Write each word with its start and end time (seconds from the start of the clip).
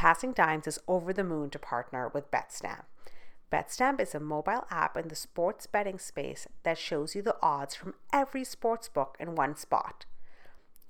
Passing 0.00 0.32
Dimes 0.32 0.66
is 0.66 0.80
over 0.88 1.12
the 1.12 1.22
moon 1.22 1.50
to 1.50 1.58
partner 1.58 2.08
with 2.08 2.30
BetStamp. 2.30 2.84
BetStamp 3.52 4.00
is 4.00 4.14
a 4.14 4.18
mobile 4.18 4.64
app 4.70 4.96
in 4.96 5.08
the 5.08 5.14
sports 5.14 5.66
betting 5.66 5.98
space 5.98 6.46
that 6.62 6.78
shows 6.78 7.14
you 7.14 7.20
the 7.20 7.36
odds 7.42 7.74
from 7.74 7.92
every 8.10 8.42
sports 8.42 8.88
book 8.88 9.14
in 9.20 9.34
one 9.34 9.56
spot. 9.56 10.06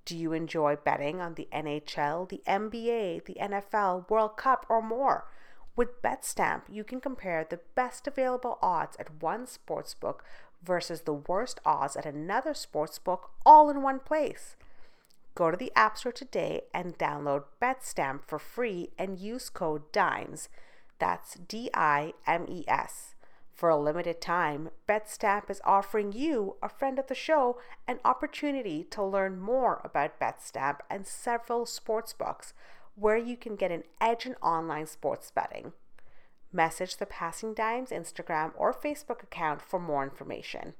Do 0.04 0.16
you 0.16 0.32
enjoy 0.32 0.76
betting 0.76 1.20
on 1.20 1.34
the 1.34 1.48
NHL, 1.52 2.28
the 2.28 2.40
NBA, 2.46 3.24
the 3.24 3.36
NFL, 3.40 4.08
World 4.08 4.36
Cup, 4.36 4.64
or 4.68 4.80
more? 4.80 5.26
With 5.74 6.00
BetStamp, 6.02 6.62
you 6.70 6.84
can 6.84 7.00
compare 7.00 7.44
the 7.44 7.58
best 7.74 8.06
available 8.06 8.60
odds 8.62 8.96
at 9.00 9.20
one 9.20 9.44
sportsbook 9.46 10.20
versus 10.62 11.00
the 11.00 11.14
worst 11.14 11.58
odds 11.64 11.96
at 11.96 12.06
another 12.06 12.52
sportsbook 12.52 13.22
all 13.44 13.70
in 13.70 13.82
one 13.82 13.98
place. 13.98 14.54
Go 15.40 15.50
to 15.50 15.56
the 15.56 15.72
App 15.74 15.96
Store 15.96 16.12
today 16.12 16.64
and 16.74 16.98
download 16.98 17.44
BetStamp 17.62 18.26
for 18.26 18.38
free 18.38 18.90
and 18.98 19.18
use 19.18 19.48
code 19.48 19.90
DIMES. 19.90 20.50
That's 20.98 21.36
D 21.36 21.70
I 21.72 22.12
M 22.26 22.44
E 22.46 22.62
S. 22.68 23.14
For 23.54 23.70
a 23.70 23.80
limited 23.80 24.20
time, 24.20 24.68
BetStamp 24.86 25.48
is 25.48 25.62
offering 25.64 26.12
you, 26.12 26.56
a 26.62 26.68
friend 26.68 26.98
of 26.98 27.06
the 27.06 27.14
show, 27.14 27.58
an 27.88 28.00
opportunity 28.04 28.84
to 28.90 29.02
learn 29.02 29.40
more 29.40 29.80
about 29.82 30.20
BetStamp 30.20 30.80
and 30.90 31.06
several 31.06 31.64
sports 31.64 32.12
books 32.12 32.52
where 32.94 33.16
you 33.16 33.38
can 33.38 33.56
get 33.56 33.72
an 33.72 33.84
edge 33.98 34.26
in 34.26 34.34
online 34.42 34.88
sports 34.88 35.30
betting. 35.30 35.72
Message 36.52 36.98
the 36.98 37.06
Passing 37.06 37.54
Dimes 37.54 37.88
Instagram 37.88 38.52
or 38.58 38.74
Facebook 38.74 39.22
account 39.22 39.62
for 39.62 39.80
more 39.80 40.04
information. 40.04 40.74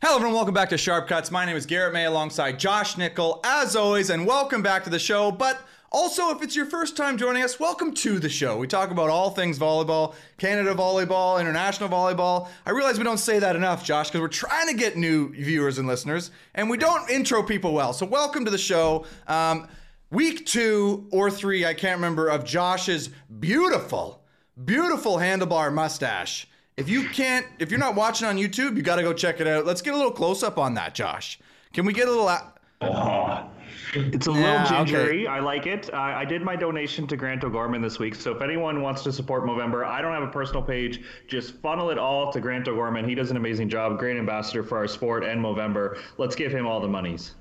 Hello, 0.00 0.14
everyone. 0.14 0.36
Welcome 0.36 0.54
back 0.54 0.68
to 0.68 0.78
Sharp 0.78 1.08
Cuts. 1.08 1.32
My 1.32 1.44
name 1.44 1.56
is 1.56 1.66
Garrett 1.66 1.92
May 1.92 2.04
alongside 2.04 2.60
Josh 2.60 2.96
Nickel, 2.96 3.40
as 3.42 3.74
always, 3.74 4.10
and 4.10 4.28
welcome 4.28 4.62
back 4.62 4.84
to 4.84 4.90
the 4.90 4.98
show. 5.00 5.32
But 5.32 5.60
also, 5.90 6.30
if 6.30 6.40
it's 6.40 6.54
your 6.54 6.66
first 6.66 6.96
time 6.96 7.18
joining 7.18 7.42
us, 7.42 7.58
welcome 7.58 7.92
to 7.94 8.20
the 8.20 8.28
show. 8.28 8.56
We 8.58 8.68
talk 8.68 8.92
about 8.92 9.10
all 9.10 9.30
things 9.30 9.58
volleyball, 9.58 10.14
Canada 10.36 10.72
volleyball, 10.72 11.40
international 11.40 11.88
volleyball. 11.88 12.48
I 12.64 12.70
realize 12.70 12.96
we 12.96 13.02
don't 13.02 13.18
say 13.18 13.40
that 13.40 13.56
enough, 13.56 13.84
Josh, 13.84 14.06
because 14.06 14.20
we're 14.20 14.28
trying 14.28 14.68
to 14.68 14.74
get 14.74 14.96
new 14.96 15.30
viewers 15.34 15.78
and 15.78 15.88
listeners, 15.88 16.30
and 16.54 16.70
we 16.70 16.76
don't 16.76 17.10
intro 17.10 17.42
people 17.42 17.72
well. 17.72 17.92
So, 17.92 18.06
welcome 18.06 18.44
to 18.44 18.52
the 18.52 18.56
show. 18.56 19.04
Um, 19.26 19.66
week 20.12 20.46
two 20.46 21.08
or 21.10 21.28
three, 21.28 21.66
I 21.66 21.74
can't 21.74 21.96
remember, 21.96 22.28
of 22.28 22.44
Josh's 22.44 23.10
beautiful, 23.40 24.22
beautiful 24.64 25.16
handlebar 25.16 25.74
mustache. 25.74 26.46
If 26.78 26.88
you 26.88 27.08
can't, 27.08 27.44
if 27.58 27.72
you're 27.72 27.80
not 27.80 27.96
watching 27.96 28.28
on 28.28 28.36
YouTube, 28.36 28.76
you 28.76 28.82
got 28.82 28.96
to 28.96 29.02
go 29.02 29.12
check 29.12 29.40
it 29.40 29.48
out. 29.48 29.66
Let's 29.66 29.82
get 29.82 29.94
a 29.94 29.96
little 29.96 30.12
close 30.12 30.44
up 30.44 30.58
on 30.58 30.74
that, 30.74 30.94
Josh. 30.94 31.40
Can 31.72 31.84
we 31.84 31.92
get 31.92 32.06
a 32.06 32.10
little? 32.10 32.28
A- 32.28 32.52
oh. 32.82 33.50
It's 33.94 34.28
a 34.28 34.32
Yeah, 34.32 34.62
little 34.62 34.84
gingery. 34.84 35.22
okay. 35.22 35.26
I 35.26 35.40
like 35.40 35.66
it. 35.66 35.92
Uh, 35.92 35.96
I 35.96 36.24
did 36.24 36.42
my 36.42 36.54
donation 36.54 37.06
to 37.08 37.16
Grant 37.16 37.42
O'Gorman 37.42 37.82
this 37.82 37.98
week. 37.98 38.14
So 38.14 38.30
if 38.30 38.42
anyone 38.42 38.80
wants 38.80 39.02
to 39.04 39.12
support 39.12 39.44
Movember, 39.44 39.84
I 39.84 40.00
don't 40.00 40.12
have 40.12 40.22
a 40.22 40.30
personal 40.30 40.62
page. 40.62 41.00
Just 41.26 41.54
funnel 41.56 41.90
it 41.90 41.98
all 41.98 42.30
to 42.32 42.40
Grant 42.40 42.68
O'Gorman. 42.68 43.08
He 43.08 43.16
does 43.16 43.32
an 43.32 43.36
amazing 43.36 43.68
job. 43.68 43.98
Great 43.98 44.16
ambassador 44.16 44.62
for 44.62 44.78
our 44.78 44.86
sport 44.86 45.24
and 45.24 45.42
Movember. 45.44 45.98
Let's 46.16 46.36
give 46.36 46.52
him 46.52 46.64
all 46.66 46.80
the 46.80 46.86
monies. 46.88 47.34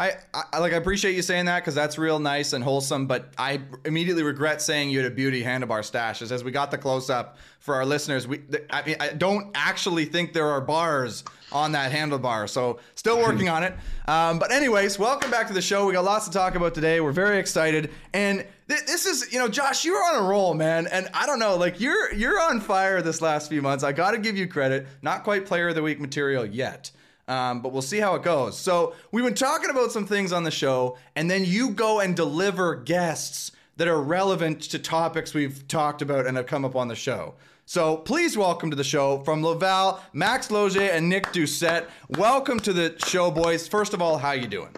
I, 0.00 0.14
I 0.52 0.58
like 0.60 0.72
I 0.72 0.76
appreciate 0.76 1.14
you 1.14 1.20
saying 1.20 1.44
that 1.44 1.60
because 1.60 1.74
that's 1.74 1.98
real 1.98 2.18
nice 2.18 2.54
and 2.54 2.64
wholesome. 2.64 3.06
But 3.06 3.34
I 3.36 3.60
immediately 3.84 4.22
regret 4.22 4.62
saying 4.62 4.88
you 4.88 4.98
had 5.02 5.12
a 5.12 5.14
beauty 5.14 5.42
handlebar 5.42 5.84
stash. 5.84 6.22
As 6.22 6.42
we 6.42 6.50
got 6.50 6.70
the 6.70 6.78
close 6.78 7.10
up 7.10 7.36
for 7.58 7.74
our 7.74 7.84
listeners, 7.84 8.26
we 8.26 8.40
I 8.70 8.82
mean 8.86 8.96
I 8.98 9.08
don't 9.10 9.50
actually 9.54 10.06
think 10.06 10.32
there 10.32 10.48
are 10.48 10.62
bars 10.62 11.22
on 11.52 11.72
that 11.72 11.92
handlebar. 11.92 12.48
So 12.48 12.78
still 12.94 13.18
working 13.26 13.50
on 13.50 13.62
it. 13.62 13.74
Um, 14.08 14.38
but 14.38 14.50
anyways, 14.52 14.98
welcome 14.98 15.30
back 15.30 15.48
to 15.48 15.52
the 15.52 15.60
show. 15.60 15.84
We 15.84 15.92
got 15.92 16.04
lots 16.04 16.24
to 16.26 16.32
talk 16.32 16.54
about 16.54 16.74
today. 16.74 17.00
We're 17.00 17.12
very 17.12 17.38
excited 17.38 17.90
and. 18.14 18.46
th- 18.68 18.86
This 18.86 19.04
is, 19.04 19.30
you 19.32 19.38
know, 19.38 19.48
Josh, 19.48 19.84
you're 19.84 20.02
on 20.02 20.24
a 20.24 20.26
roll, 20.26 20.54
man, 20.54 20.86
and 20.86 21.08
I 21.12 21.26
don't 21.26 21.40
know, 21.40 21.56
like 21.56 21.78
you're 21.80 22.14
you're 22.14 22.40
on 22.40 22.60
fire 22.60 23.02
this 23.02 23.20
last 23.20 23.50
few 23.50 23.60
months. 23.60 23.84
I 23.84 23.92
got 23.92 24.12
to 24.12 24.18
give 24.18 24.36
you 24.36 24.46
credit. 24.46 24.86
Not 25.02 25.24
quite 25.24 25.44
player 25.44 25.68
of 25.68 25.74
the 25.74 25.82
week 25.82 26.00
material 26.00 26.46
yet, 26.46 26.90
um, 27.30 27.62
but 27.62 27.72
we'll 27.72 27.80
see 27.80 28.00
how 28.00 28.16
it 28.16 28.24
goes. 28.24 28.58
So 28.58 28.94
we've 29.12 29.24
been 29.24 29.34
talking 29.34 29.70
about 29.70 29.92
some 29.92 30.04
things 30.04 30.32
on 30.32 30.42
the 30.42 30.50
show, 30.50 30.98
and 31.14 31.30
then 31.30 31.44
you 31.44 31.70
go 31.70 32.00
and 32.00 32.16
deliver 32.16 32.74
guests 32.74 33.52
that 33.76 33.86
are 33.86 34.02
relevant 34.02 34.62
to 34.62 34.78
topics 34.80 35.32
we've 35.32 35.66
talked 35.68 36.02
about 36.02 36.26
and 36.26 36.36
have 36.36 36.46
come 36.46 36.64
up 36.64 36.74
on 36.74 36.88
the 36.88 36.96
show. 36.96 37.36
So 37.66 37.98
please 37.98 38.36
welcome 38.36 38.68
to 38.70 38.76
the 38.76 38.82
show 38.82 39.20
from 39.20 39.44
Laval, 39.44 40.00
Max 40.12 40.50
Loge 40.50 40.76
and 40.76 41.08
Nick 41.08 41.26
Doucette. 41.28 41.86
Welcome 42.18 42.58
to 42.60 42.72
the 42.72 42.96
show, 43.06 43.30
boys. 43.30 43.68
First 43.68 43.94
of 43.94 44.02
all, 44.02 44.18
how 44.18 44.32
you 44.32 44.48
doing? 44.48 44.74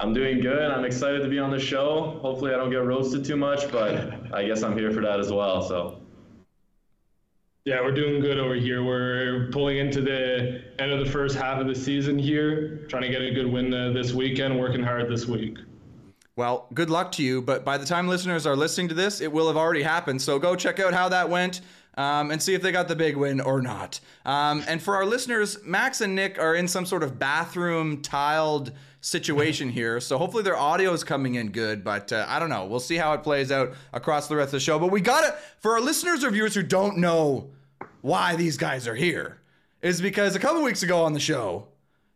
I'm 0.00 0.12
doing 0.12 0.40
good. 0.40 0.72
I'm 0.72 0.84
excited 0.84 1.22
to 1.22 1.28
be 1.28 1.38
on 1.38 1.52
the 1.52 1.60
show. 1.60 2.18
Hopefully, 2.22 2.52
I 2.52 2.56
don't 2.56 2.70
get 2.70 2.82
roasted 2.84 3.24
too 3.24 3.36
much, 3.36 3.70
but 3.70 4.34
I 4.34 4.44
guess 4.46 4.64
I'm 4.64 4.76
here 4.76 4.90
for 4.90 5.00
that 5.02 5.20
as 5.20 5.30
well. 5.30 5.62
So, 5.62 6.00
Yeah, 7.66 7.82
we're 7.82 7.92
doing 7.92 8.20
good 8.22 8.38
over 8.38 8.54
here. 8.54 8.82
We're 8.82 9.50
pulling 9.52 9.76
into 9.76 10.00
the 10.00 10.62
end 10.78 10.92
of 10.92 11.04
the 11.04 11.10
first 11.10 11.36
half 11.36 11.60
of 11.60 11.66
the 11.66 11.74
season 11.74 12.18
here, 12.18 12.86
trying 12.88 13.02
to 13.02 13.10
get 13.10 13.20
a 13.20 13.32
good 13.32 13.46
win 13.46 13.72
uh, 13.74 13.90
this 13.90 14.14
weekend, 14.14 14.58
working 14.58 14.82
hard 14.82 15.10
this 15.10 15.26
week. 15.26 15.58
Well, 16.36 16.68
good 16.72 16.88
luck 16.88 17.12
to 17.12 17.22
you. 17.22 17.42
But 17.42 17.62
by 17.66 17.76
the 17.76 17.84
time 17.84 18.08
listeners 18.08 18.46
are 18.46 18.56
listening 18.56 18.88
to 18.88 18.94
this, 18.94 19.20
it 19.20 19.30
will 19.30 19.46
have 19.46 19.58
already 19.58 19.82
happened. 19.82 20.22
So 20.22 20.38
go 20.38 20.56
check 20.56 20.80
out 20.80 20.94
how 20.94 21.10
that 21.10 21.28
went 21.28 21.60
um, 21.98 22.30
and 22.30 22.42
see 22.42 22.54
if 22.54 22.62
they 22.62 22.72
got 22.72 22.88
the 22.88 22.96
big 22.96 23.14
win 23.14 23.42
or 23.42 23.60
not. 23.60 24.00
Um, 24.24 24.64
and 24.66 24.82
for 24.82 24.96
our 24.96 25.04
listeners, 25.04 25.62
Max 25.62 26.00
and 26.00 26.14
Nick 26.14 26.38
are 26.38 26.54
in 26.54 26.66
some 26.66 26.86
sort 26.86 27.02
of 27.02 27.18
bathroom 27.18 28.00
tiled 28.00 28.72
situation 29.00 29.70
here. 29.70 30.00
So 30.00 30.18
hopefully 30.18 30.42
their 30.42 30.56
audio 30.56 30.92
is 30.92 31.04
coming 31.04 31.36
in 31.36 31.50
good. 31.50 31.82
But 31.84 32.12
uh, 32.12 32.26
I 32.28 32.38
don't 32.38 32.50
know. 32.50 32.66
We'll 32.66 32.80
see 32.80 32.96
how 32.96 33.12
it 33.14 33.22
plays 33.22 33.50
out 33.50 33.72
across 33.92 34.28
the 34.28 34.36
rest 34.36 34.48
of 34.48 34.52
the 34.52 34.60
show. 34.60 34.78
But 34.78 34.90
we 34.90 35.00
got 35.00 35.24
it 35.24 35.34
for 35.60 35.72
our 35.72 35.80
listeners 35.80 36.24
or 36.24 36.30
viewers 36.30 36.54
who 36.54 36.62
don't 36.62 36.98
know 36.98 37.50
why 38.02 38.36
these 38.36 38.56
guys 38.56 38.86
are 38.86 38.94
here. 38.94 39.38
Is 39.82 40.02
because 40.02 40.36
a 40.36 40.38
couple 40.38 40.62
weeks 40.62 40.82
ago 40.82 41.04
on 41.04 41.14
the 41.14 41.20
show, 41.20 41.68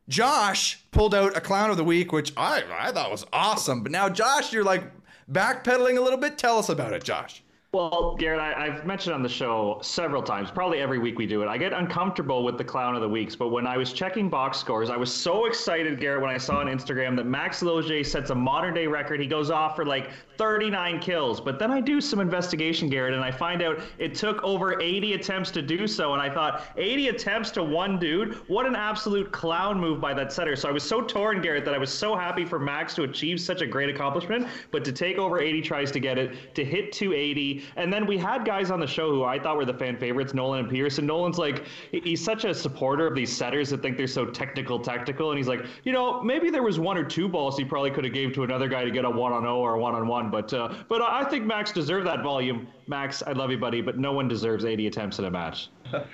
Josh 0.08 0.82
pulled 0.90 1.14
out 1.14 1.36
a 1.36 1.40
clown 1.40 1.70
of 1.70 1.78
the 1.78 1.84
week, 1.84 2.12
which 2.12 2.32
I 2.36 2.62
I 2.70 2.92
thought 2.92 3.10
was 3.10 3.24
awesome. 3.32 3.82
But 3.82 3.92
now, 3.92 4.10
Josh, 4.10 4.52
you're 4.52 4.64
like 4.64 4.84
backpedaling 5.30 5.96
a 5.96 6.00
little 6.02 6.18
bit. 6.18 6.36
Tell 6.36 6.58
us 6.58 6.68
about 6.68 6.92
it, 6.92 7.04
Josh. 7.04 7.42
Well, 7.74 8.14
Garrett, 8.20 8.40
I, 8.40 8.66
I've 8.66 8.86
mentioned 8.86 9.16
on 9.16 9.24
the 9.24 9.28
show 9.28 9.80
several 9.82 10.22
times, 10.22 10.48
probably 10.48 10.78
every 10.78 11.00
week 11.00 11.18
we 11.18 11.26
do 11.26 11.42
it. 11.42 11.48
I 11.48 11.58
get 11.58 11.72
uncomfortable 11.72 12.44
with 12.44 12.56
the 12.56 12.62
clown 12.62 12.94
of 12.94 13.02
the 13.02 13.08
weeks, 13.08 13.34
but 13.34 13.48
when 13.48 13.66
I 13.66 13.76
was 13.76 13.92
checking 13.92 14.30
box 14.30 14.58
scores, 14.58 14.90
I 14.90 14.96
was 14.96 15.12
so 15.12 15.46
excited, 15.46 15.98
Garrett, 15.98 16.22
when 16.22 16.30
I 16.30 16.38
saw 16.38 16.60
on 16.60 16.66
Instagram 16.66 17.16
that 17.16 17.26
Max 17.26 17.62
Loge 17.62 18.06
sets 18.06 18.30
a 18.30 18.34
modern 18.34 18.74
day 18.74 18.86
record. 18.86 19.18
He 19.18 19.26
goes 19.26 19.50
off 19.50 19.74
for 19.74 19.84
like 19.84 20.10
39 20.38 21.00
kills. 21.00 21.40
But 21.40 21.58
then 21.58 21.72
I 21.72 21.80
do 21.80 22.00
some 22.00 22.20
investigation, 22.20 22.88
Garrett, 22.88 23.14
and 23.14 23.24
I 23.24 23.32
find 23.32 23.60
out 23.60 23.80
it 23.98 24.14
took 24.14 24.40
over 24.44 24.80
80 24.80 25.14
attempts 25.14 25.50
to 25.52 25.62
do 25.62 25.88
so. 25.88 26.12
And 26.12 26.22
I 26.22 26.32
thought, 26.32 26.62
80 26.76 27.08
attempts 27.08 27.50
to 27.52 27.64
one 27.64 27.98
dude? 27.98 28.34
What 28.48 28.66
an 28.66 28.76
absolute 28.76 29.32
clown 29.32 29.80
move 29.80 30.00
by 30.00 30.14
that 30.14 30.32
setter. 30.32 30.54
So 30.54 30.68
I 30.68 30.72
was 30.72 30.84
so 30.84 31.00
torn, 31.02 31.42
Garrett, 31.42 31.64
that 31.64 31.74
I 31.74 31.78
was 31.78 31.92
so 31.92 32.14
happy 32.14 32.44
for 32.44 32.60
Max 32.60 32.94
to 32.94 33.02
achieve 33.02 33.40
such 33.40 33.62
a 33.62 33.66
great 33.66 33.88
accomplishment, 33.88 34.46
but 34.70 34.84
to 34.84 34.92
take 34.92 35.18
over 35.18 35.40
80 35.40 35.60
tries 35.62 35.90
to 35.90 35.98
get 35.98 36.18
it, 36.18 36.54
to 36.54 36.64
hit 36.64 36.92
280. 36.92 37.63
And 37.76 37.92
then 37.92 38.06
we 38.06 38.18
had 38.18 38.44
guys 38.44 38.70
on 38.70 38.80
the 38.80 38.86
show 38.86 39.10
who 39.10 39.24
I 39.24 39.38
thought 39.38 39.56
were 39.56 39.64
the 39.64 39.74
fan 39.74 39.96
favorites, 39.96 40.34
Nolan 40.34 40.60
and 40.60 40.70
Pearson. 40.70 41.06
Nolan's 41.06 41.38
like, 41.38 41.64
he's 41.90 42.22
such 42.22 42.44
a 42.44 42.54
supporter 42.54 43.06
of 43.06 43.14
these 43.14 43.34
setters 43.34 43.70
that 43.70 43.82
think 43.82 43.96
they're 43.96 44.06
so 44.06 44.26
technical, 44.26 44.78
tactical. 44.78 45.30
And 45.30 45.38
he's 45.38 45.48
like, 45.48 45.64
you 45.84 45.92
know, 45.92 46.22
maybe 46.22 46.50
there 46.50 46.62
was 46.62 46.78
one 46.78 46.96
or 46.96 47.04
two 47.04 47.28
balls 47.28 47.56
he 47.56 47.64
probably 47.64 47.90
could 47.90 48.04
have 48.04 48.14
gave 48.14 48.32
to 48.34 48.42
another 48.42 48.68
guy 48.68 48.84
to 48.84 48.90
get 48.90 49.04
a 49.04 49.10
one 49.10 49.32
on 49.32 49.42
0 49.42 49.56
or 49.56 49.74
a 49.74 49.78
one 49.78 49.94
on 49.94 50.06
one. 50.06 50.30
But 50.30 50.52
uh, 50.52 50.74
but 50.88 51.02
I 51.02 51.24
think 51.24 51.44
Max 51.44 51.72
deserved 51.72 52.06
that 52.06 52.22
volume. 52.22 52.66
Max, 52.86 53.22
I 53.22 53.32
love 53.32 53.50
you, 53.50 53.58
buddy, 53.58 53.80
but 53.80 53.98
no 53.98 54.12
one 54.12 54.28
deserves 54.28 54.64
80 54.64 54.86
attempts 54.86 55.18
in 55.18 55.24
a 55.24 55.30
match. 55.30 55.70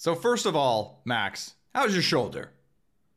So 0.00 0.14
first 0.14 0.46
of 0.46 0.54
all, 0.54 1.02
Max, 1.04 1.54
how's 1.74 1.92
your 1.92 2.02
shoulder? 2.02 2.52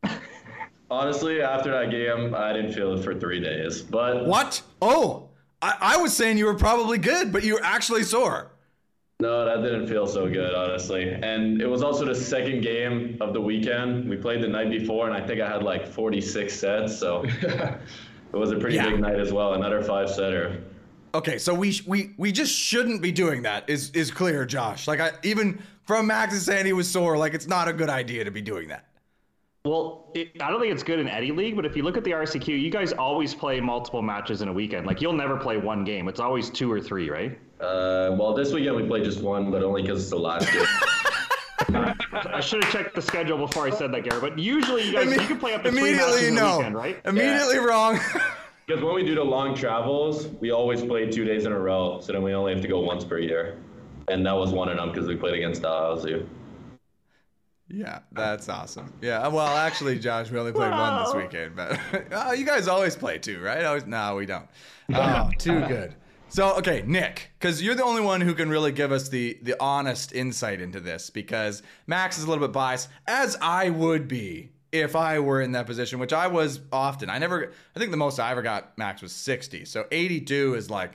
honestly, 0.90 1.40
after 1.42 1.70
that 1.72 1.92
game, 1.92 2.34
I 2.34 2.53
didn't 2.53 2.74
feel 2.74 2.94
it 2.98 3.03
for 3.03 3.14
three 3.14 3.40
days. 3.40 3.84
But 3.84 4.26
What? 4.26 4.64
Oh, 4.82 5.30
I, 5.62 5.78
I 5.82 5.98
was 5.98 6.16
saying 6.16 6.38
you 6.38 6.46
were 6.46 6.56
probably 6.56 6.97
good, 6.97 7.32
but 7.32 7.44
you 7.44 7.53
were 7.56 7.64
actually 7.64 8.03
sore. 8.03 8.52
no, 9.20 9.46
that 9.46 9.62
didn't 9.62 9.88
feel 9.88 10.08
so 10.08 10.28
good, 10.28 10.53
honestly. 10.56 11.12
And 11.12 11.62
it 11.62 11.68
was 11.68 11.84
also 11.84 12.06
the 12.06 12.16
second 12.16 12.62
game 12.62 13.18
of 13.22 13.34
the 13.34 13.41
weekend. 13.41 14.09
We 14.09 14.18
played 14.18 14.41
the 14.41 14.47
night 14.47 14.70
before, 14.72 15.08
and 15.08 15.16
I 15.16 15.26
think 15.26 15.40
I 15.41 15.47
had 15.47 15.62
like 15.64 15.85
46 15.88 16.52
sets. 16.53 16.97
So 16.97 17.24
it 17.41 17.78
was 18.34 18.52
a 18.52 18.58
pretty 18.58 18.78
Yeah. 18.78 18.90
big 18.90 19.00
night 19.00 19.20
as 19.20 19.32
well. 19.32 19.53
Another 19.53 19.84
five 19.84 20.09
setter. 20.09 20.64
Okay, 21.14 21.38
so 21.38 21.53
we 21.53 21.80
we 21.85 22.14
we 22.18 22.32
just 22.32 22.53
shouldn't 22.56 23.02
be 23.02 23.12
doing 23.12 23.41
that. 23.44 23.70
Is 23.70 23.91
is 23.91 24.09
clear, 24.09 24.46
Josh? 24.46 24.88
Like 24.88 25.02
I 25.02 25.12
even 25.24 25.62
from 25.84 26.08
Max 26.08 26.34
is 26.34 26.46
saying 26.46 26.66
he 26.66 26.74
was 26.74 26.90
sore. 26.90 27.18
Like 27.18 27.34
it's 27.34 27.47
not 27.47 27.68
a 27.68 27.74
good 27.74 27.90
idea 27.90 28.24
to 28.24 28.32
be 28.32 28.41
doing 28.41 28.70
that. 28.70 28.85
Well, 29.63 30.09
it, 30.16 30.41
I 30.41 30.49
don't 30.49 30.59
think 30.59 30.73
it's 30.73 30.81
good 30.81 30.97
in 30.97 31.08
any 31.08 31.31
league, 31.31 31.55
but 31.55 31.67
if 31.67 31.75
you 31.75 31.84
look 31.84 31.96
at 31.96 32.03
the 32.03 32.11
RSEQ, 32.11 32.47
you 32.47 32.72
guys 32.72 32.93
always 32.93 33.35
play 33.35 33.59
multiple 33.59 34.02
matches 34.02 34.41
in 34.41 34.47
a 34.47 34.53
weekend. 34.53 34.87
Like 34.87 35.02
you'll 35.02 35.13
never 35.13 35.37
play 35.37 35.58
one 35.58 35.84
game. 35.84 36.08
It's 36.08 36.19
always 36.19 36.49
two 36.49 36.72
or 36.72 36.81
three, 36.81 37.11
right? 37.11 37.37
Uh, 37.59 38.16
well, 38.17 38.34
this 38.34 38.52
weekend 38.52 38.75
we 38.75 38.87
played 38.87 39.03
just 39.03 39.22
one, 39.22 39.52
but 39.52 39.61
only 39.61 39.84
because 39.84 40.02
it's 40.02 40.09
the 40.09 40.17
last 40.17 40.52
game. 40.52 40.66
I 42.34 42.40
should 42.41 42.63
have 42.63 42.73
checked 42.73 42.96
the 42.96 43.03
schedule 43.03 43.37
before 43.37 43.67
I 43.67 43.69
said 43.69 43.93
that, 43.93 44.03
Garrett. 44.03 44.22
But 44.22 44.40
usually 44.40 44.84
you 44.84 44.93
guys 44.93 45.11
you 45.11 45.19
can 45.19 45.37
play 45.37 45.53
up 45.53 45.61
to 45.63 45.72
three 45.72 45.93
matches 45.93 46.22
Immediately 46.22 46.28
in 46.28 46.37
a 46.37 46.41
no. 46.41 46.58
weekend, 46.58 46.75
right? 46.75 47.02
Immediately 47.05 47.58
wrong. 47.58 47.99
Because 48.67 48.85
when 48.85 48.93
we 48.96 49.03
do 49.03 49.16
the 49.16 49.23
long 49.23 49.53
travels, 49.53 50.28
we 50.40 50.52
always 50.52 50.81
play 50.81 51.09
two 51.09 51.25
days 51.25 51.46
in 51.46 51.52
a 51.52 51.59
row. 51.59 51.99
So 51.99 52.13
then 52.13 52.22
we 52.22 52.34
only 52.34 52.53
have 52.53 52.61
to 52.61 52.69
go 52.69 52.79
once 52.79 53.03
per 53.03 53.17
year. 53.17 53.58
And 54.08 54.25
that 54.25 54.34
was 54.34 54.52
one 54.52 54.69
of 54.69 54.78
them 54.78 54.91
because 54.93 55.08
we 55.09 55.16
played 55.17 55.34
against 55.34 55.63
Dalhousie. 55.63 56.25
Yeah, 57.73 58.00
oh. 58.00 58.22
that's 58.22 58.50
awesome. 58.50 58.94
Yeah, 59.02 59.28
well, 59.28 59.47
actually, 59.47 60.00
Josh, 60.00 60.29
we 60.29 60.40
only 60.40 60.52
played 60.52 60.72
one 60.72 61.03
this 61.03 61.16
weekend, 61.16 61.56
but 61.56 61.79
oh, 62.12 62.34
you 62.34 62.46
guys 62.46 62.68
always 62.68 62.96
play 62.96 63.18
two, 63.18 63.40
right? 63.41 63.64
Always, 63.64 63.85
no, 63.85 64.16
we 64.16 64.26
don't. 64.26 64.47
Oh, 64.94 65.29
too 65.38 65.62
good. 65.68 65.96
So, 66.29 66.56
okay, 66.58 66.84
Nick, 66.85 67.32
because 67.40 67.62
you're 67.62 67.76
the 67.76 67.84
only 67.84 68.02
one 68.02 68.22
who 68.22 68.34
can 68.34 68.50
really 68.50 68.72
give 68.72 68.91
us 68.91 69.09
the 69.09 69.38
the 69.41 69.56
honest 69.59 70.14
insight 70.14 70.62
into 70.62 70.79
this, 70.79 71.09
because 71.09 71.62
Max 71.88 72.18
is 72.18 72.23
a 72.23 72.28
little 72.29 72.46
bit 72.46 72.53
biased, 72.53 72.90
as 73.08 73.38
I 73.41 73.70
would 73.70 74.08
be 74.08 74.52
if 74.72 74.96
I 74.96 75.20
were 75.20 75.41
in 75.41 75.52
that 75.52 75.66
position, 75.66 76.00
which 76.00 76.14
I 76.14 76.28
was 76.28 76.62
often. 76.72 77.09
I 77.09 77.18
never, 77.18 77.52
I 77.76 77.79
think 77.79 77.91
the 77.91 77.97
most 77.97 78.20
I 78.20 78.32
ever 78.32 78.41
got 78.41 78.78
Max 78.78 79.02
was 79.02 79.12
60. 79.12 79.66
So 79.66 79.85
82 79.91 80.56
is 80.56 80.70
like, 80.70 80.94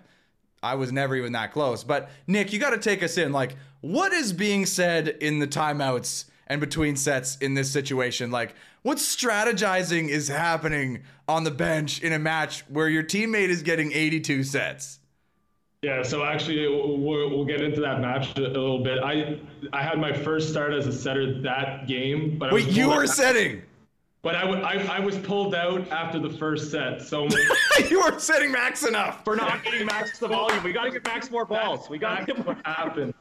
I 0.63 0.75
was 0.75 0.93
never 0.93 1.15
even 1.15 1.33
that 1.33 1.53
close. 1.53 1.85
But 1.85 2.11
Nick, 2.27 2.53
you 2.53 2.59
got 2.59 2.71
to 2.71 2.79
take 2.79 3.03
us 3.03 3.19
in. 3.19 3.33
Like, 3.33 3.57
what 3.83 4.13
is 4.13 4.33
being 4.33 4.65
said 4.67 5.09
in 5.09 5.39
the 5.39 5.47
timeouts 5.47 6.25
and 6.47 6.61
between 6.61 6.97
sets 6.97 7.37
in 7.39 7.55
this 7.55 7.71
situation? 7.71 8.31
Like, 8.31 8.55
what 8.83 8.99
strategizing 8.99 10.09
is 10.09 10.29
happening 10.29 11.03
on 11.29 11.45
the 11.45 11.51
bench 11.51 12.01
in 12.01 12.13
a 12.13 12.19
match 12.19 12.65
where 12.69 12.89
your 12.89 13.03
teammate 13.03 13.49
is 13.49 13.63
getting 13.63 13.93
82 13.93 14.45
sets? 14.45 15.01
Yeah, 15.83 16.03
so 16.03 16.25
actually, 16.25 16.67
we'll, 16.69 17.31
we'll 17.31 17.45
get 17.45 17.61
into 17.61 17.81
that 17.83 18.01
match 18.01 18.37
a 18.37 18.41
little 18.41 18.83
bit. 18.83 18.99
I 19.03 19.39
I 19.73 19.83
had 19.83 19.99
my 20.01 20.13
first 20.13 20.51
start 20.51 20.73
as 20.73 20.87
a 20.87 20.93
setter 20.93 21.41
that 21.43 21.87
game, 21.87 22.39
but 22.39 22.51
I 22.51 22.55
wait, 22.55 22.69
you 22.69 22.89
were 22.89 23.07
setting. 23.07 23.63
But 24.23 24.35
I, 24.35 24.41
w- 24.41 24.63
I, 24.63 24.97
I 24.97 24.99
was 24.99 25.17
pulled 25.19 25.55
out 25.55 25.89
after 25.93 26.19
the 26.19 26.31
first 26.31 26.73
set, 26.73 27.01
so 27.01 27.29
you 27.89 28.01
weren't 28.01 28.21
setting 28.21 28.51
max 28.51 28.85
enough. 28.85 29.25
We're 29.25 29.37
not 29.37 29.63
getting 29.63 29.87
max 29.87 30.19
the 30.19 30.27
volume. 30.27 30.65
We 30.65 30.73
got 30.73 30.85
to 30.85 30.91
get 30.91 31.05
max 31.05 31.31
more 31.31 31.45
balls. 31.45 31.89
We 31.89 31.99
got 31.99 32.19
to 32.19 32.35
get 32.35 32.45
what 32.45 32.59
happens. 32.65 33.15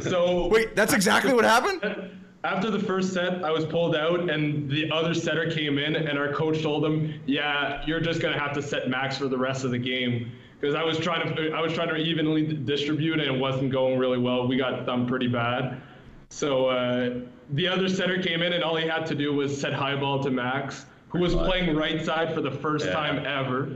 So 0.00 0.48
wait, 0.48 0.76
that's 0.76 0.92
exactly 0.92 1.32
what 1.32 1.44
happened. 1.44 2.19
After 2.42 2.70
the 2.70 2.78
first 2.78 3.12
set, 3.12 3.44
I 3.44 3.50
was 3.50 3.66
pulled 3.66 3.94
out, 3.94 4.30
and 4.30 4.70
the 4.70 4.90
other 4.90 5.12
setter 5.12 5.50
came 5.50 5.78
in, 5.78 5.94
and 5.94 6.18
our 6.18 6.32
coach 6.32 6.62
told 6.62 6.84
him, 6.84 7.20
"Yeah, 7.26 7.82
you're 7.86 8.00
just 8.00 8.20
gonna 8.20 8.38
have 8.38 8.54
to 8.54 8.62
set 8.62 8.88
max 8.88 9.18
for 9.18 9.28
the 9.28 9.38
rest 9.38 9.64
of 9.64 9.70
the 9.70 9.78
game." 9.78 10.32
because 10.60 10.74
I 10.74 10.84
was 10.84 10.98
trying 10.98 11.34
to 11.34 11.52
I 11.52 11.60
was 11.60 11.72
trying 11.72 11.88
to 11.88 11.96
evenly 11.96 12.42
distribute 12.42 13.18
and 13.18 13.22
it 13.22 13.38
wasn't 13.38 13.72
going 13.72 13.98
really 13.98 14.18
well. 14.18 14.46
We 14.46 14.56
got 14.56 14.84
thumped 14.84 15.08
pretty 15.08 15.28
bad. 15.28 15.80
So 16.28 16.66
uh, 16.66 17.20
the 17.50 17.66
other 17.66 17.88
setter 17.88 18.22
came 18.22 18.42
in 18.42 18.52
and 18.52 18.62
all 18.62 18.76
he 18.76 18.86
had 18.86 19.06
to 19.06 19.14
do 19.14 19.32
was 19.32 19.58
set 19.58 19.72
high 19.72 19.96
ball 19.96 20.22
to 20.22 20.30
Max, 20.30 20.86
who 21.08 21.18
was 21.18 21.34
playing 21.34 21.74
right 21.74 22.04
side 22.04 22.34
for 22.34 22.40
the 22.40 22.50
first 22.50 22.86
yeah. 22.86 22.92
time 22.92 23.26
ever. 23.26 23.70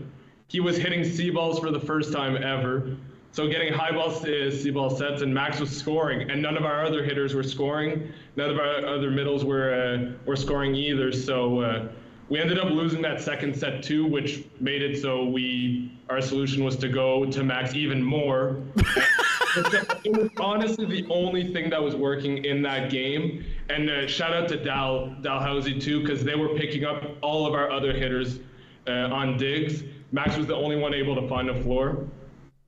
He 0.49 0.60
was 0.60 0.76
hitting 0.76 1.05
C 1.05 1.31
balls 1.31 1.58
for 1.58 1.70
the 1.70 1.81
first 1.81 2.12
time 2.12 2.37
ever. 2.37 2.96
So 3.34 3.48
getting 3.48 3.72
high 3.72 3.90
ball 3.90 4.10
uh, 4.10 4.50
C 4.52 4.70
ball 4.70 4.90
sets 4.90 5.22
and 5.22 5.34
Max 5.34 5.58
was 5.58 5.76
scoring, 5.76 6.31
and 6.31 6.40
none 6.40 6.56
of 6.56 6.64
our 6.64 6.84
other 6.84 7.02
hitters 7.02 7.34
were 7.34 7.42
scoring. 7.42 8.12
None 8.36 8.48
of 8.48 8.58
our 8.58 8.86
other 8.86 9.10
middles 9.10 9.44
were 9.44 9.75
uh, 9.75 10.12
were 10.25 10.36
scoring 10.36 10.76
either. 10.76 11.10
So 11.10 11.58
uh, 11.58 11.88
we 12.28 12.38
ended 12.38 12.60
up 12.60 12.70
losing 12.70 13.02
that 13.02 13.20
second 13.20 13.56
set 13.56 13.82
too, 13.82 14.06
which 14.06 14.44
made 14.60 14.82
it 14.82 15.02
so 15.02 15.25
we 15.25 15.90
our 16.08 16.20
solution 16.20 16.62
was 16.62 16.76
to 16.76 16.88
go 16.88 17.25
to 17.25 17.42
max 17.42 17.75
even 17.75 18.00
more. 18.00 18.62
it 18.76 20.16
was 20.16 20.31
honestly 20.38 20.86
the 20.86 21.04
only 21.10 21.52
thing 21.52 21.69
that 21.70 21.82
was 21.82 21.96
working 21.96 22.44
in 22.44 22.62
that 22.62 22.88
game. 22.88 23.44
And 23.69 24.08
shout 24.08 24.32
out 24.32 24.48
to 24.50 24.62
Dal 24.62 25.12
Dalhousie 25.22 25.81
too, 25.81 26.02
because 26.02 26.22
they 26.22 26.36
were 26.36 26.50
picking 26.50 26.84
up 26.84 27.02
all 27.20 27.48
of 27.48 27.54
our 27.54 27.69
other 27.69 27.92
hitters 27.92 28.38
on 28.86 29.36
digs. 29.38 29.82
Max 30.12 30.36
was 30.36 30.46
the 30.46 30.54
only 30.54 30.76
one 30.76 30.94
able 30.94 31.16
to 31.16 31.28
find 31.28 31.50
a 31.50 31.62
floor. 31.64 32.06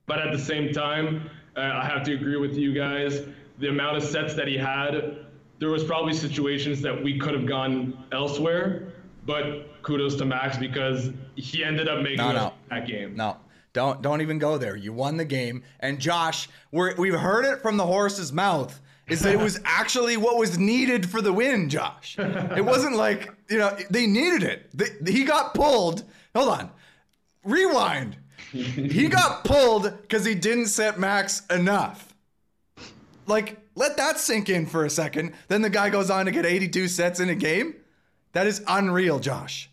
But 0.07 0.19
at 0.19 0.31
the 0.31 0.39
same 0.39 0.73
time, 0.73 1.29
uh, 1.55 1.59
I 1.59 1.85
have 1.85 2.03
to 2.03 2.13
agree 2.13 2.37
with 2.37 2.55
you 2.55 2.73
guys. 2.73 3.21
The 3.59 3.69
amount 3.69 3.97
of 3.97 4.03
sets 4.03 4.33
that 4.35 4.47
he 4.47 4.57
had, 4.57 5.25
there 5.59 5.69
was 5.69 5.83
probably 5.83 6.13
situations 6.13 6.81
that 6.81 7.03
we 7.03 7.19
could 7.19 7.33
have 7.33 7.45
gone 7.45 8.05
elsewhere 8.11 8.93
but 9.27 9.83
kudos 9.83 10.15
to 10.15 10.25
Max 10.25 10.57
because 10.57 11.11
he 11.35 11.63
ended 11.63 11.87
up 11.87 12.01
making 12.01 12.17
no, 12.17 12.31
no. 12.31 12.53
that 12.69 12.87
game. 12.87 13.15
No. 13.15 13.37
Don't 13.73 14.01
don't 14.01 14.21
even 14.21 14.39
go 14.39 14.57
there. 14.57 14.75
You 14.75 14.93
won 14.93 15.17
the 15.17 15.25
game. 15.25 15.61
And 15.81 15.99
Josh, 15.99 16.49
we're, 16.71 16.95
we've 16.95 17.13
heard 17.13 17.45
it 17.45 17.61
from 17.61 17.77
the 17.77 17.85
horse's 17.85 18.33
mouth 18.33 18.81
is 19.07 19.19
that 19.19 19.35
it 19.35 19.39
was 19.39 19.59
actually 19.65 20.17
what 20.17 20.37
was 20.37 20.57
needed 20.57 21.07
for 21.07 21.21
the 21.21 21.31
win, 21.31 21.69
Josh. 21.69 22.17
It 22.17 22.65
wasn't 22.65 22.95
like, 22.95 23.31
you 23.49 23.59
know, 23.59 23.77
they 23.91 24.07
needed 24.07 24.41
it. 24.41 24.69
They, 24.73 25.11
he 25.11 25.25
got 25.25 25.53
pulled. 25.53 26.03
Hold 26.33 26.49
on. 26.49 26.71
Rewind. 27.43 28.17
He 28.51 29.07
got 29.09 29.43
pulled 29.43 29.83
because 30.01 30.25
he 30.25 30.35
didn't 30.35 30.67
set 30.67 30.99
max 30.99 31.45
enough. 31.47 32.13
Like, 33.25 33.57
let 33.75 33.97
that 33.97 34.19
sink 34.19 34.49
in 34.49 34.65
for 34.65 34.85
a 34.85 34.89
second. 34.89 35.33
Then 35.49 35.61
the 35.61 35.69
guy 35.69 35.89
goes 35.89 36.09
on 36.09 36.25
to 36.25 36.31
get 36.31 36.45
82 36.45 36.87
sets 36.87 37.19
in 37.19 37.29
a 37.29 37.35
game. 37.35 37.75
That 38.33 38.47
is 38.47 38.63
unreal, 38.67 39.19
Josh. 39.19 39.69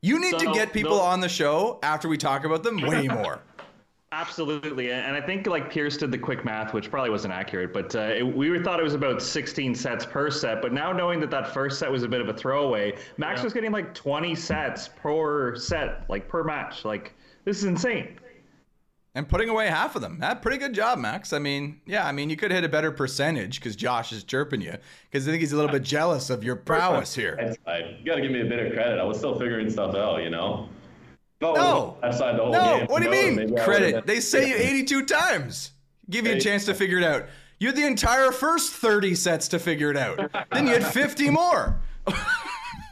You 0.00 0.20
need 0.20 0.32
so, 0.32 0.38
to 0.38 0.52
get 0.52 0.72
people 0.72 1.00
on 1.00 1.20
the 1.20 1.28
show 1.28 1.78
after 1.82 2.08
we 2.08 2.18
talk 2.18 2.44
about 2.44 2.62
them 2.62 2.80
way 2.80 3.08
more. 3.08 3.40
Absolutely, 4.12 4.92
and 4.92 5.16
I 5.16 5.22
think 5.22 5.46
like 5.46 5.70
Pierce 5.70 5.96
did 5.96 6.10
the 6.10 6.18
quick 6.18 6.44
math, 6.44 6.74
which 6.74 6.90
probably 6.90 7.08
wasn't 7.08 7.32
accurate, 7.32 7.72
but 7.72 7.96
uh, 7.96 8.00
it, 8.00 8.22
we 8.22 8.62
thought 8.62 8.78
it 8.78 8.82
was 8.82 8.92
about 8.92 9.22
16 9.22 9.74
sets 9.74 10.04
per 10.04 10.30
set. 10.30 10.60
But 10.60 10.74
now 10.74 10.92
knowing 10.92 11.18
that 11.20 11.30
that 11.30 11.54
first 11.54 11.78
set 11.78 11.90
was 11.90 12.02
a 12.02 12.08
bit 12.08 12.20
of 12.20 12.28
a 12.28 12.34
throwaway, 12.34 12.94
Max 13.16 13.38
yeah. 13.40 13.44
was 13.44 13.52
getting 13.54 13.72
like 13.72 13.94
20 13.94 14.34
sets 14.34 14.88
per 14.88 15.56
set, 15.56 16.04
like 16.10 16.28
per 16.28 16.44
match. 16.44 16.84
Like 16.84 17.14
this 17.44 17.58
is 17.58 17.64
insane 17.64 18.18
and 19.14 19.28
putting 19.28 19.48
away 19.48 19.68
half 19.68 19.94
of 19.94 20.02
them. 20.02 20.18
That 20.20 20.40
pretty 20.42 20.58
good 20.58 20.72
job, 20.72 20.98
Max. 20.98 21.32
I 21.32 21.38
mean, 21.38 21.80
yeah, 21.86 22.06
I 22.06 22.12
mean, 22.12 22.30
you 22.30 22.36
could 22.36 22.50
hit 22.50 22.64
a 22.64 22.68
better 22.68 22.90
percentage 22.90 23.60
because 23.60 23.76
Josh 23.76 24.12
is 24.12 24.24
chirping 24.24 24.60
you 24.60 24.76
because 25.10 25.28
I 25.28 25.30
think 25.30 25.40
he's 25.40 25.52
a 25.52 25.56
little 25.56 25.70
bit 25.70 25.82
jealous 25.82 26.30
of 26.30 26.42
your 26.42 26.56
prowess 26.56 27.14
here. 27.14 27.38
You 27.66 28.04
got 28.04 28.16
to 28.16 28.22
give 28.22 28.30
me 28.30 28.40
a 28.40 28.44
bit 28.44 28.66
of 28.66 28.72
credit. 28.72 28.98
I 28.98 29.04
was 29.04 29.18
still 29.18 29.38
figuring 29.38 29.68
stuff 29.70 29.94
out, 29.94 30.22
you 30.22 30.30
know. 30.30 30.68
No, 31.40 31.54
no, 31.54 31.98
no. 32.00 32.84
What 32.86 33.02
do 33.02 33.04
you 33.04 33.10
mean 33.10 33.56
credit? 33.56 34.06
They 34.06 34.20
say 34.20 34.48
you 34.48 34.54
82 34.56 35.06
times. 35.06 35.72
Give 36.08 36.26
you 36.26 36.34
a 36.34 36.40
chance 36.40 36.64
to 36.66 36.74
figure 36.74 36.98
it 36.98 37.04
out. 37.04 37.26
You 37.58 37.68
had 37.68 37.76
the 37.76 37.86
entire 37.86 38.32
first 38.32 38.72
30 38.72 39.14
sets 39.14 39.48
to 39.48 39.58
figure 39.58 39.90
it 39.90 39.96
out. 39.96 40.30
then 40.52 40.66
you 40.66 40.72
had 40.72 40.86
50 40.86 41.30
more. 41.30 41.80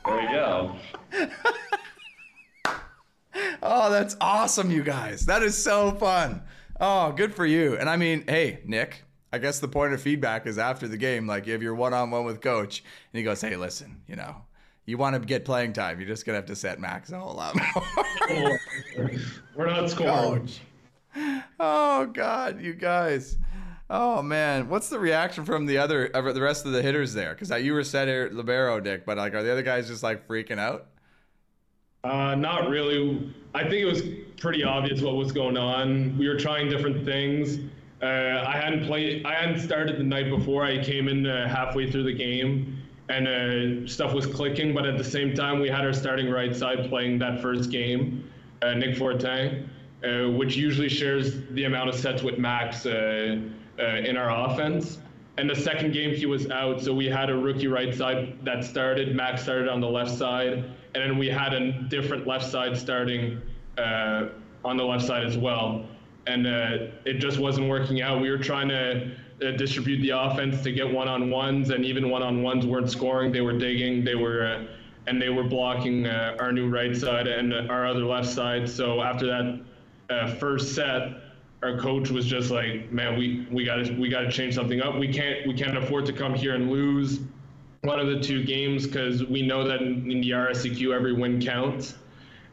there 0.05 0.23
you 0.23 0.29
go. 0.29 0.77
oh, 3.71 3.91
that's 3.91 4.17
awesome, 4.21 4.71
you 4.71 4.83
guys. 4.83 5.27
That 5.27 5.43
is 5.43 5.57
so 5.57 5.93
fun. 5.93 6.43
Oh, 6.81 7.13
good 7.13 7.35
for 7.35 7.47
you. 7.47 7.77
And 7.77 7.89
I 7.89 7.97
mean, 7.97 8.25
hey, 8.27 8.61
Nick, 8.67 9.05
I 9.33 9.39
guess 9.39 9.61
the 9.61 9.69
point 9.69 9.95
of 9.95 10.03
feedback 10.03 10.47
is 10.47 10.59
after 10.59 10.89
the 10.89 10.97
game, 10.97 11.27
like 11.27 11.47
you 11.47 11.53
have 11.53 11.63
your 11.63 11.75
one 11.75 11.95
on 11.95 12.11
one 12.11 12.25
with 12.25 12.41
coach, 12.41 12.83
and 13.13 13.19
he 13.19 13.23
goes, 13.23 13.41
hey, 13.41 13.57
listen, 13.57 14.03
you 14.09 14.17
know, 14.17 14.37
you 14.87 14.99
want 14.99 15.15
to 15.15 15.21
get 15.21 15.45
playing 15.45 15.73
time, 15.73 16.01
you're 16.01 16.09
just 16.09 16.27
going 16.27 16.35
to 16.35 16.39
have 16.39 16.47
to 16.47 16.57
set 16.57 16.81
max 16.81 17.13
a 17.13 17.19
whole 17.19 17.35
lot 17.35 17.55
more. 17.55 18.61
We're 19.57 19.67
not 19.67 19.89
scoring. 19.89 20.49
Coach. 20.49 20.61
Oh, 21.61 22.07
God, 22.07 22.61
you 22.61 22.75
guys. 22.75 23.39
Oh 23.93 24.23
man, 24.23 24.69
what's 24.69 24.89
the 24.89 25.01
reaction 25.01 25.45
from 25.45 25.67
the 25.67 25.79
other, 25.79 26.09
the 26.15 26.41
rest 26.41 26.65
of 26.65 26.71
the 26.71 26.81
hitters 26.81 27.13
there? 27.13 27.35
Because 27.35 27.51
you 27.63 27.73
were 27.73 27.83
setter 27.83 28.31
libero, 28.33 28.79
Nick, 28.79 29.05
but 29.05 29.17
like, 29.17 29.35
are 29.35 29.43
the 29.43 29.51
other 29.51 29.63
guys 29.63 29.89
just 29.89 30.05
like 30.05 30.29
freaking 30.29 30.61
out? 30.61 30.87
Uh, 32.03 32.35
not 32.35 32.69
really. 32.69 33.33
I 33.55 33.63
think 33.63 33.75
it 33.75 33.85
was 33.85 34.03
pretty 34.39 34.65
obvious 34.65 35.03
what 35.03 35.17
was 35.17 35.33
going 35.33 35.57
on. 35.57 36.17
We 36.17 36.29
were 36.29 36.39
trying 36.39 36.71
different 36.71 37.05
things. 37.05 37.59
Uh, 38.03 38.43
I 38.47 38.57
hadn't 38.57 38.87
played. 38.87 39.27
I 39.27 39.35
hadn't 39.35 39.61
started 39.61 39.99
the 39.99 40.05
night 40.05 40.31
before. 40.31 40.65
I 40.65 40.83
came 40.83 41.09
in 41.09 41.27
uh, 41.27 41.49
halfway 41.49 41.91
through 41.91 42.05
the 42.05 42.15
game, 42.15 42.83
and 43.11 43.29
uh, 43.29 43.87
stuff 43.87 44.15
was 44.15 44.27
clicking. 44.27 44.73
But 44.73 44.87
at 44.87 44.97
the 44.97 45.05
same 45.05 45.35
time, 45.35 45.61
we 45.61 45.69
had 45.69 45.85
our 45.85 45.93
starting 45.93 46.31
right 46.31 46.57
side 46.57 46.89
playing 46.89 47.19
that 47.19 47.43
first 47.43 47.71
game, 47.71 48.31
uh, 48.63 48.73
Nick 48.73 48.97
Fortin, 48.97 49.69
which 50.39 50.57
usually 50.57 50.89
shares 50.89 51.43
the 51.51 51.65
amount 51.65 51.91
of 51.91 51.95
sets 51.95 52.23
with 52.23 52.39
Max 52.39 52.87
in 52.87 54.17
our 54.17 54.51
offense. 54.51 54.99
And 55.37 55.49
the 55.49 55.55
second 55.55 55.93
game, 55.93 56.15
he 56.15 56.27
was 56.27 56.51
out, 56.51 56.83
so 56.83 56.95
we 56.95 57.07
had 57.07 57.29
a 57.29 57.37
rookie 57.37 57.67
right 57.67 57.95
side 57.95 58.39
that 58.45 58.65
started. 58.65 59.15
Max 59.15 59.43
started 59.43 59.69
on 59.69 59.81
the 59.81 59.89
left 59.89 60.11
side 60.11 60.65
and 60.95 61.03
then 61.03 61.19
we 61.19 61.29
had 61.29 61.53
a 61.53 61.73
different 61.89 62.27
left 62.27 62.51
side 62.51 62.77
starting 62.77 63.41
uh, 63.79 64.27
on 64.65 64.77
the 64.77 64.85
left 64.85 65.05
side 65.05 65.25
as 65.25 65.39
well. 65.39 65.87
And 66.27 66.47
uh, 66.47 66.89
it 67.05 67.15
just 67.15 67.39
wasn't 67.39 67.69
working 67.69 68.03
out. 68.03 68.21
We 68.21 68.31
were 68.31 68.39
trying 68.39 68.69
to 68.69 69.13
uh, 69.43 69.53
distribute 69.53 70.01
the 70.03 70.11
offense 70.11 70.63
to 70.63 70.73
get 70.73 70.93
one-on-ones, 70.93 71.71
and 71.71 71.85
even 71.85 72.11
one-on-ones 72.11 72.67
weren't 72.67 72.91
scoring. 72.91 73.33
They 73.33 73.41
were 73.41 73.59
digging. 73.59 74.05
They 74.05 74.15
were, 74.15 74.45
uh, 74.47 74.65
and 75.07 75.21
they 75.21 75.31
were 75.31 75.45
blocking 75.45 76.07
uh, 76.07 76.37
our 76.39 76.53
new 76.53 76.69
right 76.69 76.95
side 76.95 77.27
and 77.27 77.55
our 77.55 77.87
other 77.87 78.05
left 78.05 78.29
side. 78.29 78.69
So 78.69 79.01
after 79.01 79.27
that 79.27 79.61
uh, 80.11 80.35
first 80.35 80.75
set, 80.75 81.15
our 81.63 81.79
coach 81.79 82.11
was 82.11 82.27
just 82.27 82.51
like, 82.51 82.91
"Man, 82.93 83.19
we 83.19 83.47
we 83.51 83.65
got 83.65 83.77
to 83.77 83.93
we 83.95 84.09
got 84.09 84.21
to 84.21 84.31
change 84.31 84.55
something 84.55 84.81
up. 84.81 84.99
We 84.99 85.13
can't 85.13 85.47
we 85.47 85.55
can't 85.55 85.77
afford 85.77 86.07
to 86.07 86.13
come 86.13 86.35
here 86.35 86.55
and 86.55 86.71
lose." 86.71 87.21
One 87.83 87.99
of 87.99 88.09
the 88.09 88.21
two 88.21 88.45
games 88.45 88.87
because 88.87 89.25
we 89.25 89.43
know 89.43 89.67
that 89.67 89.81
in, 89.81 90.07
the 90.07 90.31
RSEQ 90.31 90.95
every 90.95 91.15
win 91.15 91.41
counts. 91.41 91.95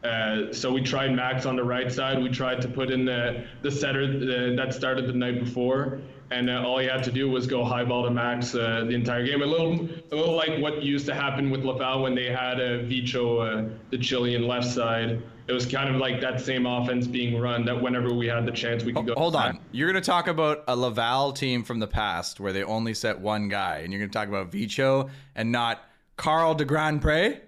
Uh, 0.03 0.53
so 0.53 0.71
we 0.71 0.81
tried 0.81 1.13
Max 1.13 1.45
on 1.45 1.55
the 1.55 1.63
right 1.63 1.91
side. 1.91 2.21
We 2.21 2.29
tried 2.29 2.61
to 2.61 2.67
put 2.67 2.91
in 2.91 3.03
the 3.03 3.45
the 3.61 3.71
setter 3.71 4.55
that 4.55 4.73
started 4.73 5.07
the 5.07 5.13
night 5.13 5.43
before, 5.43 5.99
and 6.31 6.49
uh, 6.49 6.63
all 6.63 6.77
he 6.77 6.87
had 6.87 7.03
to 7.03 7.11
do 7.11 7.29
was 7.29 7.45
go 7.45 7.65
high 7.65 7.83
ball 7.83 8.03
to 8.03 8.11
Max 8.11 8.55
uh, 8.55 8.85
the 8.87 8.93
entire 8.93 9.25
game. 9.25 9.41
A 9.41 9.45
little, 9.45 9.89
a 10.11 10.15
little 10.15 10.35
like 10.35 10.59
what 10.59 10.81
used 10.81 11.07
to 11.07 11.15
happen 11.15 11.49
with 11.49 11.65
Laval 11.65 12.03
when 12.03 12.15
they 12.15 12.27
had 12.31 12.61
uh, 12.61 12.83
Vicho, 12.83 13.39
uh, 13.39 13.69
the 13.89 13.97
Chilean 13.97 14.47
left 14.47 14.67
side. 14.67 15.21
It 15.47 15.53
was 15.53 15.65
kind 15.65 15.89
of 15.89 15.95
like 15.95 16.19
that 16.21 16.41
same 16.41 16.65
offense 16.65 17.07
being 17.07 17.39
run. 17.39 17.63
That 17.65 17.81
whenever 17.81 18.13
we 18.13 18.27
had 18.27 18.45
the 18.45 18.51
chance, 18.51 18.83
we 18.83 18.91
could 18.91 19.07
go. 19.07 19.13
Hold 19.15 19.35
on. 19.35 19.59
You're 19.71 19.89
going 19.89 20.01
to 20.01 20.05
talk 20.05 20.27
about 20.27 20.63
a 20.67 20.75
Laval 20.75 21.31
team 21.31 21.63
from 21.63 21.79
the 21.79 21.87
past 21.87 22.39
where 22.39 22.51
they 22.51 22.63
only 22.63 22.93
set 22.93 23.19
one 23.19 23.47
guy, 23.47 23.77
and 23.77 23.93
you're 23.93 23.99
going 23.99 24.11
to 24.11 24.17
talk 24.17 24.27
about 24.27 24.51
Vicho 24.51 25.09
and 25.35 25.51
not 25.51 25.81
Carl 26.17 26.53
de 26.55 26.65
Grand 26.65 27.01
Pre? 27.01 27.39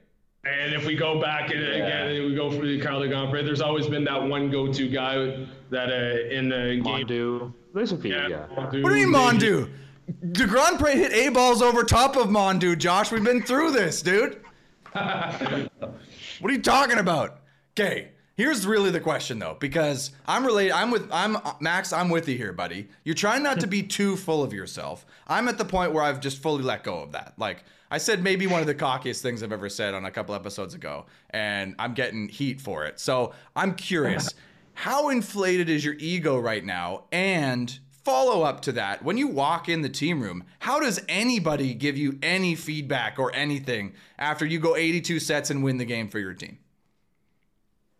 And 0.45 0.73
if 0.73 0.85
we 0.85 0.95
go 0.95 1.19
back 1.19 1.51
and 1.51 1.61
again, 1.61 2.07
and 2.07 2.25
we 2.25 2.35
go 2.35 2.49
for 2.49 2.65
the 2.65 2.79
Carl 2.79 3.01
de 3.01 3.09
Grand 3.09 3.29
Pre, 3.29 3.43
there's 3.43 3.61
always 3.61 3.87
been 3.87 4.05
that 4.05 4.23
one 4.23 4.49
go-to 4.49 4.87
guy 4.87 5.45
that 5.69 5.89
uh, 5.89 6.33
in 6.33 6.47
the 6.47 6.81
game. 6.81 7.05
Mondu. 7.05 7.53
There's 7.73 7.91
a 7.91 7.97
few, 7.97 8.15
yeah. 8.15 8.47
Mondu, 8.55 8.81
What 8.81 8.89
do 8.89 8.95
you 8.95 9.07
mean, 9.07 9.13
Mondu? 9.13 9.69
De 10.31 10.47
Grand 10.47 10.79
Pre 10.79 10.93
hit 10.93 11.11
A 11.11 11.29
balls 11.29 11.61
over 11.61 11.83
top 11.83 12.15
of 12.15 12.27
Mondu, 12.27 12.77
Josh. 12.77 13.11
We've 13.11 13.23
been 13.23 13.43
through 13.43 13.71
this, 13.71 14.01
dude. 14.01 14.41
what 14.93 15.69
are 16.43 16.51
you 16.51 16.61
talking 16.61 16.97
about? 16.97 17.41
Okay, 17.71 18.09
here's 18.35 18.65
really 18.65 18.91
the 18.91 18.99
question 18.99 19.39
though, 19.39 19.57
because 19.59 20.11
I'm 20.27 20.45
related. 20.45 20.71
I'm 20.73 20.91
with. 20.91 21.09
I'm 21.11 21.37
Max. 21.59 21.93
I'm 21.93 22.09
with 22.09 22.27
you 22.27 22.37
here, 22.37 22.53
buddy. 22.53 22.87
You're 23.03 23.15
trying 23.15 23.43
not 23.43 23.59
to 23.61 23.67
be 23.67 23.83
too 23.97 24.15
full 24.15 24.43
of 24.43 24.53
yourself. 24.53 25.05
I'm 25.27 25.47
at 25.47 25.57
the 25.57 25.65
point 25.65 25.93
where 25.93 26.03
I've 26.03 26.19
just 26.19 26.41
fully 26.41 26.63
let 26.63 26.83
go 26.83 26.99
of 27.01 27.11
that. 27.13 27.33
Like 27.37 27.63
I 27.91 27.97
said, 27.97 28.23
maybe 28.23 28.47
one 28.47 28.61
of 28.61 28.67
the 28.67 28.75
cockiest 28.75 29.21
things 29.21 29.41
I've 29.41 29.51
ever 29.51 29.69
said 29.69 29.93
on 29.93 30.05
a 30.05 30.11
couple 30.11 30.35
episodes 30.35 30.73
ago, 30.73 31.05
and 31.31 31.75
I'm 31.79 31.93
getting 31.93 32.27
heat 32.27 32.61
for 32.61 32.85
it. 32.85 32.99
So 32.99 33.33
I'm 33.55 33.73
curious, 33.75 34.33
how 34.73 35.09
inflated 35.09 35.69
is 35.69 35.83
your 35.83 35.95
ego 35.95 36.37
right 36.37 36.63
now? 36.63 37.05
And 37.11 37.79
follow 38.03 38.43
up 38.43 38.61
to 38.61 38.71
that, 38.73 39.03
when 39.03 39.17
you 39.17 39.27
walk 39.27 39.69
in 39.69 39.81
the 39.81 39.89
team 39.89 40.21
room, 40.21 40.43
how 40.59 40.79
does 40.79 41.01
anybody 41.09 41.73
give 41.73 41.97
you 41.97 42.17
any 42.21 42.55
feedback 42.55 43.19
or 43.19 43.33
anything 43.35 43.93
after 44.17 44.45
you 44.45 44.59
go 44.59 44.75
82 44.75 45.19
sets 45.19 45.49
and 45.49 45.63
win 45.63 45.77
the 45.77 45.85
game 45.85 46.09
for 46.09 46.19
your 46.19 46.33
team? 46.33 46.59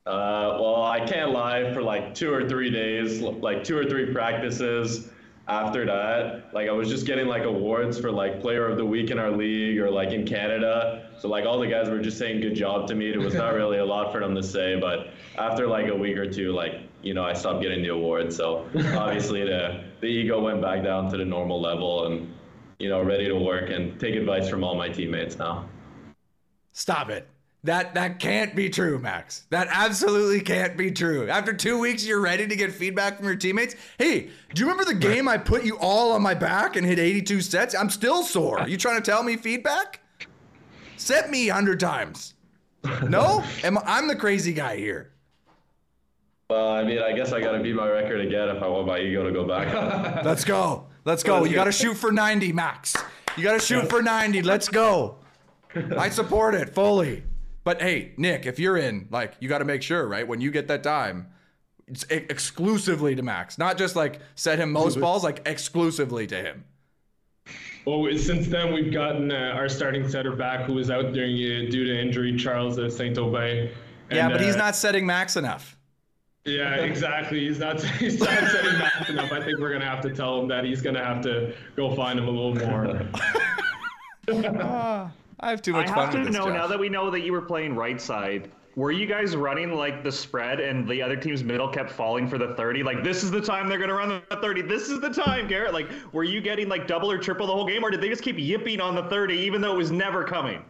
Uh, 0.10 0.58
well, 0.60 0.82
I 0.86 1.06
can't 1.06 1.30
lie. 1.30 1.72
For 1.72 1.84
like 1.84 2.16
two 2.16 2.34
or 2.34 2.50
three 2.50 2.72
days, 2.72 3.22
like 3.22 3.64
two 3.64 3.78
or 3.78 3.86
three 3.86 4.12
practices 4.12 5.12
after 5.48 5.86
that, 5.86 6.52
like 6.52 6.68
I 6.68 6.72
was 6.72 6.90
just 6.90 7.06
getting 7.06 7.28
like 7.28 7.44
awards 7.44 8.00
for 8.00 8.12
like 8.12 8.42
player 8.42 8.68
of 8.68 8.78
the 8.78 8.86
week 8.86 9.12
in 9.12 9.20
our 9.20 9.30
league 9.30 9.78
or 9.78 9.92
like 9.92 10.10
in 10.10 10.26
Canada. 10.26 11.12
So 11.20 11.28
like 11.28 11.46
all 11.46 11.60
the 11.60 11.68
guys 11.68 11.92
were 11.92 12.00
just 12.00 12.18
saying 12.18 12.42
good 12.42 12.56
job 12.56 12.88
to 12.88 12.96
me. 12.96 13.12
It 13.12 13.20
was 13.20 13.36
not 13.36 13.54
really 13.54 13.78
a 13.78 13.86
lot 13.86 14.12
for 14.12 14.20
them 14.20 14.34
to 14.34 14.42
say, 14.42 14.80
but 14.80 15.10
after 15.38 15.68
like 15.68 15.90
a 15.90 15.96
week 15.96 16.18
or 16.18 16.28
two, 16.28 16.54
like 16.54 16.82
you 17.04 17.14
know, 17.14 17.24
I 17.24 17.34
stopped 17.34 17.62
getting 17.62 17.84
the 17.84 17.90
awards. 17.90 18.36
So 18.36 18.68
obviously 18.96 19.44
the 19.44 19.84
the 20.02 20.08
ego 20.08 20.42
went 20.42 20.60
back 20.60 20.84
down 20.84 21.12
to 21.12 21.18
the 21.18 21.26
normal 21.26 21.62
level, 21.62 22.08
and 22.08 22.34
you 22.80 22.90
know, 22.90 23.04
ready 23.04 23.28
to 23.28 23.36
work 23.36 23.70
and 23.70 24.00
take 24.00 24.16
advice 24.16 24.50
from 24.50 24.64
all 24.64 24.74
my 24.74 24.90
teammates 24.90 25.38
now. 25.38 25.70
Stop 26.72 27.12
it. 27.12 27.29
That 27.64 27.94
that 27.96 28.20
can't 28.20 28.56
be 28.56 28.70
true, 28.70 29.00
Max. 29.00 29.44
That 29.50 29.68
absolutely 29.70 30.40
can't 30.40 30.78
be 30.78 30.92
true. 30.92 31.30
After 31.30 31.52
two 31.52 31.78
weeks, 31.78 32.06
you're 32.06 32.22
ready 32.22 32.48
to 32.48 32.56
get 32.56 32.72
feedback 32.72 33.18
from 33.18 33.26
your 33.26 33.36
teammates. 33.36 33.76
Hey, 33.98 34.30
do 34.54 34.62
you 34.62 34.70
remember 34.70 34.86
the 34.86 34.98
game 34.98 35.28
I 35.28 35.38
put 35.38 35.66
you 35.66 35.78
all 35.78 36.14
on 36.14 36.22
my 36.22 36.34
back 36.34 36.78
and 36.78 36.86
hit 36.86 37.00
82 37.00 37.42
sets? 37.42 37.76
I'm 37.76 37.90
still 37.90 38.24
sore. 38.24 38.60
Are 38.62 38.70
you 38.70 38.78
trying 38.78 39.02
to 39.02 39.12
tell 39.12 39.24
me 39.24 39.36
feedback? 39.36 40.00
Set 40.96 41.30
me 41.30 41.48
100 41.48 41.80
times. 41.80 42.34
No? 43.10 43.44
Am 43.66 43.78
I'm 43.80 44.08
the 44.08 44.16
crazy 44.16 44.54
guy 44.54 44.78
here. 44.78 45.12
Well, 46.50 46.70
I 46.70 46.84
mean, 46.84 47.00
I 47.00 47.12
guess 47.12 47.34
I 47.34 47.42
got 47.42 47.52
to 47.52 47.60
beat 47.60 47.76
my 47.76 47.90
record 47.90 48.22
again 48.22 48.48
if 48.50 48.64
I 48.64 48.68
want 48.68 48.88
my 48.88 49.00
ego 49.00 49.22
to 49.24 49.32
go 49.32 49.46
back. 49.46 50.24
Let's 50.26 50.46
go. 50.46 50.88
Let's 51.04 51.22
go. 51.22 51.44
You 51.44 51.56
got 51.56 51.66
to 51.66 51.74
shoot 51.74 51.96
for 51.96 52.12
90, 52.12 52.54
Max. 52.54 52.96
You 53.36 53.44
got 53.44 53.54
to 53.54 53.60
shoot 53.60 53.90
for 53.90 54.02
90. 54.02 54.42
Let's 54.44 54.70
go. 54.70 55.18
I 55.98 56.10
support 56.10 56.56
it 56.56 56.70
fully. 56.70 57.24
But 57.70 57.84
hey, 57.84 58.14
Nick, 58.18 58.48
if 58.48 58.58
you're 58.58 58.78
in, 58.78 59.08
like, 59.12 59.36
you 59.40 59.48
got 59.48 59.60
to 59.60 59.64
make 59.64 59.84
sure, 59.84 60.08
right? 60.08 60.28
When 60.28 60.42
you 60.42 60.50
get 60.50 60.68
that 60.70 60.82
dime, 60.82 61.28
it's 61.86 62.04
exclusively 62.10 63.14
to 63.14 63.22
Max, 63.22 63.60
not 63.60 63.78
just 63.78 63.96
like 63.96 64.22
set 64.34 64.58
him 64.58 64.72
most 64.72 65.00
balls, 65.00 65.24
like 65.24 65.44
exclusively 65.46 66.26
to 66.26 66.36
him. 66.36 66.66
Well, 67.86 68.12
since 68.18 68.48
then 68.48 68.74
we've 68.74 68.92
gotten 68.92 69.32
uh, 69.32 69.54
our 69.54 69.70
starting 69.70 70.10
setter 70.10 70.36
back, 70.36 70.66
who 70.66 70.74
was 70.74 70.90
out 70.90 71.14
during 71.14 71.36
uh, 71.36 71.70
due 71.70 71.86
to 71.86 71.96
injury, 71.96 72.36
Charles 72.38 72.80
uh, 72.80 72.90
Saint 72.90 73.20
Aubin. 73.20 73.70
Yeah, 74.10 74.30
but 74.30 74.42
he's 74.42 74.56
uh, 74.56 74.58
not 74.58 74.76
setting 74.76 75.06
Max 75.06 75.36
enough. 75.36 75.78
Yeah, 76.46 76.74
exactly. 76.78 77.42
He's 77.42 77.60
not. 77.60 77.80
He's 78.00 78.20
not 78.20 78.50
setting 78.50 78.80
max 78.80 79.10
enough. 79.12 79.32
I 79.32 79.44
think 79.44 79.60
we're 79.60 79.74
gonna 79.74 79.86
have 79.86 80.02
to 80.02 80.10
tell 80.10 80.42
him 80.42 80.48
that 80.48 80.64
he's 80.64 80.82
gonna 80.82 81.06
have 81.06 81.22
to 81.22 81.54
go 81.76 81.94
find 81.94 82.18
him 82.18 82.28
a 82.28 82.32
little 82.32 82.56
more. 82.56 83.08
I 85.40 85.50
have 85.50 85.62
too 85.62 85.76
I 85.76 85.82
much 85.82 85.88
fun 85.90 85.98
have 85.98 86.12
to 86.12 86.18
with 86.20 86.28
this. 86.28 86.36
know 86.36 86.46
Josh. 86.46 86.54
now 86.54 86.68
that 86.68 86.80
we 86.80 86.90
know 86.90 87.10
that 87.10 87.22
you 87.22 87.32
were 87.32 87.42
playing 87.42 87.76
right 87.76 88.00
side. 88.00 88.52
Were 88.76 88.92
you 88.92 89.08
guys 89.08 89.36
running 89.36 89.74
like 89.74 90.04
the 90.04 90.12
spread 90.12 90.60
and 90.60 90.88
the 90.88 91.02
other 91.02 91.16
team's 91.18 91.44
middle 91.44 91.68
kept 91.68 91.92
falling 91.92 92.28
for 92.30 92.38
the 92.38 92.54
30? 92.56 92.84
Like, 92.84 93.04
this 93.04 93.24
is 93.24 93.32
the 93.32 93.42
time 93.42 93.68
they're 93.68 93.78
going 93.80 93.90
to 93.90 93.96
run 93.96 94.22
the 94.30 94.36
30. 94.38 94.62
This 94.62 94.90
is 94.90 95.02
the 95.02 95.10
time, 95.10 95.48
Garrett. 95.48 95.74
Like, 95.74 95.90
were 96.14 96.24
you 96.24 96.40
getting 96.40 96.70
like 96.70 96.88
double 96.88 97.12
or 97.12 97.18
triple 97.18 97.48
the 97.48 97.52
whole 97.54 97.66
game, 97.68 97.84
or 97.84 97.90
did 97.90 98.00
they 98.00 98.08
just 98.10 98.22
keep 98.22 98.38
yipping 98.38 98.80
on 98.80 98.96
the 98.96 99.04
30 99.10 99.34
even 99.34 99.60
though 99.60 99.74
it 99.74 99.78
was 99.78 99.92
never 99.92 100.24
coming? 100.24 100.64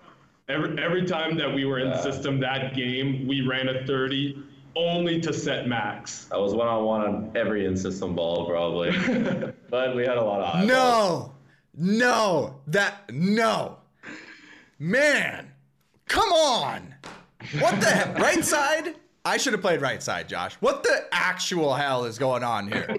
Every 0.48 0.82
every 0.82 1.06
time 1.06 1.38
that 1.38 1.54
we 1.54 1.66
were 1.66 1.78
in 1.80 1.90
the 1.90 2.02
system 2.02 2.40
that 2.40 2.74
game, 2.74 3.28
we 3.28 3.42
ran 3.42 3.68
a 3.70 3.86
30 3.86 4.44
only 4.76 5.20
to 5.22 5.32
set 5.34 5.68
max. 5.68 6.28
I 6.32 6.38
was 6.38 6.56
one 6.56 6.68
on 6.68 6.84
one 6.86 7.02
on 7.02 7.32
every 7.36 7.66
in 7.66 7.76
system 7.78 8.16
ball 8.16 8.48
probably, 8.48 8.92
but 9.70 9.96
we 9.96 10.04
had 10.08 10.18
a 10.18 10.24
lot 10.24 10.42
of 10.42 10.48
high 10.48 10.66
balls. 10.66 10.68
No, 10.68 11.34
no, 11.78 12.62
that 12.68 13.12
no, 13.14 13.79
man, 14.80 15.52
come 16.08 16.30
on. 16.32 16.96
What 17.60 17.80
the 17.80 17.88
heck? 17.88 18.18
Right 18.18 18.44
side? 18.44 18.96
I 19.26 19.38
should 19.38 19.54
have 19.54 19.62
played 19.62 19.82
right 19.82 20.02
side, 20.02 20.28
Josh. 20.30 20.56
What 20.56 20.82
the 20.84 21.06
actual 21.12 21.74
hell 21.76 22.06
is 22.06 22.18
going 22.18 22.44
on 22.44 22.72
here? 22.72 22.98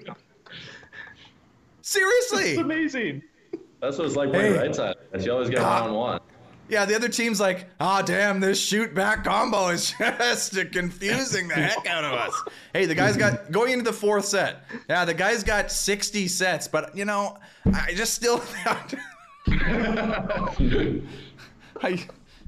Seriously? 1.81 2.51
It's 2.51 2.61
amazing. 2.61 3.23
That's 3.81 3.97
what 3.97 4.07
it's 4.07 4.15
like 4.15 4.29
playing 4.31 4.53
Hey. 4.53 4.59
right 4.59 4.75
side. 4.75 4.95
You 5.19 5.31
always 5.33 5.49
get 5.49 5.59
one 5.61 5.83
on 5.83 5.93
one. 5.93 6.19
Yeah, 6.69 6.85
the 6.85 6.95
other 6.95 7.09
team's 7.09 7.41
like, 7.41 7.67
ah, 7.81 8.01
damn, 8.01 8.39
this 8.39 8.57
shoot 8.61 8.93
back 8.93 9.25
combo 9.25 9.67
is 9.69 9.93
just 9.99 10.53
confusing 10.71 11.49
the 11.49 11.55
heck 11.55 11.85
out 11.85 12.05
of 12.05 12.13
us. 12.13 12.33
Hey, 12.71 12.85
the 12.85 12.95
guy's 12.95 13.17
got 13.17 13.51
going 13.51 13.73
into 13.73 13.83
the 13.83 13.91
fourth 13.91 14.23
set. 14.25 14.63
Yeah, 14.89 15.03
the 15.03 15.13
guy's 15.13 15.43
got 15.43 15.69
60 15.71 16.29
sets, 16.29 16.67
but 16.69 16.95
you 16.95 17.03
know, 17.03 17.37
I 17.73 17.93
just 17.93 18.13
still. 18.13 18.41
I, 21.83 22.07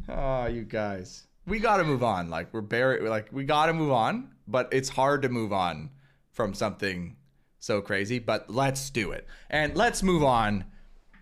oh, 0.10 0.48
you 0.48 0.64
guys, 0.64 1.28
we 1.46 1.60
got 1.60 1.78
to 1.78 1.84
move 1.84 2.04
on. 2.04 2.30
Like 2.30 2.54
we're 2.54 2.62
buried. 2.62 3.04
Like 3.04 3.30
we 3.32 3.44
got 3.46 3.68
to 3.68 3.74
move 3.74 3.92
on, 3.92 4.30
but 4.48 4.70
it's 4.72 4.90
hard 4.90 5.22
to 5.24 5.30
move 5.30 5.54
on 5.54 5.90
from 6.32 6.54
something 6.54 7.16
so 7.60 7.82
crazy. 7.82 8.20
But 8.20 8.50
let's 8.50 8.90
do 8.90 9.12
it, 9.12 9.28
and 9.50 9.76
let's 9.76 10.04
move 10.04 10.24
on. 10.24 10.66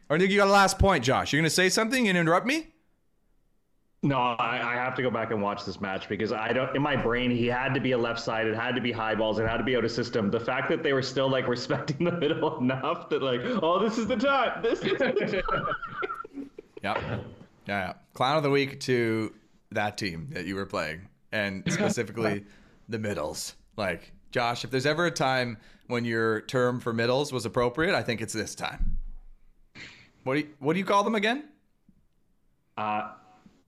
Or 0.10 0.18
I 0.18 0.20
think 0.20 0.32
you 0.32 0.38
got 0.38 0.48
a 0.48 0.52
last 0.52 0.78
point, 0.80 1.04
Josh. 1.04 1.32
You're 1.32 1.42
gonna 1.42 1.50
say 1.50 1.70
something 1.70 2.08
and 2.08 2.18
interrupt 2.18 2.46
me? 2.46 2.68
No, 4.04 4.18
I, 4.18 4.74
I 4.74 4.74
have 4.74 4.96
to 4.96 5.04
go 5.04 5.12
back 5.12 5.30
and 5.30 5.44
watch 5.44 5.64
this 5.64 5.80
match 5.80 6.10
because 6.10 6.32
I 6.32 6.54
don't. 6.54 6.76
In 6.76 6.82
my 6.82 6.96
brain, 6.96 7.30
he 7.30 7.46
had 7.46 7.76
to 7.76 7.80
be 7.80 7.92
a 7.92 7.98
left 7.98 8.20
side. 8.20 8.48
It 8.48 8.56
had 8.56 8.74
to 8.74 8.82
be 8.82 8.92
high 8.92 9.14
balls. 9.14 9.38
It 9.38 9.48
had 9.48 9.58
to 9.58 9.64
be 9.64 9.78
out 9.78 9.86
of 9.86 9.92
system. 9.92 10.32
The 10.32 10.40
fact 10.40 10.70
that 10.70 10.82
they 10.82 10.94
were 10.94 11.04
still 11.04 11.30
like 11.30 11.48
respecting 11.48 12.04
the 12.06 12.12
middle 12.14 12.58
enough 12.58 13.10
that 13.10 13.22
like, 13.22 13.42
oh, 13.62 13.80
this 13.80 14.00
is 14.00 14.08
the 14.08 14.16
time. 14.16 14.64
This 14.64 14.80
is 14.80 14.98
the 14.98 15.44
time. 15.52 15.68
Yep. 16.84 16.98
Yeah, 17.04 17.24
yeah. 17.68 17.94
Clown 18.14 18.38
of 18.38 18.44
the 18.44 18.50
week 18.50 18.80
to 18.82 19.34
that 19.72 19.98
team 19.98 20.30
that 20.32 20.46
you 20.46 20.56
were 20.56 20.66
playing, 20.66 21.08
and 21.32 21.64
specifically 21.72 22.46
the 22.90 23.00
middles. 23.00 23.56
Like, 23.78 24.12
Josh, 24.32 24.64
if 24.64 24.72
there's 24.72 24.86
ever 24.86 25.06
a 25.06 25.12
time 25.12 25.58
when 25.88 26.06
your 26.06 26.42
term 26.42 26.80
for 26.80 26.94
middles 26.94 27.32
was 27.32 27.46
appropriate, 27.46 27.96
I 27.96 28.04
think 28.04 28.22
it's 28.22 28.34
this 28.34 28.56
time. 28.56 28.98
What 30.24 30.36
do 30.36 30.40
you, 30.42 30.50
what 30.60 30.74
do 30.74 30.80
you 30.80 30.86
call 30.86 31.04
them 31.04 31.16
again? 31.16 31.46
Uh, 32.78 33.12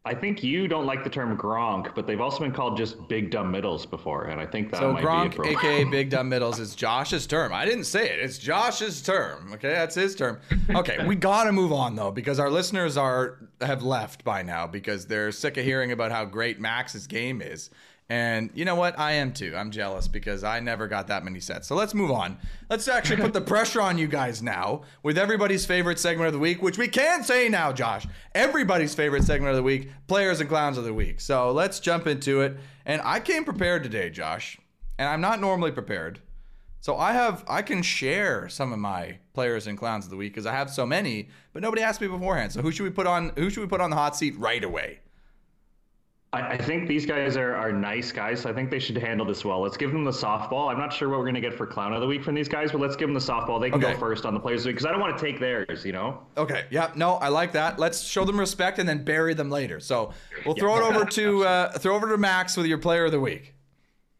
I 0.05 0.13
think 0.13 0.43
you 0.43 0.67
don't 0.67 0.86
like 0.86 1.05
the 1.05 1.10
term 1.10 1.38
Gronk, 1.38 1.95
but 1.95 2.05
they've 2.05 2.19
also 2.19 2.39
been 2.39 2.51
called 2.51 2.75
just 2.75 3.07
big 3.07 3.31
dumb 3.31 3.50
middles 3.50 3.86
before, 3.86 4.25
and 4.25 4.41
I 4.41 4.45
think 4.45 4.69
that 4.72 4.81
So 4.81 4.91
might 4.91 5.01
Gronk, 5.01 5.45
aka 5.45 5.86
Big 5.86 6.10
Dumb 6.10 6.27
Middles, 6.27 6.60
is 6.60 6.75
Josh's 6.75 7.25
term. 7.25 7.53
I 7.53 7.63
didn't 7.63 7.86
say 7.86 8.10
it. 8.10 8.19
It's 8.19 8.38
Josh's 8.38 9.01
term. 9.01 9.53
Okay, 9.53 9.69
that's 9.69 9.95
his 9.95 10.13
term. 10.13 10.41
Okay, 10.75 11.07
we 11.07 11.15
gotta 11.15 11.53
move 11.53 11.72
on 11.72 11.95
though 11.95 12.12
because 12.12 12.38
our 12.38 12.50
listeners 12.50 12.98
are 12.98 13.48
have 13.62 13.81
left 13.81 14.25
by 14.25 14.41
now 14.41 14.67
because 14.67 15.05
they're 15.05 15.31
sick 15.31 15.55
of 15.55 15.63
hearing 15.63 15.93
about 15.93 16.12
how 16.12 16.25
great 16.25 16.60
Max's 16.60 17.07
game 17.07 17.41
is, 17.41 17.69
And 18.10 18.51
you 18.53 18.65
know 18.65 18.75
what? 18.75 19.00
I 19.00 19.13
am 19.13 19.31
too. 19.31 19.55
I'm 19.55 19.72
jealous 19.72 20.07
because 20.07 20.43
I 20.43 20.60
never 20.60 20.88
got 20.88 21.07
that 21.07 21.24
many 21.24 21.39
sets. 21.39 21.67
So 21.67 21.75
let's 21.75 21.93
move 21.93 22.12
on. 22.12 22.38
Let's 22.69 22.88
actually 22.88 23.22
put 23.22 23.33
the 23.33 23.41
pressure 23.53 23.81
on 23.81 23.98
you 23.98 24.07
guys 24.07 24.43
now 24.43 24.81
with 25.03 25.17
everybody's 25.17 25.65
favorite 25.65 26.00
segment 26.00 26.27
of 26.27 26.33
the 26.33 26.39
week, 26.39 26.62
which 26.62 26.77
we 26.77 26.88
can 26.88 27.24
say 27.24 27.48
now, 27.50 27.72
Josh. 27.72 28.05
Everybody's 28.36 28.93
favorite 28.93 29.24
segment 29.24 29.51
of 29.51 29.55
the 29.55 29.63
week, 29.63 29.89
players 30.07 30.41
and 30.41 30.50
clowns 30.50 30.77
of 30.77 30.83
the 30.83 30.93
week. 30.93 31.22
So 31.22 31.51
let's 31.51 31.79
jump 31.79 32.05
into 32.05 32.41
it. 32.41 32.57
And 32.86 33.01
I 33.03 33.19
came 33.19 33.45
prepared 33.45 33.83
today, 33.83 34.10
Josh. 34.10 34.60
And 35.00 35.07
I'm 35.07 35.22
not 35.22 35.39
normally 35.39 35.72
prepared. 35.72 36.19
So 36.83 36.98
I 36.98 37.13
have 37.13 37.45
I 37.48 37.62
can 37.62 37.81
share 37.81 38.50
some 38.50 38.74
of 38.74 38.79
my 38.79 39.17
players 39.33 39.67
and 39.67 39.77
clowns 39.77 40.03
of 40.03 40.12
the 40.12 40.17
week 40.17 40.33
because 40.33 40.45
I 40.45 40.51
have 40.51 40.69
so 40.69 40.86
many, 40.86 41.29
but 41.53 41.62
nobody 41.62 41.81
asked 41.81 42.01
me 42.01 42.07
beforehand. 42.07 42.51
So 42.51 42.62
who 42.62 42.74
should 42.74 42.83
we 42.83 42.89
put 42.89 43.07
on 43.07 43.31
who 43.38 43.50
should 43.50 43.62
we 43.62 43.67
put 43.67 43.79
on 43.79 43.89
the 43.89 43.95
hot 43.95 44.17
seat 44.17 44.38
right 44.38 44.62
away? 44.62 45.00
I, 46.33 46.53
I 46.53 46.57
think 46.57 46.87
these 46.87 47.05
guys 47.05 47.37
are, 47.37 47.55
are 47.55 47.71
nice 47.71 48.11
guys, 48.11 48.41
so 48.41 48.49
I 48.49 48.53
think 48.53 48.71
they 48.71 48.79
should 48.79 48.97
handle 48.97 49.25
this 49.25 49.45
well. 49.45 49.61
Let's 49.61 49.77
give 49.77 49.91
them 49.91 50.03
the 50.03 50.11
softball. 50.11 50.71
I'm 50.71 50.79
not 50.79 50.91
sure 50.91 51.07
what 51.09 51.19
we're 51.19 51.25
going 51.25 51.35
to 51.35 51.41
get 51.41 51.53
for 51.53 51.67
clown 51.67 51.93
of 51.93 52.01
the 52.01 52.07
week 52.07 52.23
from 52.23 52.33
these 52.33 52.49
guys, 52.49 52.71
but 52.71 52.81
let's 52.81 52.95
give 52.95 53.07
them 53.07 53.13
the 53.13 53.19
softball. 53.19 53.61
They 53.61 53.69
can 53.69 53.83
Okay. 53.83 53.93
go 53.93 53.99
first 53.99 54.25
on 54.25 54.33
the 54.33 54.39
players 54.39 54.61
of 54.61 54.63
the 54.63 54.69
week 54.69 54.75
because 54.77 54.85
I 54.87 54.91
don't 54.91 54.99
want 54.99 55.17
to 55.17 55.23
take 55.23 55.39
theirs, 55.39 55.85
you 55.85 55.91
know? 55.93 56.19
Okay. 56.35 56.65
Yeah. 56.71 56.91
No, 56.95 57.13
I 57.15 57.27
like 57.29 57.51
that. 57.53 57.77
Let's 57.77 58.01
show 58.01 58.25
them 58.25 58.39
respect 58.39 58.79
and 58.79 58.89
then 58.89 59.03
bury 59.03 59.33
them 59.35 59.49
later. 59.51 59.79
So 59.79 60.11
we'll 60.45 60.55
throw 60.55 60.75
it 60.77 60.81
over 60.81 61.05
to 61.11 61.45
uh, 61.45 61.71
throw 61.77 61.95
over 61.95 62.09
to 62.09 62.17
Max 62.17 62.57
with 62.57 62.65
your 62.65 62.79
player 62.79 63.05
of 63.05 63.11
the 63.11 63.19
week. 63.19 63.53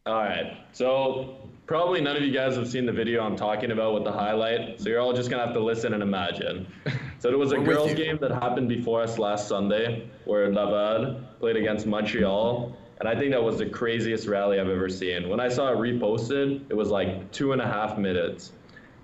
All 0.06 0.14
right. 0.14 0.56
So 0.72 1.36
probably 1.66 2.00
none 2.00 2.16
of 2.16 2.22
you 2.22 2.32
guys 2.32 2.56
have 2.56 2.68
seen 2.68 2.86
the 2.86 2.92
video 2.92 3.22
I'm 3.22 3.36
talking 3.36 3.70
about 3.70 3.94
with 3.94 4.04
the 4.04 4.12
highlight. 4.12 4.80
So 4.80 4.88
you're 4.88 5.00
all 5.00 5.12
just 5.12 5.30
gonna 5.30 5.44
have 5.44 5.54
to 5.54 5.60
listen 5.60 5.94
and 5.94 6.02
imagine. 6.02 6.66
So 7.20 7.30
there 7.30 7.38
was 7.38 7.52
a 7.52 7.58
We're 7.58 7.76
girls 7.76 7.94
game 7.94 8.18
that 8.20 8.32
happened 8.32 8.68
before 8.68 9.00
us 9.00 9.18
last 9.18 9.48
Sunday 9.48 10.10
where 10.26 10.52
Laval 10.52 11.22
played 11.40 11.56
against 11.56 11.86
Montreal. 11.86 12.76
And 13.00 13.08
I 13.08 13.18
think 13.18 13.30
that 13.30 13.42
was 13.42 13.56
the 13.56 13.64
craziest 13.64 14.28
rally 14.28 14.60
I've 14.60 14.68
ever 14.68 14.90
seen. 14.90 15.30
When 15.30 15.40
I 15.40 15.48
saw 15.48 15.72
it 15.72 15.78
reposted, 15.78 16.60
it 16.68 16.76
was 16.76 16.90
like 16.90 17.32
two 17.32 17.52
and 17.52 17.62
a 17.62 17.66
half 17.66 17.96
minutes. 17.96 18.52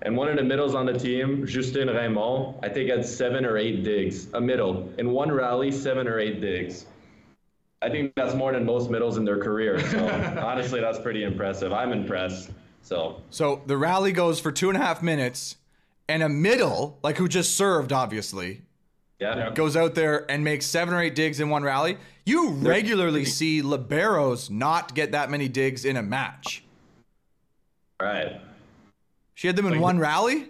And 0.03 0.15
one 0.15 0.27
of 0.27 0.35
the 0.35 0.43
middles 0.43 0.75
on 0.75 0.85
the 0.85 0.93
team, 0.93 1.47
Justin 1.47 1.87
Raymond, 1.87 2.57
I 2.61 2.69
think 2.69 2.91
had 2.91 3.03
seven 3.03 3.43
or 3.43 3.57
eight 3.57 3.83
digs. 3.83 4.27
A 4.33 4.41
middle. 4.41 4.93
In 4.99 5.09
one 5.09 5.31
rally, 5.31 5.71
seven 5.71 6.07
or 6.07 6.19
eight 6.19 6.41
digs. 6.41 6.85
I 7.81 7.89
think 7.89 8.13
that's 8.15 8.35
more 8.35 8.53
than 8.53 8.65
most 8.65 8.89
middles 8.89 9.17
in 9.17 9.25
their 9.25 9.39
career. 9.39 9.79
So 9.89 10.07
honestly, 10.43 10.79
that's 10.81 10.99
pretty 10.99 11.23
impressive. 11.23 11.73
I'm 11.73 11.91
impressed. 11.91 12.51
So 12.83 13.21
So 13.29 13.63
the 13.65 13.77
rally 13.77 14.11
goes 14.11 14.39
for 14.39 14.51
two 14.51 14.69
and 14.69 14.77
a 14.77 14.81
half 14.81 15.01
minutes, 15.01 15.55
and 16.07 16.21
a 16.23 16.29
middle, 16.29 16.99
like 17.03 17.17
who 17.17 17.27
just 17.27 17.55
served, 17.55 17.91
obviously, 17.91 18.61
yeah, 19.19 19.51
goes 19.51 19.75
out 19.75 19.95
there 19.95 20.29
and 20.29 20.43
makes 20.43 20.65
seven 20.65 20.93
or 20.93 21.01
eight 21.01 21.15
digs 21.15 21.39
in 21.39 21.49
one 21.49 21.63
rally. 21.63 21.97
You 22.25 22.49
regularly 22.51 23.25
see 23.25 23.61
liberos 23.61 24.49
not 24.49 24.93
get 24.93 25.11
that 25.13 25.29
many 25.31 25.47
digs 25.47 25.85
in 25.85 25.97
a 25.97 26.03
match. 26.03 26.63
all 27.99 28.07
right. 28.07 28.41
She 29.33 29.47
had 29.47 29.55
them 29.55 29.65
in 29.65 29.79
one 29.79 29.97
rally. 29.97 30.49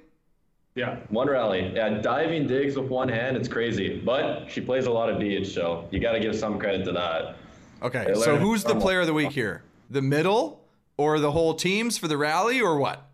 Yeah. 0.76 1.00
One 1.10 1.30
rally. 1.30 1.72
Yeah, 1.76 2.02
diving 2.02 2.48
digs 2.48 2.78
with 2.78 2.90
one 2.90 3.10
hand, 3.10 3.36
it's 3.36 3.48
crazy. 3.48 4.00
But 4.00 4.50
she 4.50 4.62
plays 4.62 4.86
a 4.86 4.92
lot 4.92 5.10
of 5.10 5.20
beach, 5.20 5.54
so 5.54 5.88
you 5.92 6.00
got 6.00 6.14
to 6.14 6.20
give 6.20 6.36
some 6.36 6.58
credit 6.60 6.86
to 6.86 6.92
that. 6.94 7.36
Okay, 7.84 8.14
so 8.14 8.38
who's 8.38 8.64
the 8.64 8.76
player 8.76 9.02
of 9.02 9.08
the 9.08 9.14
week 9.14 9.32
here? 9.32 9.64
The 9.90 10.02
middle 10.02 10.62
or 10.98 11.20
the 11.20 11.32
whole 11.32 11.56
teams 11.56 11.98
for 11.98 12.08
the 12.08 12.18
rally 12.18 12.62
or 12.62 12.78
what? 12.78 13.08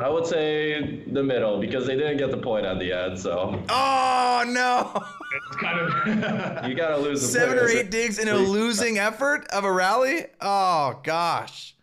I 0.00 0.10
would 0.10 0.26
say 0.26 1.02
the 1.06 1.22
middle 1.22 1.58
because 1.58 1.86
they 1.86 1.96
didn't 1.96 2.18
get 2.18 2.30
the 2.30 2.36
point 2.36 2.66
at 2.66 2.78
the 2.78 2.92
end. 2.92 3.18
So 3.18 3.64
Oh 3.70 4.44
no! 4.46 5.02
It's 5.48 5.56
kind 5.56 5.80
of. 5.80 6.68
you 6.68 6.74
got 6.74 6.90
to 6.90 6.98
lose 6.98 7.22
the 7.22 7.28
Seven 7.28 7.58
or 7.58 7.68
eight 7.68 7.90
digs 7.90 8.18
in 8.18 8.28
a 8.28 8.36
losing 8.36 8.98
effort 8.98 9.46
of 9.48 9.64
a 9.64 9.72
rally? 9.72 10.26
Oh 10.42 11.00
gosh. 11.02 11.74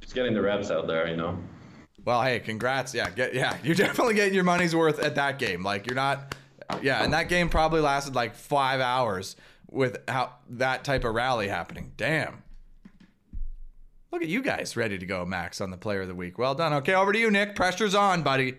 Just 0.00 0.16
getting 0.16 0.34
the 0.34 0.42
reps 0.42 0.72
out 0.72 0.88
there, 0.88 1.06
you 1.06 1.16
know. 1.16 1.38
Well, 2.04 2.22
hey, 2.22 2.40
congrats. 2.40 2.94
Yeah, 2.94 3.10
get 3.10 3.34
yeah, 3.34 3.56
you're 3.64 3.74
definitely 3.74 4.14
getting 4.14 4.34
your 4.34 4.44
money's 4.44 4.74
worth 4.74 4.98
at 4.98 5.14
that 5.14 5.38
game. 5.38 5.62
Like 5.62 5.86
you're 5.86 5.96
not 5.96 6.34
yeah, 6.82 7.04
and 7.04 7.12
that 7.12 7.28
game 7.28 7.48
probably 7.48 7.80
lasted 7.80 8.14
like 8.14 8.34
5 8.34 8.80
hours 8.80 9.36
with 9.70 9.98
how 10.08 10.34
that 10.50 10.84
type 10.84 11.04
of 11.04 11.14
rally 11.14 11.48
happening. 11.48 11.92
Damn. 11.96 12.42
Look 14.12 14.22
at 14.22 14.28
you 14.28 14.42
guys 14.42 14.76
ready 14.76 14.96
to 14.96 15.06
go, 15.06 15.24
Max, 15.24 15.60
on 15.60 15.70
the 15.70 15.76
player 15.76 16.02
of 16.02 16.08
the 16.08 16.14
week. 16.14 16.38
Well 16.38 16.54
done. 16.54 16.72
Okay, 16.74 16.94
over 16.94 17.12
to 17.12 17.18
you, 17.18 17.30
Nick. 17.30 17.56
Pressure's 17.56 17.96
on, 17.96 18.22
buddy. 18.22 18.54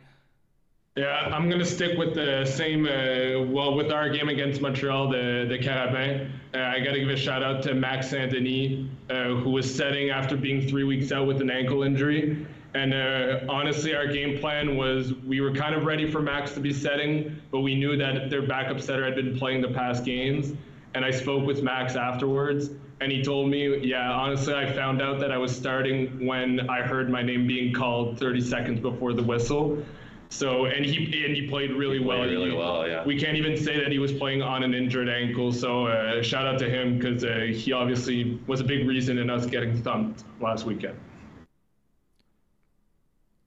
Yeah, 0.98 1.30
I'm 1.34 1.50
gonna 1.50 1.66
stick 1.66 1.98
with 1.98 2.14
the 2.14 2.46
same. 2.46 2.86
Uh, 2.86 3.46
well, 3.51 3.75
with 3.75 3.92
our 3.92 4.10
game 4.10 4.29
against 4.29 4.62
Montreal, 4.62 5.10
the 5.10 5.46
the 5.48 5.58
Carabin, 5.58 6.29
uh, 6.53 6.60
I 6.60 6.79
gotta 6.79 7.00
give 7.00 7.10
a 7.10 7.18
shout 7.18 7.44
out 7.44 7.62
to 7.64 7.74
Max 7.74 8.10
Saint 8.10 8.31
Denis, 8.31 8.88
uh, 9.10 9.36
who 9.36 9.50
was 9.50 9.74
setting 9.74 10.10
after 10.10 10.38
being 10.38 10.68
three 10.70 10.86
weeks 10.86 11.12
out 11.12 11.27
with 11.27 11.42
an 11.42 11.50
ankle 11.50 11.84
injury. 11.84 12.46
And 12.75 12.94
uh, 12.94 13.40
honestly, 13.48 13.96
our 13.96 14.05
game 14.05 14.38
plan 14.38 14.75
was 14.75 15.14
we 15.14 15.40
were 15.40 15.53
kind 15.53 15.74
of 15.74 15.85
ready 15.85 16.11
for 16.11 16.22
Max 16.22 16.53
to 16.55 16.59
be 16.59 16.74
setting, 16.74 17.42
but 17.50 17.61
we 17.61 17.74
knew 17.74 17.96
that 17.96 18.29
their 18.29 18.46
backup 18.46 18.81
setter 18.81 19.05
had 19.05 19.16
been 19.16 19.40
playing 19.40 19.61
the 19.61 19.70
past 19.70 20.03
games. 20.03 20.51
And 20.94 21.05
I 21.05 21.11
spoke 21.11 21.46
with 21.46 21.64
Max 21.64 21.96
afterwards, 21.96 22.70
and 23.00 23.11
he 23.11 23.24
told 23.24 23.50
me, 23.50 23.77
yeah, 23.77 24.11
honestly, 24.11 24.53
I 24.53 24.72
found 24.74 25.01
out 25.01 25.20
that 25.22 25.31
I 25.31 25.38
was 25.38 25.55
starting 25.55 26.25
when 26.25 26.70
I 26.70 26.81
heard 26.81 27.09
my 27.09 27.22
name 27.22 27.48
being 27.48 27.74
called 27.74 28.20
30 28.20 28.42
seconds 28.42 28.79
before 28.81 29.14
the 29.14 29.24
whistle. 29.24 29.81
So 30.27 30.66
and 30.66 30.85
he 30.85 31.24
and 31.24 31.33
he 31.33 31.48
played 31.48 31.72
really 31.72 32.00
well. 32.00 32.18
played 32.18 32.31
really 32.31 32.51
He- 32.51 32.57
well, 32.57 32.85
yeah. 32.85 33.05
We 33.05 33.18
can't 33.18 33.38
even 33.38 33.55
say 33.55 33.79
that 33.79 33.92
he 33.92 34.00
was 34.00 34.11
playing 34.11 34.42
on 34.42 34.64
an 34.64 34.74
injured 34.74 35.07
ankle. 35.07 35.53
So 35.53 35.88
uh, 35.88 36.22
shout 36.22 36.46
out 36.46 36.59
to 36.59 36.70
him 36.70 36.98
because 36.98 37.24
uh, 37.24 37.48
he 37.53 37.72
obviously 37.72 38.38
was 38.48 38.59
a 38.59 38.66
big 38.66 38.85
reason 38.85 39.18
in 39.18 39.29
us 39.29 39.46
getting 39.46 39.81
thumped 39.81 40.25
last 40.42 40.66
weekend. 40.66 41.00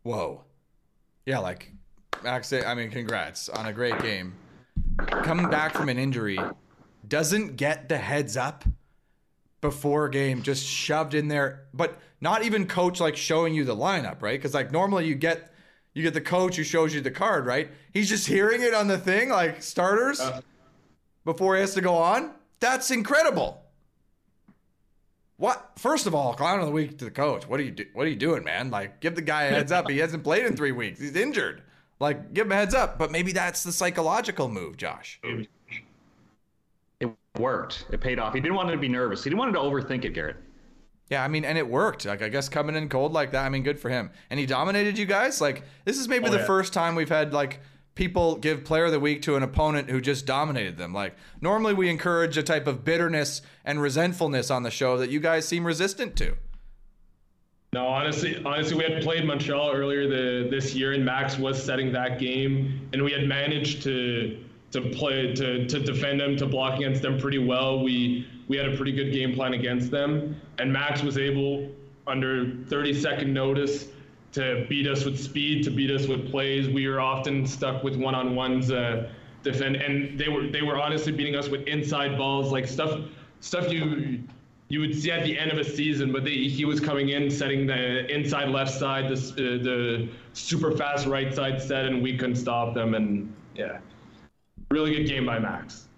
Whoa. 0.08 0.40
Yeah, 1.26 1.40
like 1.40 1.70
Max, 2.24 2.50
I 2.50 2.74
mean, 2.74 2.90
congrats 2.90 3.50
on 3.50 3.66
a 3.66 3.74
great 3.74 4.00
game. 4.00 4.32
Coming 4.96 5.50
back 5.50 5.74
from 5.74 5.90
an 5.90 5.98
injury, 5.98 6.38
doesn't 7.06 7.56
get 7.56 7.90
the 7.90 7.98
heads 7.98 8.34
up 8.34 8.64
before 9.60 10.08
game, 10.08 10.40
just 10.40 10.64
shoved 10.64 11.12
in 11.12 11.28
there, 11.28 11.66
but 11.74 11.98
not 12.22 12.42
even 12.42 12.66
coach 12.66 13.00
like 13.00 13.18
showing 13.18 13.52
you 13.52 13.66
the 13.66 13.76
lineup, 13.76 14.22
right? 14.22 14.38
Because 14.38 14.54
like 14.54 14.72
normally 14.72 15.04
you 15.04 15.14
get 15.14 15.52
you 15.92 16.02
get 16.02 16.14
the 16.14 16.22
coach 16.22 16.56
who 16.56 16.64
shows 16.64 16.94
you 16.94 17.02
the 17.02 17.10
card, 17.10 17.44
right? 17.44 17.68
He's 17.92 18.08
just 18.08 18.26
hearing 18.26 18.62
it 18.62 18.72
on 18.72 18.88
the 18.88 18.96
thing, 18.96 19.28
like 19.28 19.62
starters 19.62 20.20
uh-huh. 20.20 20.40
before 21.26 21.56
he 21.56 21.60
has 21.60 21.74
to 21.74 21.82
go 21.82 21.94
on. 21.94 22.32
That's 22.60 22.90
incredible. 22.90 23.62
What? 25.38 25.70
First 25.77 26.07
of 26.07 26.14
all, 26.14 26.35
clown 26.35 26.59
of 26.61 26.66
the 26.66 26.72
week 26.72 26.98
to 26.98 27.05
the 27.05 27.11
coach. 27.11 27.46
What 27.48 27.59
are 27.61 27.62
you 27.62 27.70
do? 27.70 27.87
What 27.94 28.07
are 28.07 28.11
you 28.11 28.16
doing, 28.16 28.44
man? 28.44 28.70
Like, 28.70 29.01
give 29.01 29.14
the 29.14 29.22
guy 29.22 29.44
a 29.44 29.51
heads 29.51 29.72
up. 29.72 29.88
He 29.88 29.98
hasn't 30.05 30.24
played 30.24 30.44
in 30.44 30.57
three 30.57 30.72
weeks. 30.72 31.01
He's 31.01 31.14
injured. 31.16 31.62
Like, 32.01 32.35
give 32.35 32.46
him 32.46 32.53
a 32.53 32.57
heads 32.57 32.74
up. 32.74 32.98
But 32.98 33.11
maybe 33.11 33.33
that's 33.33 33.62
the 33.62 33.72
psychological 33.72 34.48
move, 34.48 34.77
Josh. 34.77 35.20
It 37.01 37.11
worked. 37.38 37.87
It 37.92 38.01
paid 38.01 38.18
off. 38.18 38.35
He 38.35 38.40
didn't 38.40 38.57
want 38.57 38.68
to 38.70 38.77
be 38.77 38.88
nervous. 38.88 39.22
He 39.22 39.31
didn't 39.31 39.38
want 39.38 39.53
to 39.55 39.61
overthink 39.61 40.05
it, 40.05 40.11
Garrett. 40.12 40.37
Yeah, 41.11 41.24
I 41.24 41.29
mean, 41.29 41.44
and 41.44 41.57
it 41.57 41.66
worked. 41.66 42.05
Like, 42.05 42.20
I 42.20 42.29
guess 42.29 42.48
coming 42.48 42.74
in 42.77 42.88
cold 42.88 43.12
like 43.12 43.31
that. 43.31 43.44
I 43.44 43.48
mean, 43.48 43.62
good 43.62 43.79
for 43.81 43.88
him. 43.88 44.11
And 44.31 44.38
he 44.38 44.44
dominated 44.46 44.98
you 44.98 45.07
guys. 45.07 45.40
Like, 45.40 45.62
this 45.85 45.98
is 45.98 46.09
maybe 46.09 46.27
Oh, 46.27 46.31
the 46.31 46.38
yeah. 46.38 46.44
first 46.46 46.72
time 46.72 46.94
we've 46.96 47.09
had 47.09 47.33
like 47.33 47.61
people 47.98 48.37
give 48.37 48.62
player 48.62 48.84
of 48.84 48.92
the 48.92 49.00
week 49.00 49.20
to 49.22 49.34
an 49.34 49.42
opponent 49.42 49.90
who 49.90 50.00
just 50.00 50.24
dominated 50.24 50.78
them. 50.78 50.94
Like, 50.94 51.16
normally 51.40 51.74
we 51.74 51.90
encourage 51.90 52.38
a 52.38 52.44
type 52.44 52.68
of 52.68 52.84
bitterness 52.84 53.42
and 53.64 53.82
resentfulness 53.82 54.52
on 54.52 54.62
the 54.62 54.70
show 54.70 54.98
that 54.98 55.11
you 55.11 55.18
guys 55.18 55.48
seem 55.48 55.66
resistant 55.66 56.14
to. 56.18 56.37
No, 57.72 57.88
honestly, 57.88 58.40
honestly, 58.46 58.76
we 58.76 58.84
had 58.84 59.02
played 59.02 59.26
Montreal 59.26 59.72
earlier 59.72 60.06
the, 60.06 60.48
this 60.48 60.76
year, 60.76 60.92
and 60.92 61.04
Max 61.04 61.38
was 61.38 61.61
setting 61.62 61.90
that 61.92 62.20
game, 62.20 62.88
and 62.92 63.02
we 63.02 63.11
had 63.11 63.26
managed 63.26 63.82
to 63.82 64.44
to 64.70 64.80
play 64.80 65.34
to, 65.34 65.66
to 65.66 65.80
defend 65.80 66.20
them, 66.20 66.37
to 66.37 66.46
block 66.46 66.76
against 66.76 67.02
them 67.02 67.18
pretty 67.18 67.38
well. 67.38 67.82
We 67.82 68.26
we 68.46 68.56
had 68.56 68.68
a 68.68 68.76
pretty 68.76 68.92
good 68.92 69.12
game 69.12 69.34
plan 69.34 69.54
against 69.54 69.90
them, 69.90 70.40
and 70.58 70.72
Max 70.72 71.02
was 71.02 71.18
able, 71.18 71.68
under 72.06 72.54
30 72.68 72.94
second 72.94 73.34
notice, 73.34 73.88
to 74.32 74.66
beat 74.68 74.86
us 74.86 75.04
with 75.04 75.18
speed, 75.18 75.64
to 75.64 75.70
beat 75.70 75.90
us 75.90 76.06
with 76.06 76.30
plays. 76.30 76.68
We 76.68 76.86
were 76.86 77.00
often 77.00 77.46
stuck 77.46 77.82
with 77.82 77.96
one 77.96 78.14
on 78.14 78.34
ones. 78.34 78.70
Uh, 78.70 79.08
defend, 79.42 79.76
and 79.76 80.18
they 80.18 80.28
were 80.28 80.46
they 80.48 80.62
were 80.62 80.80
honestly 80.80 81.12
beating 81.12 81.36
us 81.36 81.48
with 81.48 81.66
inside 81.66 82.18
balls, 82.18 82.52
like 82.52 82.66
stuff 82.66 83.00
stuff 83.40 83.72
you 83.72 84.22
you 84.68 84.80
would 84.80 84.94
see 85.00 85.10
at 85.10 85.24
the 85.24 85.38
end 85.38 85.50
of 85.50 85.58
a 85.58 85.64
season, 85.64 86.12
but 86.12 86.24
they, 86.24 86.34
he 86.34 86.66
was 86.66 86.78
coming 86.78 87.08
in, 87.08 87.30
setting 87.30 87.66
the 87.66 88.06
inside 88.14 88.50
left 88.50 88.70
side, 88.70 89.08
the, 89.08 89.14
uh, 89.14 89.64
the 89.64 90.08
super 90.34 90.76
fast 90.76 91.06
right 91.06 91.34
side 91.34 91.60
set, 91.60 91.86
and 91.86 92.02
we 92.02 92.18
couldn't 92.18 92.36
stop 92.36 92.74
them. 92.74 92.94
And 92.94 93.32
yeah, 93.54 93.78
really 94.70 94.94
good 94.94 95.08
game 95.08 95.24
by 95.24 95.38
Max. 95.38 95.88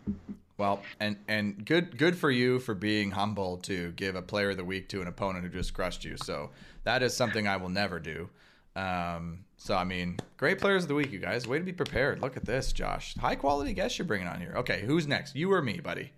Well, 0.56 0.82
and 1.00 1.16
and 1.26 1.64
good 1.64 1.96
good 1.96 2.16
for 2.16 2.30
you 2.30 2.58
for 2.60 2.74
being 2.74 3.10
humble 3.10 3.56
to 3.58 3.92
give 3.92 4.14
a 4.14 4.22
player 4.22 4.50
of 4.50 4.58
the 4.58 4.64
week 4.64 4.88
to 4.90 5.00
an 5.00 5.08
opponent 5.08 5.44
who 5.44 5.50
just 5.50 5.72
crushed 5.72 6.04
you. 6.04 6.16
So 6.18 6.50
that 6.84 7.02
is 7.02 7.16
something 7.16 7.46
I 7.46 7.56
will 7.56 7.68
never 7.68 7.98
do. 7.98 8.28
Um, 8.76 9.44
so 9.56 9.76
I 9.76 9.84
mean, 9.84 10.18
great 10.36 10.58
players 10.58 10.84
of 10.84 10.88
the 10.88 10.94
week, 10.94 11.12
you 11.12 11.18
guys. 11.18 11.46
Way 11.46 11.58
to 11.58 11.64
be 11.64 11.72
prepared. 11.72 12.20
Look 12.20 12.36
at 12.36 12.44
this, 12.44 12.72
Josh. 12.72 13.14
High 13.16 13.34
quality 13.34 13.72
guests 13.74 13.98
you're 13.98 14.06
bringing 14.06 14.28
on 14.28 14.40
here. 14.40 14.54
Okay, 14.56 14.82
who's 14.86 15.06
next? 15.06 15.36
You 15.36 15.52
or 15.52 15.62
me, 15.62 15.80
buddy? 15.80 16.12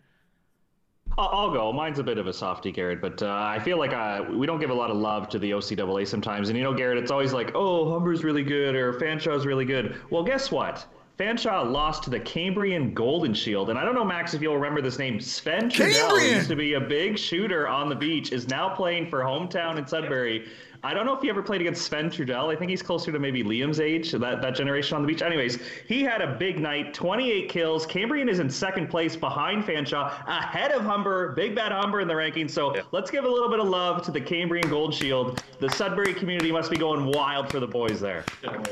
I'll, 1.18 1.50
go. 1.50 1.70
Mine's 1.72 1.98
a 1.98 2.02
bit 2.02 2.16
of 2.16 2.26
a 2.26 2.32
softy, 2.32 2.72
Garrett, 2.72 3.02
but 3.02 3.22
uh, 3.22 3.30
I 3.30 3.58
feel 3.58 3.78
like 3.78 3.92
uh, 3.92 4.24
we 4.32 4.46
don't 4.46 4.60
give 4.60 4.70
a 4.70 4.74
lot 4.74 4.90
of 4.90 4.96
love 4.96 5.28
to 5.30 5.38
the 5.38 5.50
OCAA 5.50 6.06
sometimes. 6.06 6.48
And 6.48 6.56
you 6.56 6.64
know, 6.64 6.72
Garrett, 6.72 6.96
it's 6.96 7.10
always 7.10 7.34
like, 7.34 7.52
oh, 7.54 7.90
Humber's 7.90 8.24
really 8.24 8.42
good 8.42 8.74
or 8.74 8.94
Fanshawe's 8.94 9.44
really 9.44 9.66
good. 9.66 9.96
Well, 10.08 10.22
guess 10.22 10.50
what? 10.50 10.86
Fanshawe 11.22 11.70
lost 11.70 12.02
to 12.02 12.10
the 12.10 12.18
Cambrian 12.18 12.92
Golden 12.94 13.32
Shield. 13.32 13.70
And 13.70 13.78
I 13.78 13.84
don't 13.84 13.94
know, 13.94 14.04
Max, 14.04 14.34
if 14.34 14.42
you'll 14.42 14.56
remember 14.56 14.82
this 14.82 14.98
name. 14.98 15.20
Sven 15.20 15.70
Trudell 15.70 15.92
Cambrian! 15.92 16.34
used 16.34 16.48
to 16.48 16.56
be 16.56 16.74
a 16.74 16.80
big 16.80 17.16
shooter 17.16 17.68
on 17.68 17.88
the 17.88 17.94
beach, 17.94 18.32
is 18.32 18.48
now 18.48 18.68
playing 18.68 19.08
for 19.08 19.20
hometown 19.20 19.78
in 19.78 19.86
Sudbury. 19.86 20.48
I 20.84 20.94
don't 20.94 21.06
know 21.06 21.14
if 21.14 21.22
he 21.22 21.28
ever 21.30 21.42
played 21.42 21.60
against 21.60 21.82
Sven 21.82 22.10
Trudell. 22.10 22.52
I 22.52 22.56
think 22.56 22.68
he's 22.70 22.82
closer 22.82 23.12
to 23.12 23.18
maybe 23.20 23.44
Liam's 23.44 23.78
age, 23.78 24.10
that, 24.10 24.42
that 24.42 24.54
generation 24.56 24.96
on 24.96 25.02
the 25.02 25.06
beach. 25.06 25.22
Anyways, 25.22 25.58
he 25.86 26.02
had 26.02 26.20
a 26.20 26.34
big 26.34 26.58
night, 26.58 26.92
28 26.92 27.48
kills. 27.48 27.86
Cambrian 27.86 28.28
is 28.28 28.40
in 28.40 28.50
second 28.50 28.88
place 28.88 29.14
behind 29.14 29.64
Fanshawe, 29.64 30.12
ahead 30.26 30.72
of 30.72 30.82
Humber, 30.82 31.32
Big 31.32 31.54
Bad 31.54 31.70
Humber 31.70 32.00
in 32.00 32.08
the 32.08 32.14
rankings. 32.14 32.50
So 32.50 32.74
let's 32.90 33.12
give 33.12 33.24
a 33.24 33.28
little 33.28 33.48
bit 33.48 33.60
of 33.60 33.68
love 33.68 34.02
to 34.06 34.10
the 34.10 34.20
Cambrian 34.20 34.68
Gold 34.68 34.92
Shield. 34.92 35.42
The 35.60 35.70
Sudbury 35.70 36.14
community 36.14 36.50
must 36.50 36.68
be 36.68 36.76
going 36.76 37.06
wild 37.06 37.48
for 37.48 37.60
the 37.60 37.68
boys 37.68 38.00
there. 38.00 38.24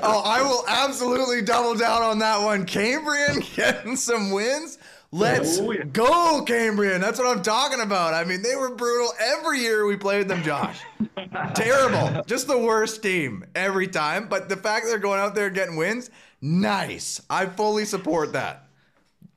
Oh, 0.02 0.22
I 0.24 0.42
will 0.42 0.64
absolutely 0.66 1.42
double 1.42 1.76
down 1.76 2.02
on 2.02 2.18
that 2.18 2.42
one. 2.42 2.66
Cambrian 2.66 3.40
getting 3.54 3.94
some 3.94 4.32
wins. 4.32 4.78
Let's 5.12 5.58
Oh, 5.58 5.74
go, 5.92 6.44
Cambrian. 6.46 7.00
That's 7.00 7.18
what 7.18 7.26
I'm 7.36 7.42
talking 7.42 7.80
about. 7.80 8.14
I 8.14 8.24
mean, 8.24 8.42
they 8.42 8.54
were 8.54 8.74
brutal 8.74 9.12
every 9.18 9.58
year 9.58 9.84
we 9.86 9.96
played 9.96 10.28
them, 10.28 10.42
Josh. 10.44 10.78
Terrible. 11.54 12.22
Just 12.26 12.46
the 12.46 12.56
worst 12.58 13.02
team 13.02 13.44
every 13.56 13.88
time. 13.88 14.28
But 14.28 14.48
the 14.48 14.56
fact 14.56 14.84
that 14.84 14.90
they're 14.90 14.98
going 15.00 15.18
out 15.18 15.34
there 15.34 15.50
getting 15.50 15.74
wins, 15.76 16.10
nice. 16.40 17.20
I 17.28 17.46
fully 17.46 17.84
support 17.86 18.32
that. 18.34 18.68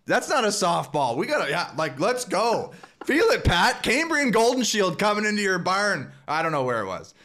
That's 0.06 0.30
not 0.30 0.44
a 0.44 0.48
softball. 0.50 1.16
We 1.16 1.26
gotta, 1.26 1.50
yeah, 1.50 1.72
like, 1.76 2.00
let's 2.00 2.26
go. 2.26 2.74
Feel 3.06 3.26
it, 3.32 3.44
Pat. 3.44 3.82
Cambrian 3.82 4.30
Golden 4.32 4.64
Shield 4.64 5.00
coming 5.00 5.26
into 5.26 5.42
your 5.42 5.60
barn. 5.60 6.12
I 6.28 6.44
don't 6.44 6.52
know 6.52 6.64
where 6.64 6.82
it 6.82 6.86
was. 6.86 7.16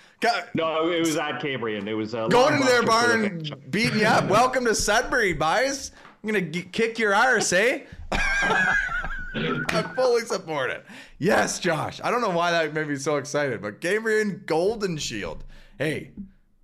No, 0.54 0.90
it 0.90 0.98
was 1.00 1.16
at 1.16 1.40
Cambrian. 1.40 1.87
It 1.87 1.92
was 1.92 2.14
uh, 2.14 2.28
going 2.28 2.54
into 2.54 2.66
their 2.66 2.82
Blockbuster 2.82 3.40
for 3.40 3.44
the 3.44 3.50
barn, 3.50 3.70
beating 3.70 3.98
you 4.00 4.06
up. 4.06 4.28
Welcome 4.28 4.64
to 4.64 4.74
Sudbury, 4.74 5.32
boys. 5.32 5.92
I'm 6.22 6.26
gonna 6.28 6.40
g- 6.42 6.62
kick 6.62 6.98
your 6.98 7.14
arse, 7.14 7.52
eh? 7.52 7.81
I 8.12 9.92
fully 9.94 10.22
support 10.22 10.70
it. 10.70 10.85
Yes, 11.18 11.59
Josh. 11.61 12.00
I 12.02 12.11
don't 12.11 12.20
know 12.20 12.31
why 12.31 12.50
that 12.50 12.74
made 12.74 12.88
me 12.88 12.96
so 12.96 13.16
excited, 13.16 13.61
but 13.62 13.81
Cambrian 13.81 14.42
Golden 14.46 14.96
Shield. 14.96 15.44
Hey, 15.78 16.11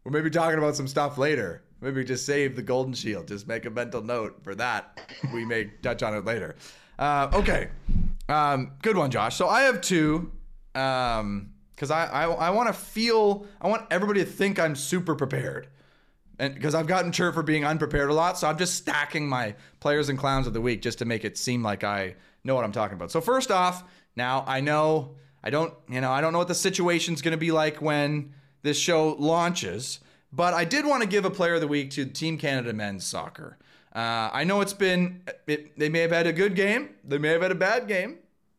we'll 0.03 0.13
maybe 0.13 0.31
talking 0.31 0.59
about 0.59 0.75
some 0.77 0.89
stuff 0.89 1.19
later. 1.19 1.63
Maybe 1.81 2.03
just 2.03 2.25
save 2.27 2.57
the 2.57 2.63
Golden 2.63 2.95
Shield. 2.95 3.29
Just 3.29 3.47
make 3.47 3.67
a 3.67 3.71
mental 3.71 4.03
note 4.03 4.41
for 4.43 4.55
that. 4.55 4.99
We 5.33 5.45
may 5.45 5.65
touch 5.83 6.03
on 6.03 6.15
it 6.15 6.25
later. 6.25 6.57
Uh, 6.99 7.31
okay, 7.35 7.69
um, 8.29 8.73
good 8.83 8.97
one, 8.97 9.11
Josh. 9.11 9.37
So 9.37 9.49
I 9.49 9.63
have 9.63 9.81
two. 9.81 10.33
Um, 10.75 11.51
because 11.77 11.91
I 11.91 12.07
I, 12.07 12.25
I 12.31 12.51
want 12.51 12.69
to 12.69 12.73
feel 12.73 13.47
I 13.61 13.69
want 13.69 13.87
everybody 13.91 14.21
to 14.21 14.27
think 14.27 14.59
I'm 14.59 14.75
super 14.77 15.15
prepared 15.15 15.69
and 16.39 16.55
because 16.55 16.75
I've 16.75 16.87
gotten 16.87 17.13
chirped 17.13 17.35
for 17.35 17.43
being 17.43 17.65
unprepared 17.65 18.11
a 18.11 18.15
lot, 18.15 18.39
so 18.39 18.49
I'm 18.49 18.59
just 18.59 18.75
stacking 18.75 19.29
my 19.29 19.55
players 19.81 20.09
and 20.09 20.19
clowns 20.19 20.47
of 20.47 20.53
the 20.53 20.61
week 20.61 20.83
just 20.83 20.99
to 20.99 21.05
make 21.05 21.25
it 21.25 21.39
seem 21.39 21.63
like 21.63 21.85
I 21.85 22.17
know 22.43 22.55
what 22.55 22.65
I'm 22.65 22.73
talking 22.73 22.97
about. 22.97 23.11
So 23.11 23.21
first 23.21 23.51
off, 23.51 23.85
now 24.17 24.45
I 24.47 24.61
know 24.61 25.17
I 25.43 25.51
don't, 25.51 25.75
you 25.89 26.01
know, 26.01 26.11
I 26.11 26.21
don't 26.21 26.33
know 26.33 26.39
what 26.39 26.49
the 26.49 26.55
situation's 26.55 27.21
going 27.23 27.33
to 27.33 27.39
be 27.39 27.53
like 27.53 27.83
when 27.83 28.33
this 28.63 28.79
show 28.79 29.15
launches, 29.19 30.01
but 30.33 30.55
I 30.55 30.65
did 30.65 30.87
want 30.87 31.03
to 31.03 31.09
give 31.09 31.25
a 31.25 31.31
player 31.31 31.55
of 31.55 31.61
the 31.61 31.69
week 31.69 31.91
to 31.93 32.07
Team 32.07 32.39
Canada 32.39 32.73
men's 32.73 33.05
soccer. 33.05 33.59
Uh, 33.95 34.31
I 34.33 34.43
know 34.45 34.61
it's 34.61 34.73
been, 34.73 35.23
it, 35.47 35.79
they 35.79 35.89
may 35.89 36.01
have 36.01 36.11
had 36.11 36.27
a 36.27 36.33
good 36.33 36.57
game, 36.57 36.91
they 37.05 37.19
may 37.19 37.29
have 37.29 37.43
had 37.43 37.53
a 37.53 37.57
bad 37.57 37.87
game, 37.87 38.19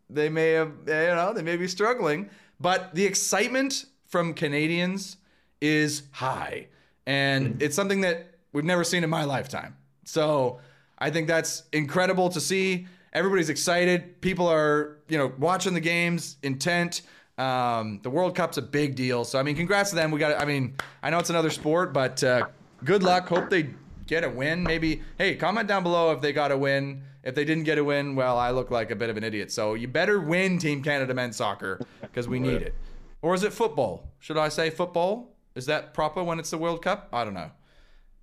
they 0.09 0.29
may 0.29 0.51
have, 0.51 0.71
you 0.85 0.93
know, 0.93 1.33
they 1.33 1.41
may 1.41 1.57
be 1.57 1.67
struggling, 1.67 2.29
but 2.59 2.93
the 2.95 3.05
excitement 3.05 3.85
from 4.05 4.33
Canadians 4.33 5.17
is 5.59 6.03
high. 6.11 6.67
And 7.05 7.61
it's 7.61 7.75
something 7.75 8.01
that 8.01 8.31
we've 8.51 8.65
never 8.65 8.83
seen 8.83 9.03
in 9.03 9.09
my 9.09 9.25
lifetime. 9.25 9.75
So 10.05 10.59
I 10.97 11.09
think 11.09 11.27
that's 11.27 11.63
incredible 11.71 12.29
to 12.29 12.41
see. 12.41 12.87
Everybody's 13.13 13.49
excited. 13.49 14.21
People 14.21 14.47
are, 14.47 14.97
you 15.07 15.17
know, 15.17 15.31
watching 15.37 15.73
the 15.73 15.79
games, 15.79 16.37
intent. 16.43 17.01
Um, 17.37 17.99
the 18.01 18.09
World 18.09 18.35
Cup's 18.35 18.57
a 18.57 18.61
big 18.61 18.95
deal. 18.95 19.25
So, 19.25 19.39
I 19.39 19.43
mean, 19.43 19.55
congrats 19.55 19.89
to 19.89 19.95
them. 19.95 20.11
We 20.11 20.19
got, 20.19 20.41
I 20.41 20.45
mean, 20.45 20.75
I 21.03 21.09
know 21.09 21.19
it's 21.19 21.29
another 21.29 21.49
sport, 21.49 21.93
but 21.93 22.23
uh, 22.23 22.47
good 22.83 23.03
luck. 23.03 23.27
Hope 23.27 23.49
they 23.49 23.69
get 24.07 24.23
a 24.23 24.29
win. 24.29 24.63
Maybe, 24.63 25.01
hey, 25.17 25.35
comment 25.35 25.67
down 25.67 25.83
below 25.83 26.11
if 26.11 26.21
they 26.21 26.33
got 26.33 26.51
a 26.51 26.57
win. 26.57 27.01
If 27.23 27.35
they 27.35 27.43
didn't 27.43 27.63
get 27.63 27.77
a 27.77 27.83
win, 27.83 28.15
well, 28.15 28.37
I 28.37 28.51
look 28.51 28.69
like 28.69 28.91
a 28.91 28.95
bit 28.95 29.09
of 29.09 29.17
an 29.17 29.23
idiot. 29.23 29.51
So 29.51 29.73
you 29.73 29.87
better 29.87 30.21
win 30.21 30.59
Team 30.59 30.83
Canada 30.83 31.13
men's 31.13 31.35
soccer 31.35 31.81
because 32.01 32.27
we 32.27 32.39
need 32.39 32.61
it. 32.61 32.75
Or 33.21 33.33
is 33.33 33.43
it 33.43 33.51
football? 33.51 34.07
Should 34.19 34.37
I 34.37 34.49
say 34.49 34.69
football? 34.69 35.34
Is 35.55 35.65
that 35.67 35.93
proper 35.93 36.23
when 36.23 36.39
it's 36.39 36.49
the 36.49 36.57
World 36.57 36.81
Cup? 36.81 37.09
I 37.13 37.23
don't 37.23 37.33
know. 37.33 37.51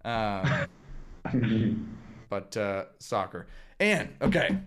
Um, 0.05 1.97
but 2.29 2.57
uh, 2.57 2.85
soccer. 2.99 3.47
And 3.81 4.11
okay, 4.21 4.59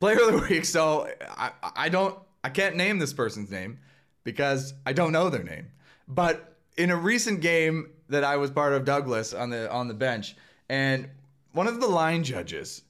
player 0.00 0.20
of 0.20 0.32
the 0.32 0.46
week. 0.48 0.64
So 0.64 1.08
I 1.28 1.52
I 1.62 1.88
don't 1.88 2.18
I 2.42 2.48
can't 2.48 2.76
name 2.76 2.98
this 2.98 3.12
person's 3.12 3.50
name 3.50 3.78
because 4.24 4.74
I 4.86 4.92
don't 4.92 5.12
know 5.12 5.30
their 5.30 5.44
name. 5.44 5.68
But 6.08 6.56
in 6.76 6.90
a 6.90 6.96
recent 6.96 7.40
game 7.40 7.90
that 8.08 8.24
I 8.24 8.36
was 8.36 8.50
part 8.50 8.72
of, 8.72 8.84
Douglas 8.84 9.32
on 9.34 9.50
the 9.50 9.70
on 9.70 9.88
the 9.88 9.94
bench, 9.94 10.36
and 10.68 11.08
one 11.52 11.66
of 11.66 11.80
the 11.80 11.86
line 11.86 12.24
judges 12.24 12.82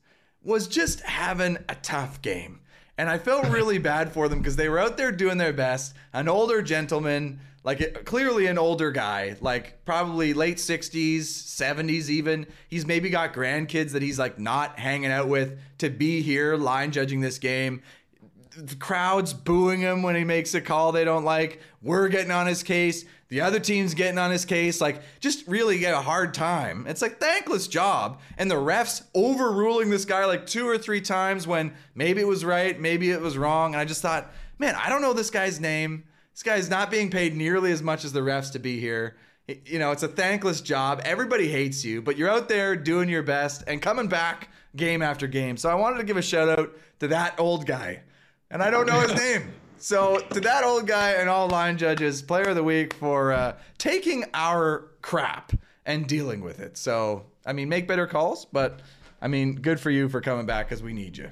was 0.42 0.66
just 0.66 1.00
having 1.00 1.58
a 1.68 1.74
tough 1.76 2.22
game. 2.22 2.60
And 2.96 3.08
I 3.08 3.18
felt 3.18 3.48
really 3.48 3.78
bad 3.92 4.12
for 4.12 4.28
them 4.28 4.38
because 4.38 4.56
they 4.56 4.68
were 4.68 4.78
out 4.78 4.96
there 4.96 5.12
doing 5.12 5.38
their 5.38 5.52
best. 5.52 5.94
An 6.12 6.28
older 6.28 6.62
gentleman, 6.62 7.40
like 7.62 7.80
it, 7.80 8.04
clearly 8.04 8.46
an 8.46 8.58
older 8.58 8.90
guy, 8.90 9.36
like 9.40 9.84
probably 9.84 10.32
late 10.32 10.56
60s, 10.56 11.20
70s 11.20 12.08
even. 12.08 12.46
He's 12.68 12.86
maybe 12.86 13.10
got 13.10 13.34
grandkids 13.34 13.92
that 13.92 14.02
he's 14.02 14.18
like 14.18 14.38
not 14.38 14.78
hanging 14.78 15.10
out 15.10 15.28
with 15.28 15.58
to 15.78 15.90
be 15.90 16.22
here 16.22 16.56
line 16.56 16.90
judging 16.90 17.20
this 17.20 17.38
game 17.38 17.82
the 18.56 18.76
crowd's 18.76 19.32
booing 19.32 19.80
him 19.80 20.02
when 20.02 20.16
he 20.16 20.24
makes 20.24 20.54
a 20.54 20.60
call 20.60 20.92
they 20.92 21.04
don't 21.04 21.24
like. 21.24 21.60
We're 21.82 22.08
getting 22.08 22.30
on 22.30 22.46
his 22.46 22.62
case. 22.62 23.04
The 23.28 23.42
other 23.42 23.60
team's 23.60 23.94
getting 23.94 24.18
on 24.18 24.30
his 24.30 24.44
case. 24.44 24.80
Like, 24.80 25.02
just 25.20 25.46
really 25.46 25.78
get 25.78 25.94
a 25.94 26.00
hard 26.00 26.34
time. 26.34 26.86
It's 26.88 27.00
like 27.00 27.20
thankless 27.20 27.68
job. 27.68 28.20
And 28.36 28.50
the 28.50 28.56
refs 28.56 29.02
overruling 29.14 29.90
this 29.90 30.04
guy 30.04 30.24
like 30.24 30.46
two 30.46 30.68
or 30.68 30.78
three 30.78 31.00
times 31.00 31.46
when 31.46 31.72
maybe 31.94 32.20
it 32.20 32.26
was 32.26 32.44
right, 32.44 32.78
maybe 32.78 33.10
it 33.10 33.20
was 33.20 33.38
wrong. 33.38 33.74
And 33.74 33.80
I 33.80 33.84
just 33.84 34.02
thought, 34.02 34.32
man, 34.58 34.74
I 34.74 34.88
don't 34.88 35.00
know 35.00 35.12
this 35.12 35.30
guy's 35.30 35.60
name. 35.60 36.04
This 36.40 36.54
guy's 36.54 36.70
not 36.70 36.90
being 36.90 37.10
paid 37.10 37.36
nearly 37.36 37.70
as 37.70 37.82
much 37.82 38.02
as 38.02 38.14
the 38.14 38.20
refs 38.20 38.52
to 38.52 38.58
be 38.58 38.80
here. 38.80 39.18
You 39.66 39.78
know, 39.78 39.90
it's 39.90 40.04
a 40.04 40.08
thankless 40.08 40.62
job. 40.62 41.02
Everybody 41.04 41.48
hates 41.48 41.84
you, 41.84 42.00
but 42.00 42.16
you're 42.16 42.30
out 42.30 42.48
there 42.48 42.76
doing 42.76 43.10
your 43.10 43.22
best 43.22 43.62
and 43.66 43.82
coming 43.82 44.08
back 44.08 44.48
game 44.74 45.02
after 45.02 45.26
game. 45.26 45.58
So 45.58 45.68
I 45.68 45.74
wanted 45.74 45.98
to 45.98 46.04
give 46.04 46.16
a 46.16 46.22
shout 46.22 46.48
out 46.48 46.74
to 47.00 47.08
that 47.08 47.38
old 47.38 47.66
guy 47.66 48.00
and 48.50 48.62
I 48.62 48.70
don't 48.70 48.86
know 48.86 49.00
his 49.00 49.14
name. 49.18 49.52
So 49.76 50.20
to 50.30 50.40
that 50.40 50.64
old 50.64 50.86
guy 50.86 51.10
and 51.10 51.28
all 51.28 51.46
line 51.46 51.76
judges, 51.76 52.22
player 52.22 52.48
of 52.48 52.56
the 52.56 52.64
week 52.64 52.94
for 52.94 53.32
uh, 53.32 53.58
taking 53.76 54.24
our 54.32 54.88
crap 55.02 55.52
and 55.84 56.06
dealing 56.06 56.40
with 56.40 56.58
it. 56.58 56.78
So 56.78 57.26
I 57.44 57.52
mean, 57.52 57.68
make 57.68 57.86
better 57.86 58.06
calls, 58.06 58.46
but 58.46 58.80
I 59.20 59.28
mean, 59.28 59.56
good 59.56 59.78
for 59.78 59.90
you 59.90 60.08
for 60.08 60.22
coming 60.22 60.46
back 60.46 60.70
because 60.70 60.82
we 60.82 60.94
need 60.94 61.18
you. 61.18 61.30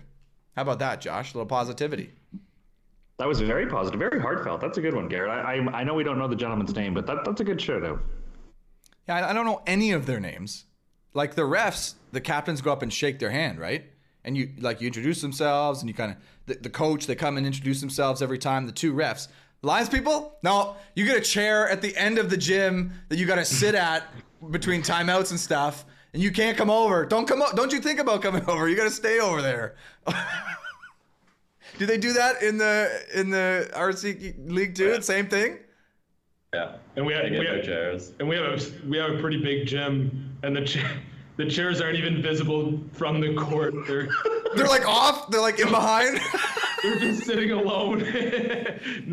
How 0.54 0.60
about 0.60 0.80
that, 0.80 1.00
Josh? 1.00 1.32
A 1.32 1.38
little 1.38 1.48
positivity. 1.48 2.12
That 3.18 3.26
was 3.26 3.40
very 3.40 3.66
positive, 3.66 3.98
very 3.98 4.20
heartfelt. 4.20 4.60
That's 4.60 4.78
a 4.78 4.80
good 4.80 4.94
one, 4.94 5.08
Garrett. 5.08 5.30
I, 5.30 5.56
I, 5.56 5.80
I 5.80 5.84
know 5.84 5.94
we 5.94 6.04
don't 6.04 6.18
know 6.18 6.28
the 6.28 6.36
gentleman's 6.36 6.74
name, 6.74 6.94
but 6.94 7.06
that, 7.06 7.24
that's 7.24 7.40
a 7.40 7.44
good 7.44 7.60
shout 7.60 7.84
out. 7.84 8.00
Yeah, 9.08 9.28
I- 9.28 9.32
don't 9.32 9.44
know 9.46 9.60
any 9.66 9.90
of 9.92 10.06
their 10.06 10.20
names. 10.20 10.64
Like 11.14 11.34
the 11.34 11.42
refs, 11.42 11.94
the 12.12 12.20
captains 12.20 12.60
go 12.60 12.70
up 12.70 12.82
and 12.82 12.92
shake 12.92 13.18
their 13.18 13.30
hand, 13.30 13.58
right? 13.58 13.86
And 14.24 14.36
you 14.36 14.50
like 14.60 14.80
you 14.80 14.86
introduce 14.86 15.20
themselves, 15.22 15.80
and 15.80 15.88
you 15.88 15.94
kind 15.94 16.12
of 16.12 16.16
the, 16.46 16.54
the 16.62 16.70
coach 16.70 17.06
they 17.06 17.14
come 17.14 17.36
and 17.38 17.46
introduce 17.46 17.80
themselves 17.80 18.20
every 18.20 18.38
time. 18.38 18.66
The 18.66 18.72
two 18.72 18.92
refs, 18.92 19.26
lines 19.62 19.88
people, 19.88 20.36
no, 20.42 20.76
you 20.94 21.06
get 21.06 21.16
a 21.16 21.20
chair 21.20 21.68
at 21.68 21.80
the 21.80 21.96
end 21.96 22.18
of 22.18 22.28
the 22.28 22.36
gym 22.36 22.92
that 23.08 23.18
you 23.18 23.26
got 23.26 23.36
to 23.36 23.44
sit 23.44 23.74
at 23.90 24.04
between 24.50 24.82
timeouts 24.82 25.30
and 25.30 25.40
stuff, 25.40 25.86
and 26.12 26.22
you 26.22 26.30
can't 26.30 26.56
come 26.58 26.68
over. 26.70 27.06
Don't 27.06 27.26
come 27.26 27.40
up. 27.40 27.56
Don't 27.56 27.72
you 27.72 27.80
think 27.80 27.98
about 28.00 28.20
coming 28.22 28.44
over? 28.48 28.68
You 28.68 28.76
got 28.76 28.84
to 28.84 28.90
stay 28.90 29.18
over 29.18 29.40
there. 29.40 29.76
do 31.78 31.86
they 31.86 31.96
do 31.98 32.12
that 32.14 32.42
in 32.42 32.58
the 32.58 32.90
in 33.14 33.30
the 33.30 33.70
RC 33.74 34.34
league 34.50 34.74
too? 34.74 34.88
Yeah. 34.94 35.00
Same 35.00 35.28
thing. 35.28 35.58
Yeah. 36.54 36.76
And 36.96 37.04
we 37.06 37.12
have- 37.14 37.30
we 37.30 37.36
have- 37.46 37.64
chairs. 37.64 38.12
And 38.20 38.28
we 38.28 38.36
have 38.36 38.46
a, 38.46 38.88
we 38.88 38.96
have 38.98 39.10
a 39.12 39.18
pretty 39.20 39.42
big 39.42 39.66
gym, 39.66 40.34
and 40.42 40.56
the 40.56 40.64
cha- 40.64 40.96
the 41.36 41.46
chairs 41.48 41.80
aren't 41.80 41.96
even 41.98 42.20
visible 42.22 42.80
from 42.92 43.20
the 43.20 43.34
court. 43.34 43.74
They're 43.86 44.08
They're 44.56 44.66
like 44.66 44.86
off. 44.88 45.30
They're 45.30 45.40
like 45.42 45.60
in 45.60 45.68
behind. 45.68 46.18
they're 46.82 46.98
just 46.98 47.24
sitting 47.24 47.50
alone 47.52 47.98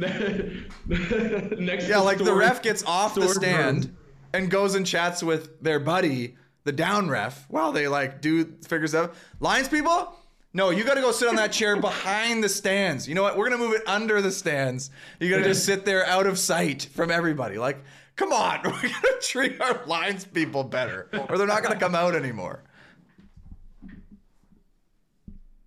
next. 0.88 1.88
Yeah, 1.88 1.98
to 1.98 2.02
like 2.04 2.18
the 2.20 2.34
ref 2.34 2.62
gets 2.62 2.84
off 2.86 3.16
the 3.16 3.28
stand 3.28 3.76
rooms. 3.86 3.90
and 4.34 4.50
goes 4.50 4.76
and 4.76 4.86
chats 4.86 5.22
with 5.24 5.62
their 5.62 5.80
buddy, 5.80 6.36
the 6.64 6.72
down 6.72 7.10
ref, 7.10 7.46
while 7.50 7.72
they 7.72 7.88
like 7.88 8.22
do 8.22 8.46
figures 8.68 8.96
out. 8.96 9.14
Lines 9.40 9.68
people, 9.68 10.16
No, 10.56 10.70
you 10.70 10.86
got 10.86 10.94
to 10.94 11.02
go 11.02 11.12
sit 11.12 11.28
on 11.28 11.36
that 11.36 11.52
chair 11.52 11.76
behind 11.76 12.42
the 12.42 12.48
stands. 12.48 13.10
You 13.10 13.14
know 13.14 13.24
what? 13.24 13.36
We're 13.36 13.50
gonna 13.50 13.62
move 13.62 13.74
it 13.74 13.82
under 13.86 14.22
the 14.22 14.32
stands. 14.32 14.90
You 15.20 15.30
got 15.30 15.40
to 15.40 15.44
just 15.44 15.66
sit 15.66 15.84
there 15.84 16.06
out 16.06 16.28
of 16.28 16.40
sight 16.40 16.88
from 16.94 17.12
everybody. 17.12 17.58
Like, 17.58 17.84
come 18.16 18.32
on, 18.32 18.62
we're 18.64 18.72
gonna 18.72 19.20
treat 19.20 19.60
our 19.60 19.86
lines 19.86 20.24
people 20.24 20.64
better, 20.64 21.10
or 21.28 21.38
they're 21.38 21.46
not 21.46 21.62
gonna 21.62 21.78
come 21.78 21.94
out 21.94 22.16
anymore. 22.16 22.64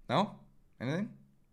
No, 0.09 0.31
anything? 0.81 1.11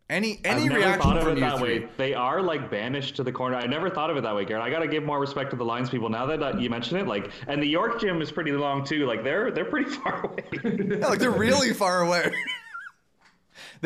Any 0.10 0.40
any 0.46 0.70
reaction 0.70 1.02
thought 1.02 1.18
of 1.18 1.24
from 1.24 1.34
it 1.34 1.36
you 1.36 1.42
that 1.42 1.60
three? 1.60 1.80
way. 1.80 1.90
They 1.98 2.14
are 2.14 2.42
like 2.42 2.72
banished 2.72 3.18
to 3.18 3.24
the 3.24 3.34
corner. 3.34 3.58
I 3.58 3.68
never 3.68 3.90
thought 3.90 4.10
of 4.10 4.16
it 4.16 4.22
that 4.22 4.34
way, 4.34 4.46
Garrett. 4.46 4.64
I 4.64 4.70
got 4.70 4.80
to 4.80 4.88
give 4.88 5.04
more 5.04 5.20
respect 5.20 5.50
to 5.50 5.58
the 5.58 5.66
lines 5.66 5.90
people 5.90 6.08
now 6.08 6.26
that 6.28 6.42
uh, 6.42 6.58
you 6.58 6.70
mention 6.70 6.96
it. 6.96 7.06
Like, 7.06 7.32
and 7.48 7.62
the 7.62 7.68
York 7.68 8.00
gym 8.00 8.22
is 8.22 8.32
pretty 8.32 8.54
long 8.54 8.86
too. 8.86 9.06
Like, 9.06 9.26
they're 9.26 9.52
they're 9.52 9.66
pretty 9.66 9.90
far 10.04 10.26
away. 10.26 10.46
Yeah, 10.64 11.08
like 11.08 11.20
they're 11.20 11.32
really 11.32 11.74
far 11.74 12.00
away. 12.00 12.32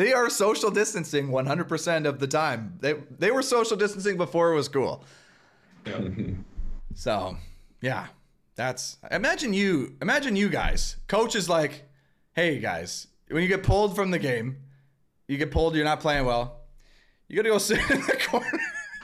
they 0.00 0.14
are 0.14 0.30
social 0.30 0.70
distancing 0.70 1.28
100% 1.28 2.06
of 2.06 2.18
the 2.20 2.26
time. 2.26 2.78
They 2.80 2.94
they 3.18 3.30
were 3.30 3.42
social 3.42 3.76
distancing 3.76 4.16
before 4.16 4.50
it 4.52 4.54
was 4.54 4.66
cool. 4.68 5.04
So, 6.94 7.36
yeah. 7.82 8.06
That's 8.56 8.96
imagine 9.10 9.52
you 9.54 9.96
imagine 10.02 10.36
you 10.36 10.48
guys. 10.50 10.96
Coach 11.06 11.34
is 11.34 11.48
like, 11.48 11.84
"Hey 12.34 12.58
guys, 12.58 13.06
when 13.30 13.42
you 13.42 13.48
get 13.48 13.62
pulled 13.62 13.94
from 13.96 14.10
the 14.10 14.18
game, 14.18 14.56
you 15.28 15.38
get 15.38 15.50
pulled, 15.50 15.74
you're 15.74 15.84
not 15.84 16.00
playing 16.00 16.26
well. 16.26 16.60
You 17.28 17.36
got 17.36 17.42
to 17.44 17.48
go 17.50 17.58
sit 17.70 17.78
in 17.90 18.00
the 18.02 18.18
corner." 18.28 18.60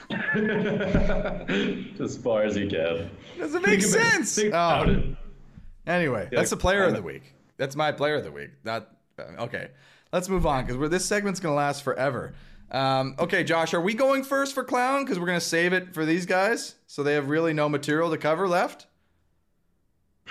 as 2.03 2.17
far 2.17 2.43
as 2.43 2.55
he 2.55 2.67
can. 2.69 3.09
Doesn't 3.39 3.61
make 3.65 3.81
Think 3.81 3.95
about- 3.95 4.11
sense. 4.11 4.35
think 4.35 4.47
oh. 4.47 4.57
about 4.57 4.89
Oh. 4.89 4.91
it. 4.91 5.03
Anyway, 5.87 6.27
Yeah, 6.31 6.39
that's 6.39 6.51
the 6.51 6.57
player 6.57 6.83
of 6.83 6.93
the 6.93 7.01
week. 7.01 7.33
That's 7.57 7.75
my 7.75 7.91
player 7.91 8.15
of 8.15 8.23
the 8.25 8.31
week. 8.31 8.51
Not 8.63 8.89
okay. 9.39 9.69
Let's 10.17 10.29
move 10.29 10.47
on 10.47 10.65
because 10.65 10.89
this 10.89 11.05
segment's 11.05 11.39
gonna 11.39 11.53
last 11.53 11.83
forever. 11.83 12.33
Um, 12.71 13.13
okay, 13.19 13.43
Josh, 13.43 13.75
are 13.75 13.79
we 13.79 13.93
going 13.93 14.23
first 14.23 14.55
for 14.55 14.63
clown? 14.63 15.03
Because 15.03 15.19
we're 15.19 15.27
gonna 15.27 15.39
save 15.39 15.73
it 15.73 15.93
for 15.93 16.05
these 16.05 16.25
guys, 16.25 16.73
so 16.87 17.03
they 17.03 17.13
have 17.13 17.29
really 17.29 17.53
no 17.53 17.69
material 17.69 18.09
to 18.09 18.17
cover 18.17 18.47
left. 18.47 18.87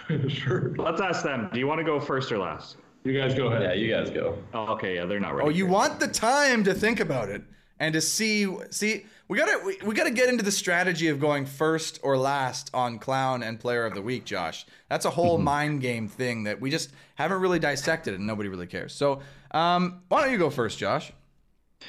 sure. 0.26 0.74
Let's 0.76 1.00
ask 1.00 1.22
them. 1.22 1.50
Do 1.52 1.60
you 1.60 1.68
want 1.68 1.78
to 1.78 1.84
go 1.84 2.00
first 2.00 2.32
or 2.32 2.38
last? 2.38 2.78
You 3.04 3.16
guys 3.16 3.32
go 3.36 3.46
ahead. 3.46 3.62
Yeah, 3.62 3.72
you 3.74 3.88
guys 3.88 4.10
go. 4.10 4.36
Oh, 4.52 4.72
okay. 4.72 4.96
Yeah, 4.96 5.04
they're 5.04 5.20
not 5.20 5.36
ready. 5.36 5.46
Oh, 5.46 5.50
you 5.50 5.66
want 5.66 6.00
the 6.00 6.08
time 6.08 6.64
to 6.64 6.74
think 6.74 6.98
about 6.98 7.28
it 7.28 7.42
and 7.78 7.92
to 7.92 8.00
see. 8.00 8.52
See, 8.70 9.06
we 9.28 9.38
gotta 9.38 9.64
we, 9.64 9.78
we 9.84 9.94
gotta 9.94 10.10
get 10.10 10.28
into 10.28 10.42
the 10.42 10.50
strategy 10.50 11.06
of 11.06 11.20
going 11.20 11.46
first 11.46 12.00
or 12.02 12.18
last 12.18 12.70
on 12.74 12.98
clown 12.98 13.44
and 13.44 13.60
player 13.60 13.86
of 13.86 13.94
the 13.94 14.02
week, 14.02 14.24
Josh. 14.24 14.66
That's 14.88 15.04
a 15.04 15.10
whole 15.10 15.38
mind 15.38 15.80
game 15.80 16.08
thing 16.08 16.42
that 16.42 16.60
we 16.60 16.72
just 16.72 16.90
haven't 17.14 17.40
really 17.40 17.60
dissected 17.60 18.14
and 18.14 18.26
nobody 18.26 18.48
really 18.48 18.66
cares. 18.66 18.92
So, 18.92 19.20
um, 19.52 20.02
why 20.08 20.22
don't 20.22 20.32
you 20.32 20.38
go 20.38 20.50
first, 20.50 20.78
Josh? 20.78 21.12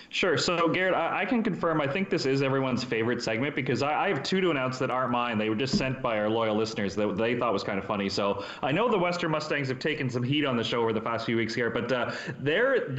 Sure. 0.09 0.37
So, 0.37 0.67
Garrett, 0.67 0.93
I, 0.93 1.21
I 1.21 1.25
can 1.25 1.43
confirm. 1.43 1.81
I 1.81 1.87
think 1.87 2.09
this 2.09 2.25
is 2.25 2.41
everyone's 2.41 2.83
favorite 2.83 3.21
segment 3.21 3.55
because 3.55 3.81
I, 3.81 4.05
I 4.05 4.07
have 4.09 4.21
two 4.23 4.41
to 4.41 4.51
announce 4.51 4.77
that 4.79 4.91
aren't 4.91 5.11
mine. 5.11 5.37
They 5.37 5.49
were 5.49 5.55
just 5.55 5.77
sent 5.77 6.01
by 6.01 6.19
our 6.19 6.29
loyal 6.29 6.55
listeners 6.55 6.95
that 6.95 7.17
they 7.17 7.37
thought 7.37 7.53
was 7.53 7.63
kind 7.63 7.79
of 7.79 7.85
funny. 7.85 8.09
So, 8.09 8.43
I 8.61 8.71
know 8.71 8.89
the 8.89 8.99
Western 8.99 9.31
Mustangs 9.31 9.69
have 9.69 9.79
taken 9.79 10.09
some 10.09 10.23
heat 10.23 10.45
on 10.45 10.57
the 10.57 10.63
show 10.63 10.81
over 10.81 10.93
the 10.93 11.01
past 11.01 11.25
few 11.25 11.37
weeks 11.37 11.55
here, 11.55 11.69
but 11.69 11.91
uh, 11.91 12.11
their 12.39 12.89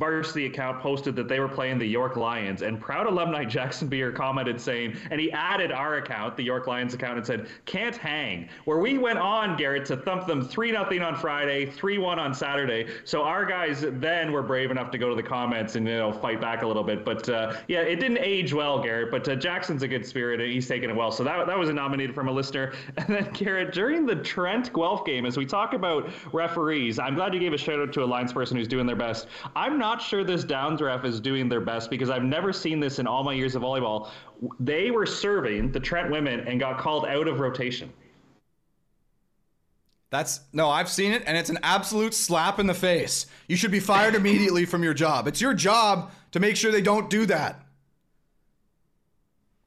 varsity 0.00 0.46
account 0.46 0.80
posted 0.80 1.14
that 1.14 1.28
they 1.28 1.38
were 1.38 1.48
playing 1.48 1.78
the 1.78 1.86
York 1.86 2.16
Lions, 2.16 2.62
and 2.62 2.80
proud 2.80 3.06
alumni 3.06 3.44
Jackson 3.44 3.86
Beer 3.86 4.10
commented 4.10 4.60
saying, 4.60 4.96
and 5.10 5.20
he 5.20 5.30
added 5.30 5.70
our 5.70 5.96
account, 5.96 6.36
the 6.36 6.42
York 6.42 6.66
Lions 6.66 6.94
account, 6.94 7.18
and 7.18 7.26
said, 7.26 7.46
"Can't 7.66 7.96
hang." 7.96 8.48
Where 8.64 8.78
we 8.78 8.98
went 8.98 9.18
on, 9.18 9.56
Garrett, 9.56 9.84
to 9.86 9.96
thump 9.96 10.26
them 10.26 10.42
three 10.42 10.72
nothing 10.72 11.02
on 11.02 11.14
Friday, 11.14 11.66
three 11.66 11.98
one 11.98 12.18
on 12.18 12.34
Saturday. 12.34 12.88
So 13.04 13.22
our 13.22 13.44
guys 13.44 13.84
then 13.86 14.32
were 14.32 14.42
brave 14.42 14.70
enough 14.70 14.90
to 14.92 14.98
go 14.98 15.08
to 15.10 15.14
the 15.14 15.22
comments 15.22 15.76
and 15.76 15.86
you 15.86 15.96
know 15.96 16.12
fight 16.12 16.40
back 16.40 16.62
a 16.62 16.66
little 16.66 16.82
bit. 16.82 17.04
But 17.04 17.28
uh, 17.28 17.54
yeah, 17.68 17.82
it 17.82 18.00
didn't 18.00 18.18
age 18.18 18.54
well, 18.54 18.82
Garrett. 18.82 19.10
But 19.10 19.28
uh, 19.28 19.36
Jackson's 19.36 19.82
a 19.82 19.88
good 19.88 20.06
spirit, 20.06 20.40
and 20.40 20.50
he's 20.50 20.66
taking 20.66 20.88
it 20.88 20.96
well. 20.96 21.12
So 21.12 21.22
that 21.24 21.46
that 21.46 21.58
was 21.58 21.68
a 21.68 21.72
nominated 21.74 22.14
from 22.14 22.28
a 22.28 22.32
listener. 22.32 22.72
And 23.00 23.16
then 23.16 23.32
Garrett, 23.32 23.72
during 23.72 24.04
the 24.04 24.14
Trent 24.14 24.72
Guelph 24.72 25.04
game, 25.04 25.24
as 25.24 25.36
we 25.36 25.46
talk 25.46 25.72
about 25.72 26.10
referees, 26.32 26.98
I'm 26.98 27.14
glad 27.14 27.32
you 27.34 27.40
gave 27.40 27.52
a 27.52 27.58
shout 27.58 27.80
out 27.80 27.92
to 27.94 28.04
a 28.04 28.06
lines 28.06 28.32
person 28.32 28.56
who's 28.56 28.68
doing 28.68 28.86
their 28.86 28.94
best. 28.94 29.26
I'm 29.56 29.78
not 29.78 29.89
sure 29.98 30.22
this 30.24 30.44
Downs 30.44 30.82
ref 30.82 31.06
is 31.06 31.20
doing 31.20 31.48
their 31.48 31.60
best 31.62 31.88
because 31.88 32.10
I've 32.10 32.22
never 32.22 32.52
seen 32.52 32.80
this 32.80 32.98
in 32.98 33.06
all 33.06 33.24
my 33.24 33.32
years 33.32 33.54
of 33.54 33.62
volleyball. 33.62 34.10
They 34.60 34.90
were 34.90 35.06
serving 35.06 35.72
the 35.72 35.80
Trent 35.80 36.10
women 36.10 36.40
and 36.40 36.60
got 36.60 36.78
called 36.78 37.06
out 37.06 37.26
of 37.28 37.40
rotation. 37.40 37.90
That's 40.10 40.40
no, 40.52 40.68
I've 40.68 40.88
seen 40.88 41.12
it, 41.12 41.22
and 41.26 41.36
it's 41.36 41.50
an 41.50 41.58
absolute 41.62 42.14
slap 42.14 42.58
in 42.58 42.66
the 42.66 42.74
face. 42.74 43.26
You 43.46 43.56
should 43.56 43.70
be 43.70 43.80
fired 43.80 44.14
immediately 44.16 44.64
from 44.64 44.82
your 44.82 44.92
job. 44.94 45.28
It's 45.28 45.40
your 45.40 45.54
job 45.54 46.10
to 46.32 46.40
make 46.40 46.56
sure 46.56 46.72
they 46.72 46.82
don't 46.82 47.08
do 47.08 47.26
that. 47.26 47.64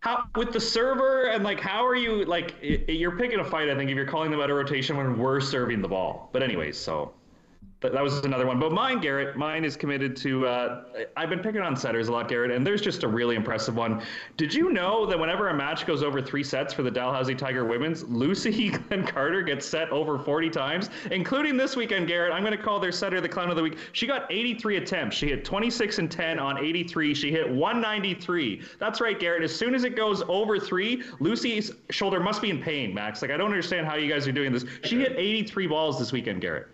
How 0.01 0.25
with 0.35 0.51
the 0.51 0.59
server 0.59 1.27
and 1.27 1.45
like 1.45 1.61
how 1.61 1.85
are 1.85 1.95
you 1.95 2.25
like 2.25 2.55
i- 2.61 2.83
you're 2.91 3.17
picking 3.17 3.39
a 3.39 3.43
fight? 3.45 3.69
I 3.69 3.75
think 3.75 3.89
if 3.89 3.95
you're 3.95 4.05
calling 4.05 4.31
them 4.31 4.41
out 4.41 4.49
of 4.49 4.57
rotation 4.57 4.97
when 4.97 5.17
we're 5.17 5.39
serving 5.39 5.81
the 5.81 5.87
ball. 5.87 6.29
But 6.33 6.43
anyways, 6.43 6.77
so 6.77 7.13
that, 7.83 7.91
that 7.91 8.01
was 8.01 8.19
another 8.19 8.47
one. 8.47 8.59
But 8.59 8.71
mine, 8.71 8.99
Garrett, 8.99 9.35
mine 9.35 9.63
is 9.65 9.75
committed 9.75 10.15
to. 10.17 10.47
Uh, 10.47 10.83
I've 11.17 11.29
been 11.29 11.39
picking 11.39 11.61
on 11.61 11.75
setters 11.75 12.07
a 12.07 12.11
lot, 12.11 12.29
Garrett, 12.29 12.49
and 12.49 12.65
there's 12.65 12.81
just 12.81 13.03
a 13.03 13.07
really 13.07 13.35
impressive 13.35 13.75
one. 13.75 14.01
Did 14.37 14.53
you 14.53 14.71
know 14.71 15.05
that 15.05 15.19
whenever 15.19 15.49
a 15.49 15.53
match 15.53 15.85
goes 15.85 16.01
over 16.01 16.21
three 16.21 16.43
sets 16.43 16.73
for 16.73 16.81
the 16.81 16.89
Dalhousie 16.89 17.35
Tiger 17.35 17.65
Women's, 17.65 18.03
Lucy 18.05 18.69
Glenn 18.69 19.05
Carter 19.05 19.41
gets 19.43 19.67
set 19.67 19.89
over 19.89 20.17
40 20.17 20.49
times, 20.49 20.89
including 21.11 21.57
this 21.57 21.75
weekend, 21.75 22.07
Garrett. 22.07 22.33
I'm 22.33 22.43
going 22.43 22.57
to 22.57 22.63
call 22.63 22.79
their 22.79 22.91
setter 22.91 23.19
the 23.19 23.29
clown 23.29 23.49
of 23.49 23.57
the 23.57 23.63
week. 23.63 23.77
She 23.91 24.07
got 24.07 24.31
83 24.31 24.77
attempts. 24.77 25.17
She 25.17 25.27
hit 25.27 25.43
26 25.43 25.99
and 25.99 26.09
10 26.09 26.39
on 26.39 26.57
83. 26.57 27.13
She 27.13 27.31
hit 27.31 27.49
193. 27.49 28.61
That's 28.79 29.01
right, 29.01 29.19
Garrett. 29.19 29.43
As 29.43 29.53
soon 29.53 29.75
as 29.75 29.83
it 29.83 29.97
goes 29.97 30.23
over 30.29 30.57
three, 30.57 31.03
Lucy's 31.19 31.73
shoulder 31.89 32.21
must 32.21 32.41
be 32.41 32.49
in 32.49 32.61
pain, 32.61 32.93
Max. 32.93 33.21
Like 33.21 33.31
I 33.31 33.37
don't 33.37 33.49
understand 33.49 33.85
how 33.85 33.95
you 33.95 34.09
guys 34.09 34.25
are 34.25 34.31
doing 34.31 34.53
this. 34.53 34.65
She 34.85 34.99
hit 34.99 35.13
83 35.17 35.67
balls 35.67 35.99
this 35.99 36.13
weekend, 36.13 36.39
Garrett. 36.39 36.67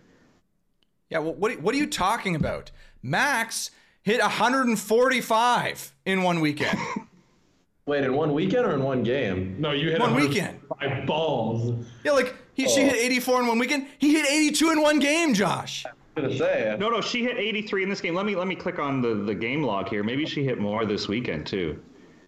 Yeah, 1.10 1.20
well, 1.20 1.34
what 1.34 1.60
what 1.62 1.74
are 1.74 1.78
you 1.78 1.88
talking 1.88 2.36
about? 2.36 2.72
Max 3.02 3.72
hit 4.04 4.22
145 4.22 5.94
in 6.06 6.24
one 6.24 6.40
weekend. 6.40 6.78
Wait, 7.86 8.04
in 8.04 8.14
one 8.14 8.34
weekend 8.36 8.68
or 8.68 8.76
in 8.76 8.84
one 8.84 9.02
game? 9.02 9.56
No, 9.58 9.72
you 9.72 9.90
hit 9.90 10.00
One 10.00 10.14
weekend. 10.14 10.60
Five 10.80 11.08
balls. 11.08 11.84
Yeah, 12.04 12.12
like 12.12 12.36
he, 12.54 12.70
she 12.70 12.82
hit 12.82 12.96
84 12.96 13.42
in 13.42 13.48
one 13.48 13.58
weekend. 13.58 13.88
He 13.98 14.14
hit 14.14 14.28
82 14.30 14.72
in 14.72 14.82
one 14.82 15.00
game, 15.00 15.34
Josh. 15.34 15.86
I'm 15.88 16.24
gonna 16.24 16.38
say. 16.38 16.76
No, 16.80 16.90
no, 16.90 17.02
she 17.02 17.24
hit 17.24 17.38
83 17.38 17.84
in 17.84 17.90
this 17.90 18.00
game. 18.00 18.14
Let 18.14 18.28
me 18.28 18.36
let 18.36 18.48
me 18.48 18.56
click 18.56 18.78
on 18.78 19.02
the, 19.02 19.16
the 19.16 19.34
game 19.34 19.64
log 19.64 19.90
here. 19.90 20.04
Maybe 20.04 20.28
she 20.28 20.44
hit 20.44 20.60
more 20.60 20.86
this 20.86 21.08
weekend 21.08 21.48
too. 21.48 21.82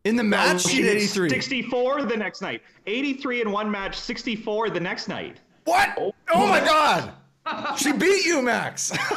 In 0.04 0.16
the 0.16 0.24
match, 0.24 0.64
she 0.64 0.82
hit 0.82 0.96
83. 0.98 1.30
64 1.30 2.06
the 2.06 2.18
next 2.18 2.42
night. 2.42 2.64
83 2.88 3.42
in 3.42 3.52
one 3.52 3.70
match, 3.70 4.00
64 4.00 4.72
the 4.72 4.80
next 4.80 5.08
night. 5.08 5.42
What? 5.66 5.90
Oh, 5.96 6.12
oh 6.34 6.48
my 6.48 6.60
God. 6.60 7.14
She 7.78 7.92
beat 7.94 8.26
you, 8.26 8.42
Max. 8.42 8.92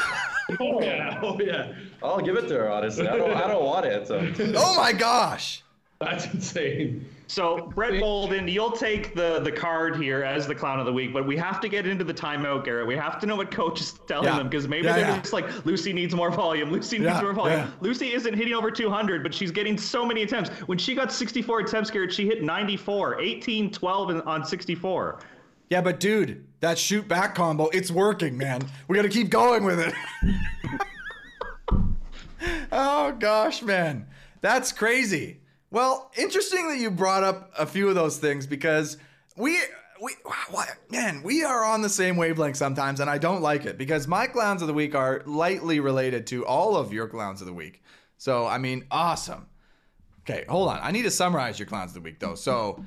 Oh 0.60 0.78
yeah. 0.82 1.20
Oh 1.22 1.40
yeah. 1.40 1.72
I'll 2.02 2.20
give 2.20 2.36
it 2.36 2.48
to 2.48 2.54
her. 2.58 2.70
Honestly, 2.70 3.08
I 3.08 3.16
don't. 3.16 3.32
I 3.32 3.48
don't 3.48 3.64
want 3.64 3.86
it. 3.86 4.06
So. 4.06 4.30
oh 4.56 4.76
my 4.76 4.92
gosh. 4.92 5.62
That's 6.00 6.26
insane. 6.34 7.06
So 7.28 7.72
Brett 7.74 7.98
Bolden, 7.98 8.46
you'll 8.46 8.70
take 8.72 9.14
the 9.14 9.40
the 9.40 9.50
card 9.50 9.96
here 9.96 10.22
as 10.22 10.46
the 10.46 10.54
clown 10.54 10.78
of 10.80 10.84
the 10.84 10.92
week, 10.92 11.14
but 11.14 11.26
we 11.26 11.34
have 11.38 11.62
to 11.62 11.68
get 11.70 11.86
into 11.86 12.04
the 12.04 12.12
timeout, 12.12 12.62
Garrett. 12.66 12.86
We 12.86 12.94
have 12.94 13.18
to 13.20 13.26
know 13.26 13.36
what 13.36 13.50
coach 13.50 13.80
is 13.80 13.94
telling 14.06 14.26
Yeah. 14.26 14.36
them 14.36 14.50
because 14.50 14.68
maybe 14.68 14.86
Yeah, 14.86 14.92
they're 14.96 15.08
yeah. 15.08 15.20
just 15.20 15.32
like 15.32 15.64
Lucy 15.64 15.94
needs 15.94 16.14
more 16.14 16.30
volume. 16.30 16.70
Lucy 16.70 16.98
needs 16.98 17.12
Yeah, 17.12 17.22
more 17.22 17.32
volume. 17.32 17.60
yeah. 17.60 17.70
Lucy 17.80 18.12
isn't 18.12 18.34
hitting 18.34 18.52
over 18.52 18.70
200, 18.70 19.22
but 19.22 19.32
she's 19.32 19.50
getting 19.50 19.78
so 19.78 20.04
many 20.04 20.24
attempts. 20.24 20.50
When 20.68 20.76
she 20.76 20.94
got 20.94 21.10
64 21.10 21.60
attempts, 21.60 21.90
Garrett, 21.90 22.12
she 22.12 22.26
hit 22.26 22.42
94, 22.42 23.18
18, 23.18 23.70
12 23.70 24.26
on 24.26 24.44
64. 24.44 25.20
Yeah, 25.70 25.80
but 25.80 26.00
dude, 26.00 26.46
that 26.60 26.78
shoot 26.78 27.08
back 27.08 27.34
combo, 27.34 27.68
it's 27.68 27.90
working, 27.90 28.36
man. 28.36 28.62
We 28.88 28.96
got 28.96 29.02
to 29.02 29.08
keep 29.08 29.30
going 29.30 29.64
with 29.64 29.80
it. 29.80 29.94
oh 32.72 33.12
gosh, 33.12 33.62
man. 33.62 34.06
That's 34.40 34.72
crazy. 34.72 35.40
Well, 35.70 36.12
interesting 36.16 36.68
that 36.68 36.78
you 36.78 36.90
brought 36.90 37.24
up 37.24 37.50
a 37.58 37.66
few 37.66 37.88
of 37.88 37.94
those 37.94 38.18
things 38.18 38.46
because 38.46 38.96
we 39.36 39.58
we 40.02 40.14
what, 40.50 40.68
man, 40.90 41.22
we 41.22 41.44
are 41.44 41.64
on 41.64 41.82
the 41.82 41.88
same 41.88 42.16
wavelength 42.16 42.56
sometimes 42.56 43.00
and 43.00 43.08
I 43.08 43.18
don't 43.18 43.42
like 43.42 43.64
it 43.64 43.78
because 43.78 44.06
my 44.06 44.26
clowns 44.26 44.60
of 44.62 44.68
the 44.68 44.74
week 44.74 44.94
are 44.94 45.22
lightly 45.24 45.80
related 45.80 46.26
to 46.28 46.44
all 46.46 46.76
of 46.76 46.92
your 46.92 47.08
clowns 47.08 47.40
of 47.40 47.46
the 47.46 47.52
week. 47.52 47.82
So, 48.18 48.46
I 48.46 48.58
mean, 48.58 48.84
awesome. 48.90 49.46
Okay, 50.20 50.44
hold 50.48 50.68
on. 50.68 50.80
I 50.82 50.90
need 50.90 51.02
to 51.02 51.10
summarize 51.10 51.58
your 51.58 51.66
clowns 51.66 51.90
of 51.90 51.94
the 51.94 52.00
week 52.00 52.20
though. 52.20 52.34
So, 52.34 52.84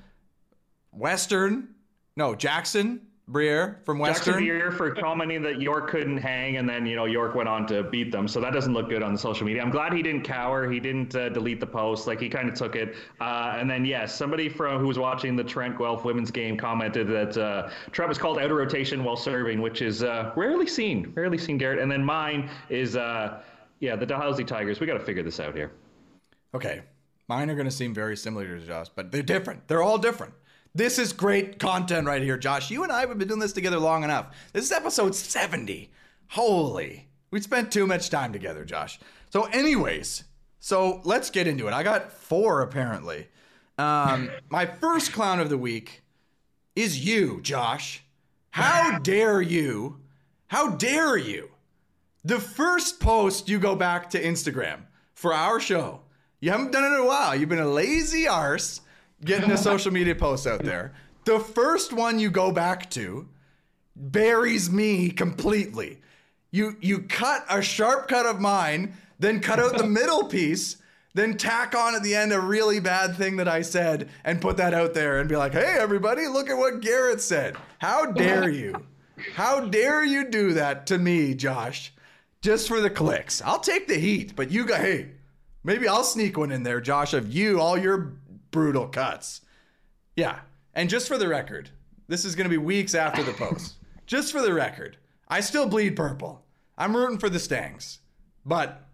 Western, 0.92 1.76
no, 2.18 2.36
Jackson, 2.36 3.00
Briere 3.30 3.82
from 3.86 4.00
Western. 4.00 4.34
Jackson. 4.34 4.44
Briere 4.44 4.72
for 4.72 4.92
commenting 4.96 5.42
that 5.44 5.62
York 5.62 5.90
couldn't 5.90 6.18
hang, 6.18 6.58
and 6.58 6.68
then 6.68 6.86
you 6.86 6.96
know 6.96 7.06
York 7.06 7.36
went 7.36 7.48
on 7.48 7.68
to 7.68 7.84
beat 7.84 8.12
them. 8.12 8.28
So 8.28 8.42
that 8.42 8.54
doesn't 8.54 8.74
look 8.74 8.90
good 8.90 9.04
on 9.04 9.14
the 9.14 9.20
social 9.20 9.46
media. 9.46 9.62
I'm 9.62 9.70
glad 9.70 9.94
he 9.94 10.02
didn't 10.02 10.24
cower. 10.24 10.70
He 10.70 10.80
didn't 10.80 11.14
uh, 11.14 11.30
delete 11.30 11.60
the 11.60 11.68
post. 11.68 12.08
Like 12.08 12.20
he 12.20 12.30
kind 12.30 12.50
of 12.50 12.56
took 12.56 12.76
it. 12.76 12.96
Uh, 13.20 13.58
and 13.58 13.70
then 13.70 13.86
yes, 13.86 14.16
somebody 14.16 14.50
from 14.50 14.80
who 14.80 14.88
was 14.88 14.98
watching 14.98 15.36
the 15.36 15.44
Trent 15.44 15.78
Guelph 15.78 16.06
women's 16.06 16.32
game 16.32 16.58
commented 16.58 17.08
that 17.10 17.38
uh, 17.38 17.70
Trent 17.92 18.10
was 18.10 18.18
called 18.18 18.40
out 18.40 18.50
of 18.50 18.58
rotation 18.58 19.04
while 19.04 19.18
serving, 19.18 19.62
which 19.62 19.82
is 19.82 20.04
uh, 20.04 20.32
rarely 20.36 20.68
seen. 20.68 21.12
Rarely 21.14 21.38
seen, 21.38 21.58
Garrett. 21.58 21.80
And 21.80 21.92
then 21.92 22.04
mine 22.04 22.50
is 22.70 22.96
uh, 22.96 23.42
yeah, 23.80 23.96
the 23.96 24.06
Dalhousie 24.06 24.46
Tigers. 24.46 24.80
We 24.80 24.88
got 24.88 24.94
to 24.94 25.06
figure 25.06 25.24
this 25.24 25.40
out 25.40 25.54
here. 25.54 25.72
Okay, 26.54 26.82
mine 27.28 27.50
are 27.50 27.56
going 27.56 27.66
to 27.68 27.72
seem 27.72 27.94
very 27.94 28.18
similar 28.18 28.58
to 28.58 28.66
Josh, 28.66 28.88
but 28.96 29.12
they're 29.12 29.22
different. 29.22 29.68
They're 29.68 29.84
all 29.84 29.98
different. 29.98 30.34
This 30.78 31.00
is 31.00 31.12
great 31.12 31.58
content 31.58 32.06
right 32.06 32.22
here, 32.22 32.38
Josh. 32.38 32.70
You 32.70 32.84
and 32.84 32.92
I 32.92 33.00
have 33.00 33.18
been 33.18 33.28
doing 33.28 33.40
this 33.40 33.52
together 33.52 33.80
long 33.80 34.04
enough. 34.04 34.28
This 34.54 34.64
is 34.64 34.72
episode 34.72 35.16
70. 35.16 35.90
Holy. 36.28 37.08
We 37.32 37.42
spent 37.42 37.72
too 37.72 37.88
much 37.88 38.12
time 38.12 38.32
together, 38.32 38.64
Josh. 38.64 39.00
So, 39.32 39.46
anyways, 39.46 40.26
so 40.60 41.02
let's 41.04 41.32
get 41.32 41.48
into 41.48 41.68
it. 41.68 41.74
I 41.74 41.82
got 41.82 42.12
four 42.12 42.62
apparently. 42.62 43.28
Um, 43.80 44.30
my 44.50 44.68
first 44.68 45.14
clown 45.14 45.40
of 45.40 45.50
the 45.50 45.58
week 45.58 46.04
is 46.76 47.04
you, 47.04 47.42
Josh. 47.42 48.04
How 48.52 49.00
dare 49.02 49.42
you? 49.42 50.02
How 50.46 50.70
dare 50.70 51.18
you? 51.18 51.50
The 52.24 52.40
first 52.40 53.00
post 53.00 53.50
you 53.50 53.58
go 53.58 53.76
back 53.76 54.12
to 54.12 54.22
Instagram 54.24 54.82
for 55.16 55.34
our 55.34 55.60
show. 55.60 56.02
You 56.40 56.52
haven't 56.52 56.72
done 56.72 56.84
it 56.84 56.94
in 56.94 57.02
a 57.02 57.06
while. 57.08 57.36
You've 57.36 57.50
been 57.50 57.58
a 57.58 57.68
lazy 57.68 58.28
arse 58.28 58.82
getting 59.24 59.50
the 59.50 59.58
social 59.58 59.92
media 59.92 60.16
posts 60.16 60.48
out 60.48 60.64
there. 60.64 60.94
The 61.26 61.40
first 61.40 61.94
one 61.94 62.20
you 62.20 62.30
go 62.30 62.52
back 62.52 62.90
to 62.92 63.28
buries 63.96 64.72
me 64.72 65.10
completely. 65.10 66.00
You 66.52 66.78
you 66.80 67.00
cut 67.00 67.46
a 67.50 67.62
sharp 67.62 68.08
cut 68.08 68.26
of 68.26 68.40
mine, 68.40 68.94
then 69.20 69.40
cut 69.40 69.60
out 69.60 69.78
the 69.78 69.88
middle 69.88 70.26
piece, 70.26 70.78
then 71.14 71.36
tack 71.36 71.76
on 71.76 71.96
at 71.96 72.04
the 72.04 72.16
end 72.16 72.32
a 72.32 72.40
really 72.40 72.80
bad 72.80 73.16
thing 73.16 73.38
that 73.38 73.48
I 73.48 73.62
said 73.62 74.10
and 74.24 74.40
put 74.40 74.58
that 74.58 74.74
out 74.74 74.94
there 74.94 75.20
and 75.20 75.28
be 75.28 75.36
like, 75.36 75.54
"Hey 75.54 75.76
everybody, 75.80 76.28
look 76.28 76.50
at 76.50 76.58
what 76.58 76.82
Garrett 76.82 77.22
said." 77.22 77.58
How 77.80 78.06
dare 78.06 78.50
you? 78.50 78.86
How 79.34 79.62
dare 79.62 80.06
you 80.06 80.30
do 80.30 80.54
that 80.54 80.88
to 80.88 80.98
me, 80.98 81.34
Josh? 81.34 81.92
Just 82.42 82.68
for 82.68 82.80
the 82.80 82.90
clicks. 82.90 83.42
I'll 83.42 83.60
take 83.60 83.88
the 83.88 83.98
heat, 83.98 84.36
but 84.36 84.52
you 84.52 84.66
got 84.66 84.82
hey, 84.82 85.10
maybe 85.64 85.88
I'll 85.88 86.04
sneak 86.04 86.38
one 86.38 86.52
in 86.52 86.64
there, 86.64 86.80
Josh, 86.80 87.14
of 87.14 87.34
you 87.34 87.60
all 87.60 87.78
your 87.78 88.14
brutal 88.52 88.88
cuts. 88.88 89.42
Yeah. 90.16 90.40
And 90.74 90.90
just 90.90 91.08
for 91.08 91.18
the 91.18 91.28
record, 91.28 91.70
this 92.08 92.26
is 92.26 92.36
going 92.36 92.46
to 92.46 92.50
be 92.50 92.58
weeks 92.58 92.96
after 92.96 93.24
the 93.24 93.34
post. 93.34 93.76
just 94.06 94.32
for 94.32 94.42
the 94.42 94.54
record, 94.54 94.98
I 95.28 95.40
still 95.42 95.68
bleed 95.68 95.96
purple. 95.96 96.44
I'm 96.78 96.96
rooting 96.96 97.18
for 97.18 97.30
the 97.30 97.40
Stangs. 97.40 98.00
But 98.46 98.88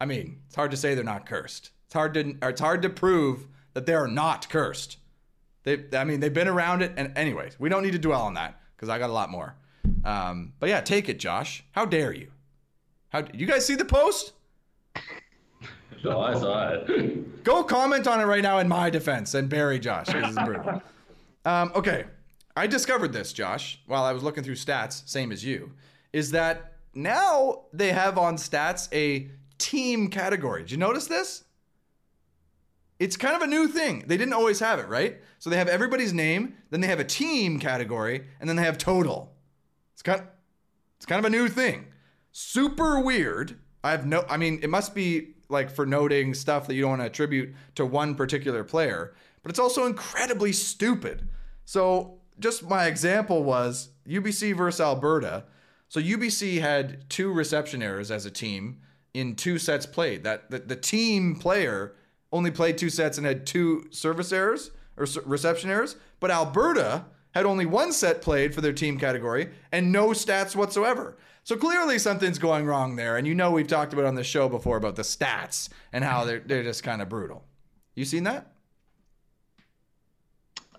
I 0.00 0.06
mean, 0.06 0.40
it's 0.46 0.56
hard 0.56 0.70
to 0.72 0.76
say 0.76 0.94
they're 0.94 1.04
not 1.04 1.26
cursed. 1.26 1.70
It's 1.86 1.94
hard 1.94 2.14
to 2.14 2.36
or 2.42 2.50
it's 2.50 2.60
hard 2.60 2.82
to 2.82 2.90
prove 2.90 3.46
that 3.74 3.86
they 3.86 3.94
are 3.94 4.08
not 4.08 4.48
cursed. 4.48 4.98
They 5.62 5.84
I 5.92 6.04
mean, 6.04 6.20
they've 6.20 6.32
been 6.32 6.48
around 6.48 6.82
it 6.82 6.92
and 6.96 7.16
anyways, 7.16 7.58
we 7.60 7.68
don't 7.68 7.82
need 7.82 7.92
to 7.92 7.98
dwell 7.98 8.22
on 8.22 8.34
that 8.34 8.60
cuz 8.76 8.88
I 8.88 8.98
got 8.98 9.10
a 9.10 9.12
lot 9.12 9.30
more. 9.30 9.56
Um, 10.04 10.52
but 10.58 10.68
yeah, 10.68 10.80
take 10.80 11.08
it, 11.08 11.18
Josh. 11.18 11.64
How 11.72 11.84
dare 11.84 12.12
you? 12.12 12.32
How 13.10 13.22
did 13.22 13.40
you 13.40 13.46
guys 13.46 13.64
see 13.64 13.76
the 13.76 13.84
post? 13.84 14.32
No, 16.04 16.20
I 16.20 16.34
saw 16.34 16.68
it. 16.70 17.44
Go 17.44 17.64
comment 17.64 18.06
on 18.06 18.20
it 18.20 18.24
right 18.24 18.42
now 18.42 18.58
in 18.58 18.68
my 18.68 18.90
defense 18.90 19.34
and 19.34 19.48
bury 19.48 19.78
Josh. 19.78 20.06
This 20.06 20.30
is 20.30 20.36
brutal. 20.44 20.82
Um, 21.44 21.72
okay, 21.74 22.04
I 22.56 22.66
discovered 22.66 23.12
this, 23.12 23.32
Josh, 23.32 23.80
while 23.86 24.04
I 24.04 24.12
was 24.12 24.22
looking 24.22 24.42
through 24.42 24.54
stats, 24.56 25.08
same 25.08 25.30
as 25.30 25.44
you, 25.44 25.72
is 26.12 26.30
that 26.32 26.74
now 26.94 27.64
they 27.72 27.92
have 27.92 28.18
on 28.18 28.36
stats 28.36 28.88
a 28.92 29.30
team 29.58 30.08
category. 30.08 30.62
Did 30.62 30.72
you 30.72 30.76
notice 30.78 31.06
this? 31.06 31.44
It's 32.98 33.16
kind 33.16 33.36
of 33.36 33.42
a 33.42 33.46
new 33.46 33.68
thing. 33.68 34.04
They 34.06 34.16
didn't 34.16 34.32
always 34.32 34.58
have 34.60 34.78
it, 34.78 34.88
right? 34.88 35.18
So 35.38 35.50
they 35.50 35.58
have 35.58 35.68
everybody's 35.68 36.14
name, 36.14 36.54
then 36.70 36.80
they 36.80 36.86
have 36.86 37.00
a 37.00 37.04
team 37.04 37.58
category, 37.58 38.26
and 38.40 38.48
then 38.48 38.56
they 38.56 38.62
have 38.62 38.78
total. 38.78 39.34
It's 39.92 40.02
kind 40.02 40.20
of, 40.20 40.26
it's 40.96 41.06
kind 41.06 41.18
of 41.18 41.26
a 41.26 41.30
new 41.30 41.48
thing. 41.48 41.86
Super 42.32 42.98
weird. 42.98 43.58
I 43.84 43.90
have 43.90 44.06
no 44.06 44.24
I 44.28 44.36
mean, 44.36 44.60
it 44.62 44.70
must 44.70 44.94
be 44.94 45.35
like 45.48 45.70
for 45.70 45.86
noting 45.86 46.34
stuff 46.34 46.66
that 46.66 46.74
you 46.74 46.82
don't 46.82 46.90
want 46.90 47.02
to 47.02 47.06
attribute 47.06 47.54
to 47.74 47.86
one 47.86 48.14
particular 48.14 48.64
player, 48.64 49.14
but 49.42 49.50
it's 49.50 49.58
also 49.58 49.86
incredibly 49.86 50.52
stupid. 50.52 51.28
So, 51.64 52.18
just 52.38 52.68
my 52.68 52.86
example 52.86 53.44
was 53.44 53.90
UBC 54.06 54.54
versus 54.56 54.80
Alberta. 54.80 55.44
So 55.88 56.00
UBC 56.00 56.60
had 56.60 57.08
two 57.08 57.32
reception 57.32 57.82
errors 57.82 58.10
as 58.10 58.26
a 58.26 58.30
team 58.30 58.80
in 59.14 59.36
two 59.36 59.58
sets 59.58 59.86
played. 59.86 60.24
That 60.24 60.50
the, 60.50 60.58
the 60.58 60.76
team 60.76 61.36
player 61.36 61.94
only 62.32 62.50
played 62.50 62.76
two 62.76 62.90
sets 62.90 63.18
and 63.18 63.26
had 63.26 63.46
two 63.46 63.86
service 63.90 64.32
errors 64.32 64.70
or 64.96 65.06
reception 65.24 65.70
errors, 65.70 65.96
but 66.20 66.30
Alberta 66.30 67.06
had 67.32 67.46
only 67.46 67.66
one 67.66 67.92
set 67.92 68.22
played 68.22 68.54
for 68.54 68.60
their 68.60 68.72
team 68.72 68.98
category 68.98 69.50
and 69.70 69.92
no 69.92 70.08
stats 70.08 70.56
whatsoever. 70.56 71.16
So 71.46 71.56
clearly 71.56 72.00
something's 72.00 72.40
going 72.40 72.66
wrong 72.66 72.96
there, 72.96 73.18
and 73.18 73.24
you 73.24 73.32
know 73.32 73.52
we've 73.52 73.68
talked 73.68 73.92
about 73.92 74.04
on 74.04 74.16
the 74.16 74.24
show 74.24 74.48
before 74.48 74.76
about 74.76 74.96
the 74.96 75.02
stats 75.02 75.68
and 75.92 76.02
how 76.02 76.24
they're 76.24 76.40
they're 76.40 76.64
just 76.64 76.82
kind 76.82 77.00
of 77.00 77.08
brutal. 77.08 77.44
You 77.94 78.04
seen 78.04 78.24
that? 78.24 78.50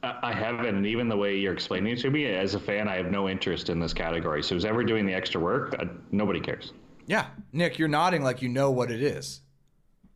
I 0.03 0.19
I 0.23 0.34
haven't, 0.34 0.86
even 0.86 1.08
the 1.08 1.15
way 1.15 1.38
you're 1.38 1.53
explaining 1.53 1.93
it 1.93 1.99
to 2.01 2.10
me, 2.10 2.25
as 2.25 2.53
a 2.53 2.60
fan, 2.60 2.89
I 2.89 2.97
have 2.97 3.10
no 3.10 3.30
interest 3.30 3.69
in 3.69 3.80
this 3.80 3.93
category. 3.93 4.43
So 4.43 4.56
who's 4.56 4.65
ever 4.65 4.84
doing 4.84 5.06
the 5.06 5.13
extra 5.13 5.39
work, 5.39 5.73
uh, 5.80 5.86
nobody 6.12 6.41
cares. 6.41 6.73
Yeah, 7.06 7.27
Nick, 7.53 7.80
you're 7.80 7.88
nodding 7.88 8.21
like 8.21 8.41
you 8.41 8.49
know 8.49 8.69
what 8.69 8.91
it 8.91 9.01
is. 9.01 9.39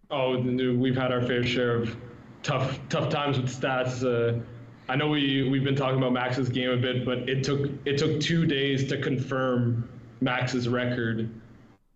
Oh, 0.09 0.37
we've 0.37 0.97
had 0.97 1.13
our 1.13 1.21
fair 1.21 1.45
share 1.45 1.77
of 1.77 1.95
tough 2.43 2.77
tough 2.89 3.07
times 3.07 3.39
with 3.39 3.49
stats. 3.49 4.03
Uh, 4.03 4.41
I 4.89 4.97
know 4.97 5.07
we 5.07 5.47
we've 5.49 5.63
been 5.63 5.77
talking 5.77 5.97
about 5.97 6.11
Max's 6.11 6.49
game 6.49 6.71
a 6.71 6.75
bit, 6.75 7.05
but 7.05 7.19
it 7.29 7.41
took 7.41 7.71
it 7.85 7.97
took 7.97 8.19
two 8.19 8.45
days 8.45 8.89
to 8.89 9.01
confirm 9.01 9.87
Max's 10.21 10.69
record 10.69 11.29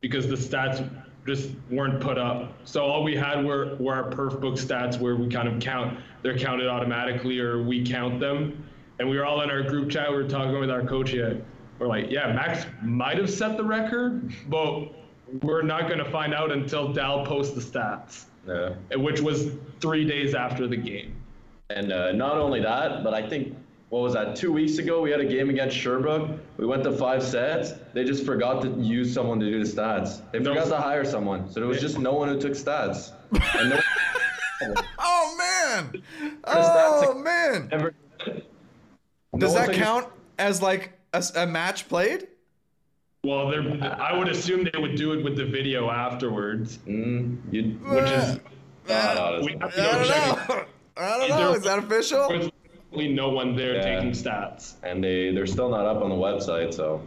because 0.02 0.28
the 0.28 0.36
stats 0.36 0.88
just 1.26 1.50
weren't 1.72 2.02
put 2.02 2.18
up. 2.18 2.52
So 2.66 2.84
all 2.84 3.04
we 3.04 3.16
had 3.16 3.46
were 3.46 3.76
were 3.80 3.94
our 3.94 4.10
perf 4.12 4.40
book 4.42 4.56
stats 4.56 5.00
where 5.00 5.16
we 5.16 5.28
kind 5.28 5.48
of 5.48 5.60
count 5.60 5.98
they're 6.22 6.38
counted 6.38 6.68
automatically 6.68 7.40
or 7.40 7.64
we 7.64 7.86
count 7.86 8.20
them. 8.20 8.68
And 9.00 9.10
we 9.10 9.18
were 9.18 9.26
all 9.26 9.42
in 9.42 9.50
our 9.50 9.62
group 9.64 9.90
chat. 9.90 10.10
We 10.10 10.16
were 10.18 10.28
talking 10.28 10.60
with 10.60 10.70
our 10.72 10.84
coach 10.84 11.14
yet. 11.14 11.38
We're 11.80 11.88
like, 11.88 12.10
yeah, 12.10 12.32
Max 12.34 12.66
might 12.82 13.18
have 13.18 13.30
set 13.30 13.58
the 13.58 13.64
record, 13.64 14.34
but 14.48 14.88
we're 15.42 15.62
not 15.62 15.88
going 15.90 15.98
to 16.00 16.10
find 16.10 16.34
out 16.34 16.52
until 16.52 16.94
Dal 16.94 17.26
posts 17.26 17.54
the 17.54 17.60
stats, 17.60 18.26
Yeah. 18.48 18.96
which 18.96 19.20
was 19.20 19.52
three 19.82 20.06
days 20.06 20.34
after 20.34 20.68
the 20.68 20.78
game. 20.78 21.14
And 21.70 21.92
uh, 21.92 22.14
not 22.14 22.38
only 22.38 22.62
that, 22.62 23.04
but 23.04 23.14
I 23.14 23.28
think 23.28 23.58
what 23.96 24.02
was 24.04 24.14
that? 24.14 24.36
Two 24.36 24.52
weeks 24.52 24.78
ago, 24.78 25.00
we 25.00 25.10
had 25.10 25.22
a 25.22 25.26
game 25.26 25.50
against 25.50 25.74
Sherbrooke. 25.78 26.30
We 26.58 26.66
went 26.66 26.84
to 26.84 26.92
five 26.92 27.24
sets. 27.24 27.72
They 27.94 28.04
just 28.04 28.26
forgot 28.26 28.62
to 28.64 28.70
use 28.72 29.14
someone 29.14 29.40
to 29.40 29.46
do 29.50 29.64
the 29.64 29.70
stats. 29.72 30.20
They 30.34 30.40
No. 30.40 30.54
forgot 30.54 30.68
to 30.68 30.78
hire 30.78 31.06
someone, 31.06 31.50
so 31.50 31.62
there 31.62 31.70
was 31.70 31.80
just 31.80 31.98
no 31.98 32.12
one 32.12 32.28
who 32.28 32.38
took 32.38 32.52
stats. 32.52 33.14
And 33.58 33.70
no 33.70 33.80
Oh 35.00 35.36
man! 35.38 36.02
Oh 36.44 37.12
a- 37.12 37.16
man! 37.24 37.70
ever. 37.72 37.94
Does 38.26 38.34
no 39.32 39.48
one 39.48 39.54
that 39.54 39.66
took- 39.68 39.76
count 39.76 40.08
as 40.40 40.62
like 40.62 40.92
a 41.36 41.48
match 41.48 41.88
played? 41.88 42.28
Well, 43.24 43.50
they're, 43.50 43.62
I 43.98 44.18
would 44.18 44.28
assume 44.28 44.68
they 44.74 44.78
would 44.78 44.96
do 44.98 45.14
it 45.14 45.24
with 45.24 45.38
the 45.38 45.46
video 45.46 45.90
afterwards, 45.90 46.80
Mm, 46.86 47.38
you, 47.50 47.64
which 47.90 48.04
is 48.12 48.40
Uh, 48.90 49.42
we 49.42 49.54
have 49.54 49.74
to 49.74 49.82
I 49.82 49.92
don't 49.94 50.06
check. 50.06 50.50
know. 50.50 50.66
I 50.98 51.10
don't 51.18 51.24
Is 51.24 51.30
know. 51.30 51.48
there- 51.48 51.56
Is 51.58 51.64
that 51.64 51.80
official? 51.80 52.52
There's 52.96 53.12
no 53.16 53.30
one 53.30 53.56
there 53.56 53.76
Yeah. 53.76 53.96
taking 53.96 54.12
stats. 54.12 54.74
and 54.84 55.04
they 55.04 55.32
they're 55.34 55.48
still 55.48 55.70
not 55.70 55.86
up 55.86 56.02
on 56.02 56.10
the 56.10 56.16
website. 56.16 56.74
So 56.74 57.02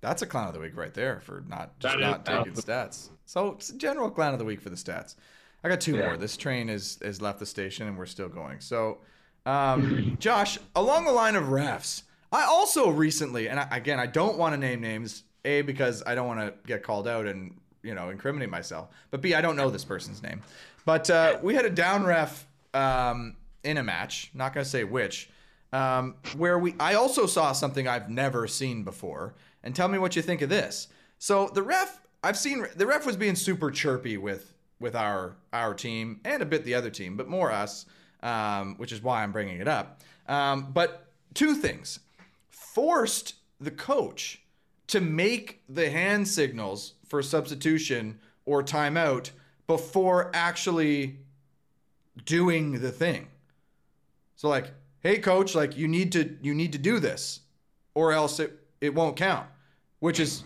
That's 0.00 0.22
a 0.22 0.26
clown 0.26 0.46
of 0.48 0.54
the 0.54 0.60
week 0.60 0.76
right 0.76 0.92
there 0.94 1.20
for 1.20 1.42
not 1.48 1.78
just 1.80 1.94
That 1.98 2.00
not 2.00 2.20
is- 2.28 2.38
taking 2.44 2.52
stats. 2.54 3.08
So 3.24 3.52
it's 3.52 3.70
a 3.70 3.76
general 3.78 4.10
clown 4.10 4.32
of 4.32 4.38
the 4.38 4.44
week 4.44 4.60
for 4.60 4.70
the 4.70 4.76
stats. 4.76 5.16
I 5.64 5.68
got 5.68 5.80
two 5.80 5.96
Yeah. 5.96 6.06
more. 6.06 6.16
This 6.16 6.36
train 6.36 6.68
is 6.68 6.98
has 7.02 7.20
left 7.20 7.38
the 7.40 7.46
station 7.46 7.88
and 7.88 7.98
we're 7.98 8.06
still 8.06 8.28
going. 8.28 8.60
So, 8.60 8.98
um, 9.46 10.16
Josh, 10.20 10.58
along 10.76 11.04
the 11.06 11.12
line 11.12 11.34
of 11.34 11.44
refs, 11.44 12.02
I 12.32 12.44
also 12.44 12.90
recently, 12.90 13.48
and 13.48 13.58
I, 13.58 13.66
again, 13.70 13.98
I 13.98 14.06
don't 14.06 14.36
want 14.38 14.52
to 14.54 14.58
name 14.58 14.80
names. 14.80 15.22
A 15.44 15.62
because 15.62 16.02
I 16.04 16.16
don't 16.16 16.26
want 16.26 16.40
to 16.40 16.54
get 16.66 16.82
called 16.82 17.06
out 17.06 17.26
and 17.26 17.56
you 17.84 17.94
know 17.94 18.10
incriminate 18.10 18.50
myself. 18.50 18.88
But 19.12 19.20
B, 19.22 19.34
I 19.34 19.40
don't 19.40 19.54
know 19.56 19.70
this 19.70 19.84
person's 19.84 20.20
name. 20.22 20.42
But 20.84 21.08
uh, 21.08 21.38
we 21.42 21.54
had 21.54 21.64
a 21.64 21.70
down 21.70 22.04
ref 22.04 22.46
um, 22.74 23.36
in 23.66 23.76
a 23.76 23.82
match. 23.82 24.30
Not 24.32 24.54
gonna 24.54 24.64
say 24.64 24.84
which. 24.84 25.28
Um, 25.72 26.14
where 26.36 26.58
we, 26.58 26.74
I 26.80 26.94
also 26.94 27.26
saw 27.26 27.52
something 27.52 27.86
I've 27.86 28.08
never 28.08 28.46
seen 28.46 28.84
before. 28.84 29.34
And 29.62 29.74
tell 29.74 29.88
me 29.88 29.98
what 29.98 30.14
you 30.16 30.22
think 30.22 30.40
of 30.42 30.48
this. 30.48 30.88
So 31.18 31.48
the 31.48 31.62
ref, 31.62 32.00
I've 32.22 32.38
seen 32.38 32.66
the 32.76 32.86
ref 32.86 33.04
was 33.04 33.16
being 33.16 33.34
super 33.34 33.70
chirpy 33.70 34.16
with 34.16 34.54
with 34.78 34.94
our 34.94 35.36
our 35.52 35.74
team 35.74 36.20
and 36.24 36.42
a 36.42 36.46
bit 36.46 36.64
the 36.64 36.74
other 36.74 36.90
team, 36.90 37.16
but 37.16 37.28
more 37.28 37.50
us, 37.50 37.86
um, 38.22 38.76
which 38.76 38.92
is 38.92 39.02
why 39.02 39.22
I'm 39.22 39.32
bringing 39.32 39.60
it 39.60 39.68
up. 39.68 40.00
Um, 40.28 40.70
but 40.72 41.08
two 41.34 41.54
things. 41.54 42.00
forced 42.48 43.34
the 43.60 43.70
coach 43.70 44.42
to 44.86 45.00
make 45.00 45.62
the 45.68 45.90
hand 45.90 46.28
signals 46.28 46.94
for 47.08 47.22
substitution 47.22 48.18
or 48.44 48.62
timeout 48.62 49.30
before 49.66 50.30
actually 50.34 51.18
doing 52.24 52.80
the 52.80 52.92
thing. 52.92 53.28
So 54.36 54.48
like, 54.48 54.72
hey 55.00 55.18
coach, 55.18 55.54
like 55.54 55.76
you 55.76 55.88
need 55.88 56.12
to 56.12 56.36
you 56.40 56.54
need 56.54 56.72
to 56.72 56.78
do 56.78 57.00
this 57.00 57.40
or 57.94 58.12
else 58.12 58.38
it 58.38 58.52
it 58.80 58.94
won't 58.94 59.16
count. 59.16 59.46
Which 59.98 60.20
is 60.20 60.44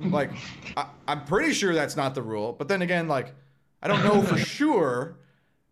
like 0.00 0.30
I, 0.76 0.86
I'm 1.06 1.24
pretty 1.24 1.52
sure 1.52 1.74
that's 1.74 1.96
not 1.96 2.14
the 2.14 2.22
rule, 2.22 2.52
but 2.52 2.68
then 2.68 2.80
again 2.82 3.08
like 3.08 3.34
I 3.82 3.88
don't 3.88 4.04
know 4.04 4.22
for 4.22 4.38
sure, 4.56 5.18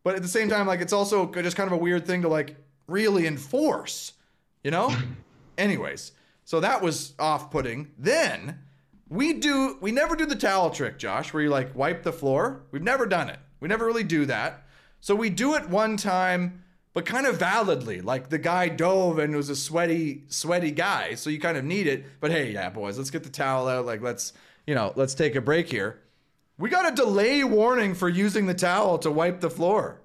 but 0.04 0.14
at 0.14 0.22
the 0.22 0.28
same 0.28 0.48
time 0.50 0.66
like 0.66 0.80
it's 0.80 0.92
also 0.92 1.32
just 1.32 1.56
kind 1.56 1.68
of 1.68 1.72
a 1.72 1.80
weird 1.80 2.06
thing 2.06 2.22
to 2.22 2.28
like 2.28 2.56
really 2.86 3.26
enforce, 3.26 4.12
you 4.62 4.70
know? 4.70 4.94
Anyways, 5.56 6.12
so 6.44 6.60
that 6.60 6.82
was 6.82 7.14
off-putting. 7.18 7.90
Then 7.98 8.58
we 9.08 9.34
do 9.34 9.76
we 9.80 9.92
never 9.92 10.16
do 10.16 10.26
the 10.26 10.36
towel 10.36 10.70
trick, 10.70 10.98
Josh, 10.98 11.32
where 11.32 11.42
you 11.42 11.50
like 11.50 11.74
wipe 11.76 12.02
the 12.02 12.12
floor. 12.12 12.62
We've 12.70 12.82
never 12.82 13.06
done 13.06 13.28
it. 13.28 13.38
We 13.60 13.68
never 13.68 13.86
really 13.86 14.04
do 14.04 14.26
that. 14.26 14.66
So 15.00 15.14
we 15.14 15.30
do 15.30 15.54
it 15.54 15.68
one 15.68 15.96
time, 15.96 16.62
but 16.94 17.06
kind 17.06 17.26
of 17.26 17.38
validly. 17.38 18.00
Like 18.00 18.28
the 18.28 18.38
guy 18.38 18.68
dove 18.68 19.18
and 19.18 19.34
was 19.34 19.48
a 19.48 19.56
sweaty, 19.56 20.24
sweaty 20.28 20.70
guy. 20.70 21.14
So 21.14 21.30
you 21.30 21.40
kind 21.40 21.56
of 21.56 21.64
need 21.64 21.86
it. 21.86 22.04
But 22.20 22.30
hey, 22.30 22.52
yeah, 22.52 22.70
boys, 22.70 22.98
let's 22.98 23.10
get 23.10 23.24
the 23.24 23.30
towel 23.30 23.68
out. 23.68 23.86
Like 23.86 24.02
let's, 24.02 24.32
you 24.66 24.74
know, 24.74 24.92
let's 24.96 25.14
take 25.14 25.34
a 25.34 25.40
break 25.40 25.68
here. 25.68 26.00
We 26.58 26.68
got 26.68 26.90
a 26.90 26.94
delay 26.94 27.44
warning 27.44 27.94
for 27.94 28.08
using 28.08 28.46
the 28.46 28.54
towel 28.54 28.98
to 28.98 29.10
wipe 29.10 29.40
the 29.40 29.50
floor. 29.50 30.00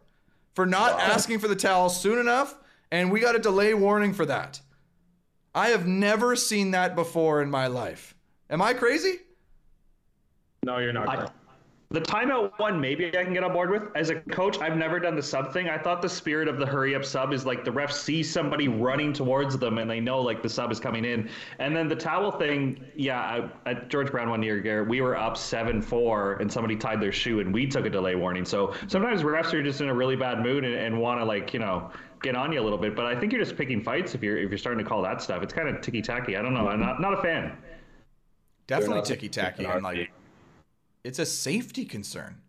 For 0.53 0.65
not 0.65 0.99
asking 0.99 1.37
for 1.37 1.47
the 1.47 1.55
towel 1.55 1.87
soon 1.87 2.17
enough, 2.17 2.57
and 2.89 3.11
we 3.11 3.19
got 3.19 3.35
a 3.35 3.39
delay 3.39 3.75
warning 3.75 4.11
for 4.11 4.25
that. 4.25 4.59
I 5.53 5.67
have 5.67 5.85
never 5.85 6.35
seen 6.35 6.71
that 6.71 6.95
before 6.95 7.43
in 7.43 7.51
my 7.51 7.67
life. 7.67 8.15
Am 8.49 8.59
I 8.59 8.73
crazy? 8.73 9.17
No, 10.63 10.79
you're 10.79 10.93
not. 10.93 11.07
I, 11.07 11.15
correct. 11.15 11.31
The 11.89 12.01
timeout 12.01 12.51
one, 12.57 12.81
maybe 12.81 13.07
I 13.17 13.23
can 13.23 13.33
get 13.33 13.45
on 13.45 13.53
board 13.53 13.69
with. 13.69 13.83
As 13.95 14.09
a 14.09 14.15
coach, 14.15 14.59
I've 14.59 14.75
never 14.75 14.99
done 14.99 15.15
the 15.15 15.23
sub 15.23 15.53
thing. 15.53 15.69
I 15.69 15.77
thought 15.77 16.01
the 16.01 16.09
spirit 16.09 16.49
of 16.49 16.57
the 16.57 16.65
hurry 16.65 16.93
up 16.95 17.05
sub 17.05 17.31
is 17.31 17.45
like 17.45 17.63
the 17.63 17.71
ref 17.71 17.93
sees 17.93 18.29
somebody 18.29 18.67
running 18.67 19.13
towards 19.13 19.57
them 19.57 19.77
and 19.77 19.89
they 19.89 20.01
know 20.01 20.21
like 20.21 20.43
the 20.43 20.49
sub 20.49 20.69
is 20.69 20.81
coming 20.81 21.05
in. 21.05 21.29
And 21.59 21.73
then 21.73 21.87
the 21.87 21.95
towel 21.95 22.31
thing, 22.31 22.83
yeah, 22.95 23.21
I, 23.21 23.69
at 23.69 23.87
George 23.87 24.11
Brown 24.11 24.29
one 24.29 24.43
year, 24.43 24.59
Garrett, 24.59 24.89
we 24.89 24.99
were 24.99 25.15
up 25.15 25.37
7 25.37 25.81
4 25.81 26.33
and 26.41 26.51
somebody 26.51 26.75
tied 26.75 26.99
their 26.99 27.13
shoe 27.13 27.39
and 27.39 27.53
we 27.53 27.65
took 27.65 27.85
a 27.85 27.89
delay 27.89 28.15
warning. 28.15 28.43
So 28.43 28.73
sometimes 28.87 29.23
refs 29.23 29.53
are 29.53 29.63
just 29.63 29.79
in 29.79 29.87
a 29.87 29.93
really 29.93 30.17
bad 30.17 30.43
mood 30.43 30.65
and, 30.65 30.75
and 30.75 30.99
want 30.99 31.21
to 31.21 31.25
like, 31.25 31.53
you 31.53 31.59
know, 31.61 31.89
get 32.21 32.35
on 32.35 32.51
you 32.51 32.59
a 32.59 32.63
little 32.63 32.77
bit. 32.77 32.97
But 32.97 33.05
I 33.05 33.17
think 33.17 33.31
you're 33.31 33.41
just 33.41 33.55
picking 33.55 33.81
fights 33.81 34.13
if 34.13 34.21
you're 34.21 34.37
if 34.37 34.49
you're 34.49 34.57
starting 34.57 34.83
to 34.83 34.89
call 34.89 35.01
that 35.03 35.21
stuff. 35.21 35.41
It's 35.41 35.53
kind 35.53 35.69
of 35.69 35.79
ticky 35.79 36.01
tacky. 36.01 36.35
I 36.35 36.41
don't 36.41 36.53
know. 36.53 36.67
I'm 36.67 36.81
not, 36.81 36.99
not 36.99 37.13
a 37.13 37.21
fan. 37.21 37.55
Definitely 38.67 39.03
ticky 39.03 39.29
tacky 39.29 39.63
in 39.63 39.69
our 39.69 39.75
and 39.75 39.83
like 39.85 39.97
league. 39.97 40.09
It's 41.07 41.19
a 41.19 41.25
safety 41.25 41.85
concern. 41.85 42.41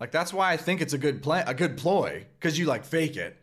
Like 0.00 0.10
that's 0.10 0.32
why 0.32 0.52
I 0.52 0.56
think 0.56 0.80
it's 0.80 0.92
a 0.92 0.98
good 0.98 1.22
plan, 1.22 1.44
a 1.46 1.54
good 1.54 1.76
ploy, 1.76 2.26
because 2.38 2.58
you 2.58 2.66
like 2.66 2.84
fake 2.84 3.16
it. 3.16 3.36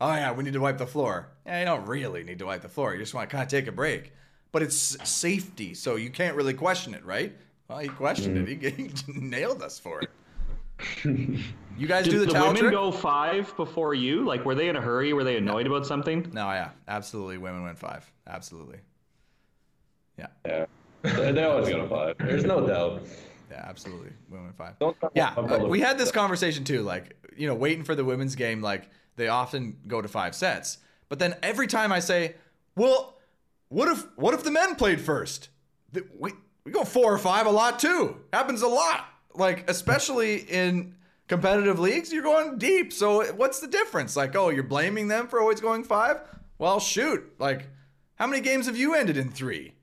Oh 0.00 0.12
yeah, 0.14 0.32
we 0.32 0.44
need 0.44 0.52
to 0.54 0.60
wipe 0.60 0.78
the 0.78 0.86
floor. 0.86 1.28
Yeah, 1.44 1.58
you 1.60 1.64
don't 1.64 1.86
really 1.86 2.22
need 2.24 2.38
to 2.38 2.46
wipe 2.46 2.62
the 2.62 2.68
floor. 2.68 2.92
You 2.94 3.00
just 3.00 3.14
want 3.14 3.28
to 3.28 3.36
kind 3.36 3.44
of 3.44 3.50
take 3.50 3.66
a 3.66 3.72
break. 3.72 4.12
But 4.52 4.62
it's 4.62 4.96
safety, 5.08 5.74
so 5.74 5.96
you 5.96 6.10
can't 6.10 6.36
really 6.36 6.54
question 6.54 6.94
it, 6.94 7.04
right? 7.04 7.36
Well, 7.68 7.78
he 7.78 7.88
questioned 7.88 8.48
it. 8.48 8.60
Mm-hmm. 8.60 8.82
He, 8.82 9.12
he 9.12 9.20
nailed 9.20 9.62
us 9.62 9.78
for 9.78 10.02
it. 10.02 10.10
You 11.78 11.86
guys 11.86 12.04
Did 12.04 12.12
do 12.12 12.18
the, 12.20 12.26
the 12.26 12.32
towel 12.32 12.46
women 12.46 12.62
trick? 12.62 12.72
go 12.72 12.90
five 12.90 13.54
before 13.54 13.92
you? 13.92 14.24
Like, 14.24 14.46
were 14.46 14.54
they 14.54 14.70
in 14.70 14.76
a 14.76 14.80
hurry? 14.80 15.12
Were 15.12 15.24
they 15.24 15.36
annoyed 15.36 15.66
about 15.66 15.86
something? 15.86 16.30
No, 16.32 16.50
yeah, 16.50 16.70
absolutely. 16.88 17.36
Women 17.36 17.64
went 17.64 17.78
five. 17.78 18.10
Absolutely. 18.26 18.78
Yeah, 20.18 20.28
Yeah. 20.46 20.64
They 21.02 21.44
always 21.44 21.68
go 21.68 21.78
to 21.82 21.88
five. 21.88 22.16
There's 22.18 22.44
no 22.44 22.66
doubt. 22.66 23.02
yeah, 23.50 23.64
absolutely. 23.68 24.10
Women 24.28 24.52
five. 24.56 24.78
Don't 24.78 24.96
Yeah, 25.14 25.34
uh, 25.36 25.66
we 25.68 25.80
had 25.80 25.98
this 25.98 26.10
conversation 26.10 26.64
too. 26.64 26.82
Like, 26.82 27.16
you 27.36 27.46
know, 27.46 27.54
waiting 27.54 27.84
for 27.84 27.94
the 27.94 28.04
women's 28.04 28.34
game, 28.34 28.60
like 28.60 28.88
they 29.16 29.28
often 29.28 29.76
go 29.86 30.02
to 30.02 30.08
five 30.08 30.34
sets. 30.34 30.78
But 31.08 31.18
then 31.18 31.36
every 31.42 31.66
time 31.66 31.92
I 31.92 32.00
say, 32.00 32.34
"Well, 32.74 33.18
what 33.68 33.88
if 33.88 34.04
what 34.16 34.34
if 34.34 34.42
the 34.42 34.50
men 34.50 34.74
played 34.74 35.00
first? 35.00 35.48
Th- 35.94 36.06
We 36.18 36.32
we 36.64 36.72
go 36.72 36.84
four 36.84 37.12
or 37.12 37.18
five 37.18 37.46
a 37.46 37.50
lot 37.50 37.78
too. 37.78 38.16
Happens 38.32 38.62
a 38.62 38.68
lot. 38.68 39.06
Like 39.34 39.70
especially 39.70 40.38
in 40.40 40.94
competitive 41.28 41.78
leagues, 41.78 42.12
you're 42.12 42.22
going 42.22 42.58
deep. 42.58 42.92
So 42.92 43.24
what's 43.34 43.60
the 43.60 43.66
difference? 43.68 44.16
Like, 44.16 44.34
oh, 44.34 44.48
you're 44.48 44.62
blaming 44.64 45.08
them 45.08 45.28
for 45.28 45.40
always 45.40 45.60
going 45.60 45.84
five? 45.84 46.20
Well, 46.58 46.80
shoot. 46.80 47.32
Like, 47.38 47.68
how 48.16 48.26
many 48.26 48.40
games 48.40 48.66
have 48.66 48.76
you 48.76 48.94
ended 48.94 49.16
in 49.16 49.30
three? 49.30 49.74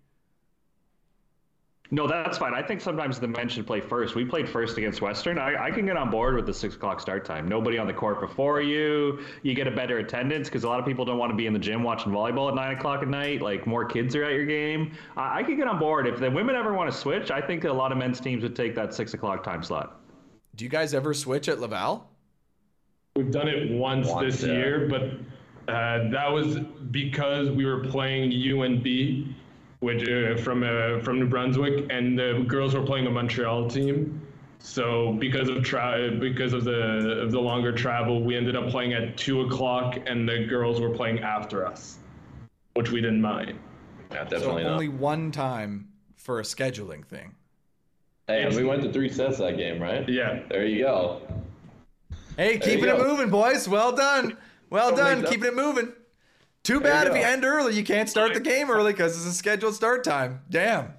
No, 1.94 2.08
that's 2.08 2.40
fine. 2.40 2.56
I 2.56 2.64
think 2.64 2.82
sometimes 2.82 3.20
the 3.20 3.28
men 3.28 3.48
should 3.48 3.68
play 3.68 3.80
first. 3.80 4.16
We 4.16 4.26
played 4.26 4.50
first 4.50 4.80
against 4.80 5.00
Western. 5.00 5.38
I, 5.38 5.66
I 5.66 5.70
can 5.70 5.86
get 5.86 5.96
on 5.96 6.10
board 6.10 6.34
with 6.34 6.48
the 6.48 6.54
six 6.54 6.74
o'clock 6.74 7.00
start 7.00 7.24
time. 7.24 7.48
Nobody 7.48 7.78
on 7.78 7.86
the 7.86 7.94
court 7.94 8.20
before 8.20 8.62
you. 8.62 9.20
You 9.44 9.54
get 9.54 9.68
a 9.68 9.72
better 9.72 10.00
attendance 10.00 10.50
because 10.50 10.64
a 10.64 10.68
lot 10.68 10.80
of 10.80 10.88
people 10.88 11.06
don't 11.06 11.20
want 11.20 11.32
to 11.32 11.36
be 11.36 11.46
in 11.46 11.54
the 11.54 11.60
gym 11.60 11.84
watching 11.84 12.12
volleyball 12.12 12.50
at 12.50 12.56
nine 12.56 12.76
o'clock 12.76 13.04
at 13.04 13.10
night. 13.10 13.44
Like 13.44 13.68
more 13.68 13.86
kids 13.86 14.16
are 14.16 14.24
at 14.24 14.34
your 14.34 14.48
game. 14.48 14.94
I, 15.16 15.42
I 15.42 15.44
can 15.44 15.56
get 15.56 15.68
on 15.68 15.78
board. 15.78 16.08
If 16.08 16.20
the 16.20 16.32
women 16.32 16.56
ever 16.56 16.74
want 16.74 16.92
to 16.92 16.98
switch, 16.98 17.30
I 17.30 17.40
think 17.40 17.64
a 17.64 17.72
lot 17.72 17.92
of 17.92 18.00
men's 18.00 18.20
teams 18.20 18.42
would 18.42 18.56
take 18.56 18.74
that 18.74 18.96
six 18.96 19.14
o'clock 19.14 19.44
time 19.44 19.62
slot. 19.62 20.02
Do 20.56 20.66
you 20.66 20.72
guys 20.72 20.96
ever 20.96 21.14
switch 21.14 21.48
at 21.48 21.60
Laval? 21.60 22.10
We've 23.16 23.30
done 23.30 23.48
it 23.48 23.70
once, 23.70 24.08
Once, 24.08 24.40
this 24.40 24.50
yeah. 24.50 24.56
year, 24.56 24.88
but 24.90 25.72
uh, 25.72 26.10
that 26.10 26.32
was 26.32 26.58
because 26.90 27.52
we 27.52 27.66
were 27.66 27.84
playing 27.84 28.32
UNB, 28.32 29.36
which 29.84 30.08
uh, 30.10 30.38
from 30.38 30.64
uh, 30.64 31.00
from 31.04 31.20
New 31.20 31.28
Brunswick, 31.28 31.86
and 31.90 32.18
the 32.18 32.46
girls 32.48 32.74
were 32.74 32.84
playing 32.86 33.06
a 33.08 33.12
Montreal 33.12 33.70
team. 33.70 34.22
So 34.60 35.14
because 35.20 35.50
of 35.50 35.62
tra- 35.64 36.12
because 36.20 36.54
of 36.54 36.64
the 36.64 37.20
of 37.22 37.32
the 37.32 37.40
longer 37.40 37.74
travel, 37.74 38.24
we 38.24 38.36
ended 38.38 38.56
up 38.56 38.70
playing 38.70 38.94
at 38.94 39.18
two 39.18 39.42
o'clock, 39.42 39.98
and 40.08 40.28
the 40.28 40.46
girls 40.46 40.80
were 40.80 40.90
playing 40.92 41.20
after 41.20 41.66
us, 41.68 41.98
which 42.76 42.90
we 42.90 43.02
didn't 43.02 43.22
mind. 43.22 43.60
Yeah, 44.12 44.24
So 44.24 44.30
definitely 44.38 44.64
not. 44.64 44.72
only 44.74 44.88
one 44.88 45.32
time 45.32 45.90
for 46.16 46.40
a 46.40 46.44
scheduling 46.44 47.06
thing. 47.06 47.36
Hey, 48.28 48.44
and 48.44 48.56
we 48.56 48.64
went 48.64 48.82
to 48.84 48.94
three 48.94 49.10
sets 49.10 49.38
that 49.40 49.58
game, 49.58 49.82
right? 49.82 50.08
Yeah. 50.08 50.44
There 50.50 50.66
you 50.66 50.84
go. 50.86 51.22
Hey, 52.38 52.54
you 52.54 52.60
keeping 52.60 52.86
it 52.86 52.98
go. 52.98 53.06
moving, 53.06 53.30
boys. 53.30 53.68
Well 53.68 53.92
done. 53.92 54.38
Well 54.70 54.90
Don't 54.92 55.00
done. 55.00 55.22
make 55.24 55.30
Keeping 55.32 55.48
it 55.48 55.56
moving. 55.56 55.92
Too 56.64 56.80
bad 56.80 57.08
if 57.08 57.14
you 57.14 57.22
end 57.22 57.44
early, 57.44 57.76
you 57.76 57.84
can't 57.84 58.10
start 58.10 58.34
the 58.34 58.40
game 58.40 58.72
early 58.72 58.94
because 58.94 59.18
it's 59.18 59.26
a 59.26 59.38
scheduled 59.38 59.76
start 59.76 60.04
time. 60.06 60.40
Damn. 60.50 60.94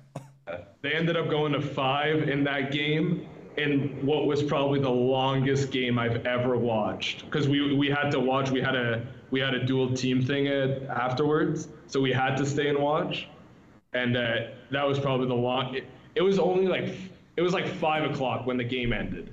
They 0.82 0.92
ended 0.92 1.16
up 1.16 1.30
going 1.30 1.52
to 1.54 1.62
five 1.62 2.28
in 2.28 2.44
that 2.44 2.70
game 2.70 3.26
in 3.56 4.04
what 4.04 4.26
was 4.26 4.42
probably 4.42 4.78
the 4.78 4.90
longest 4.90 5.70
game 5.70 5.98
I've 5.98 6.26
ever 6.26 6.58
watched. 6.58 7.24
Because 7.24 7.48
we 7.48 7.74
we 7.74 7.88
had 7.88 8.10
to 8.10 8.20
watch. 8.20 8.50
We 8.50 8.60
had 8.60 8.76
a 8.76 9.06
we 9.30 9.40
had 9.40 9.54
a 9.54 9.64
dual 9.64 9.94
team 9.94 10.22
thing 10.22 10.48
at, 10.48 10.82
afterwards, 10.84 11.68
so 11.86 11.98
we 11.98 12.12
had 12.12 12.36
to 12.36 12.44
stay 12.44 12.68
and 12.68 12.78
watch. 12.78 13.28
And 13.94 14.18
uh, 14.18 14.36
that 14.70 14.86
was 14.86 14.98
probably 14.98 15.28
the 15.28 15.34
long. 15.34 15.74
It, 15.74 15.86
it 16.14 16.20
was 16.20 16.38
only 16.38 16.66
like 16.66 16.94
it 17.38 17.42
was 17.42 17.54
like 17.54 17.66
five 17.66 18.08
o'clock 18.10 18.46
when 18.46 18.58
the 18.58 18.64
game 18.64 18.92
ended. 18.92 19.30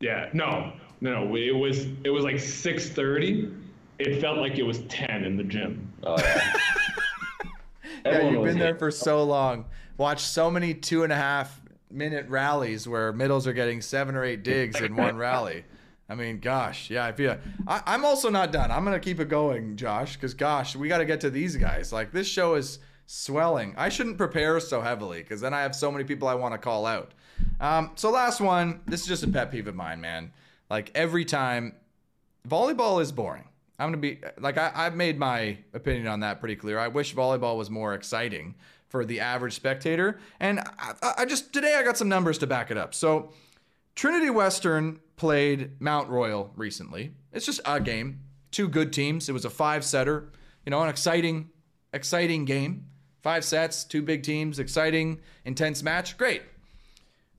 Yeah, 0.00 0.28
no, 0.34 0.74
no, 1.00 1.24
no. 1.24 1.36
It 1.36 1.56
was 1.56 1.86
it 2.04 2.10
was 2.10 2.24
like 2.24 2.38
six 2.38 2.90
thirty. 2.90 3.50
It 3.98 4.20
felt 4.20 4.38
like 4.38 4.58
it 4.58 4.62
was 4.62 4.80
ten 4.82 5.24
in 5.24 5.36
the 5.36 5.44
gym. 5.44 5.92
Oh, 6.02 6.16
yeah. 6.18 6.52
Yeah, 8.04 8.30
you've 8.30 8.44
been 8.44 8.58
there 8.58 8.76
for 8.76 8.90
so 8.90 9.24
long. 9.24 9.66
Watched 9.96 10.26
so 10.26 10.50
many 10.50 10.72
two 10.72 11.02
and 11.02 11.12
a 11.12 11.16
half 11.16 11.60
minute 11.90 12.28
rallies 12.28 12.86
where 12.86 13.12
middles 13.12 13.46
are 13.46 13.52
getting 13.52 13.80
seven 13.80 14.14
or 14.14 14.24
eight 14.24 14.42
digs 14.42 14.80
in 14.80 14.96
one 14.96 15.16
rally. 15.16 15.64
I 16.08 16.14
mean, 16.14 16.38
gosh, 16.38 16.90
yeah. 16.90 17.04
I 17.04 17.12
feel. 17.12 17.36
I, 17.66 17.82
I'm 17.86 18.04
also 18.04 18.30
not 18.30 18.52
done. 18.52 18.70
I'm 18.70 18.84
gonna 18.84 19.00
keep 19.00 19.20
it 19.20 19.28
going, 19.28 19.76
Josh, 19.76 20.14
because 20.14 20.32
gosh, 20.32 20.74
we 20.74 20.88
got 20.88 20.98
to 20.98 21.04
get 21.04 21.20
to 21.22 21.30
these 21.30 21.56
guys. 21.56 21.92
Like 21.92 22.12
this 22.12 22.26
show 22.26 22.54
is 22.54 22.78
swelling. 23.06 23.74
I 23.76 23.88
shouldn't 23.88 24.16
prepare 24.16 24.58
so 24.60 24.80
heavily 24.80 25.22
because 25.22 25.40
then 25.40 25.52
I 25.52 25.62
have 25.62 25.74
so 25.74 25.90
many 25.90 26.04
people 26.04 26.28
I 26.28 26.34
want 26.34 26.54
to 26.54 26.58
call 26.58 26.86
out. 26.86 27.12
Um, 27.60 27.90
so 27.96 28.10
last 28.10 28.40
one. 28.40 28.80
This 28.86 29.02
is 29.02 29.06
just 29.06 29.22
a 29.22 29.28
pet 29.28 29.50
peeve 29.50 29.66
of 29.66 29.74
mine, 29.74 30.00
man. 30.00 30.32
Like 30.70 30.90
every 30.94 31.24
time, 31.24 31.74
volleyball 32.48 33.02
is 33.02 33.12
boring. 33.12 33.47
I'm 33.78 33.88
gonna 33.88 33.96
be 33.98 34.18
like 34.38 34.58
I, 34.58 34.72
I've 34.74 34.96
made 34.96 35.18
my 35.18 35.58
opinion 35.72 36.06
on 36.08 36.20
that 36.20 36.40
pretty 36.40 36.56
clear. 36.56 36.78
I 36.78 36.88
wish 36.88 37.14
volleyball 37.14 37.56
was 37.56 37.70
more 37.70 37.94
exciting 37.94 38.54
for 38.88 39.04
the 39.04 39.20
average 39.20 39.54
spectator, 39.54 40.18
and 40.40 40.60
I, 40.78 41.12
I- 41.18 41.24
just 41.26 41.52
today 41.52 41.76
I 41.78 41.82
got 41.82 41.96
some 41.96 42.08
numbers 42.08 42.38
to 42.38 42.46
back 42.46 42.70
it 42.70 42.76
up. 42.76 42.94
So 42.94 43.32
Trinity 43.94 44.30
Western 44.30 45.00
played 45.16 45.80
Mount 45.80 46.08
Royal 46.08 46.52
recently. 46.56 47.12
It's 47.32 47.46
just 47.46 47.60
a 47.64 47.80
game, 47.80 48.20
two 48.50 48.68
good 48.68 48.92
teams. 48.92 49.28
It 49.28 49.32
was 49.32 49.44
a 49.44 49.50
five 49.50 49.84
setter, 49.84 50.30
you 50.64 50.70
know, 50.70 50.82
an 50.82 50.88
exciting, 50.88 51.50
exciting 51.92 52.44
game. 52.44 52.86
Five 53.20 53.44
sets, 53.44 53.82
two 53.84 54.00
big 54.00 54.22
teams, 54.22 54.58
exciting, 54.60 55.18
intense 55.44 55.82
match. 55.82 56.16
Great. 56.16 56.42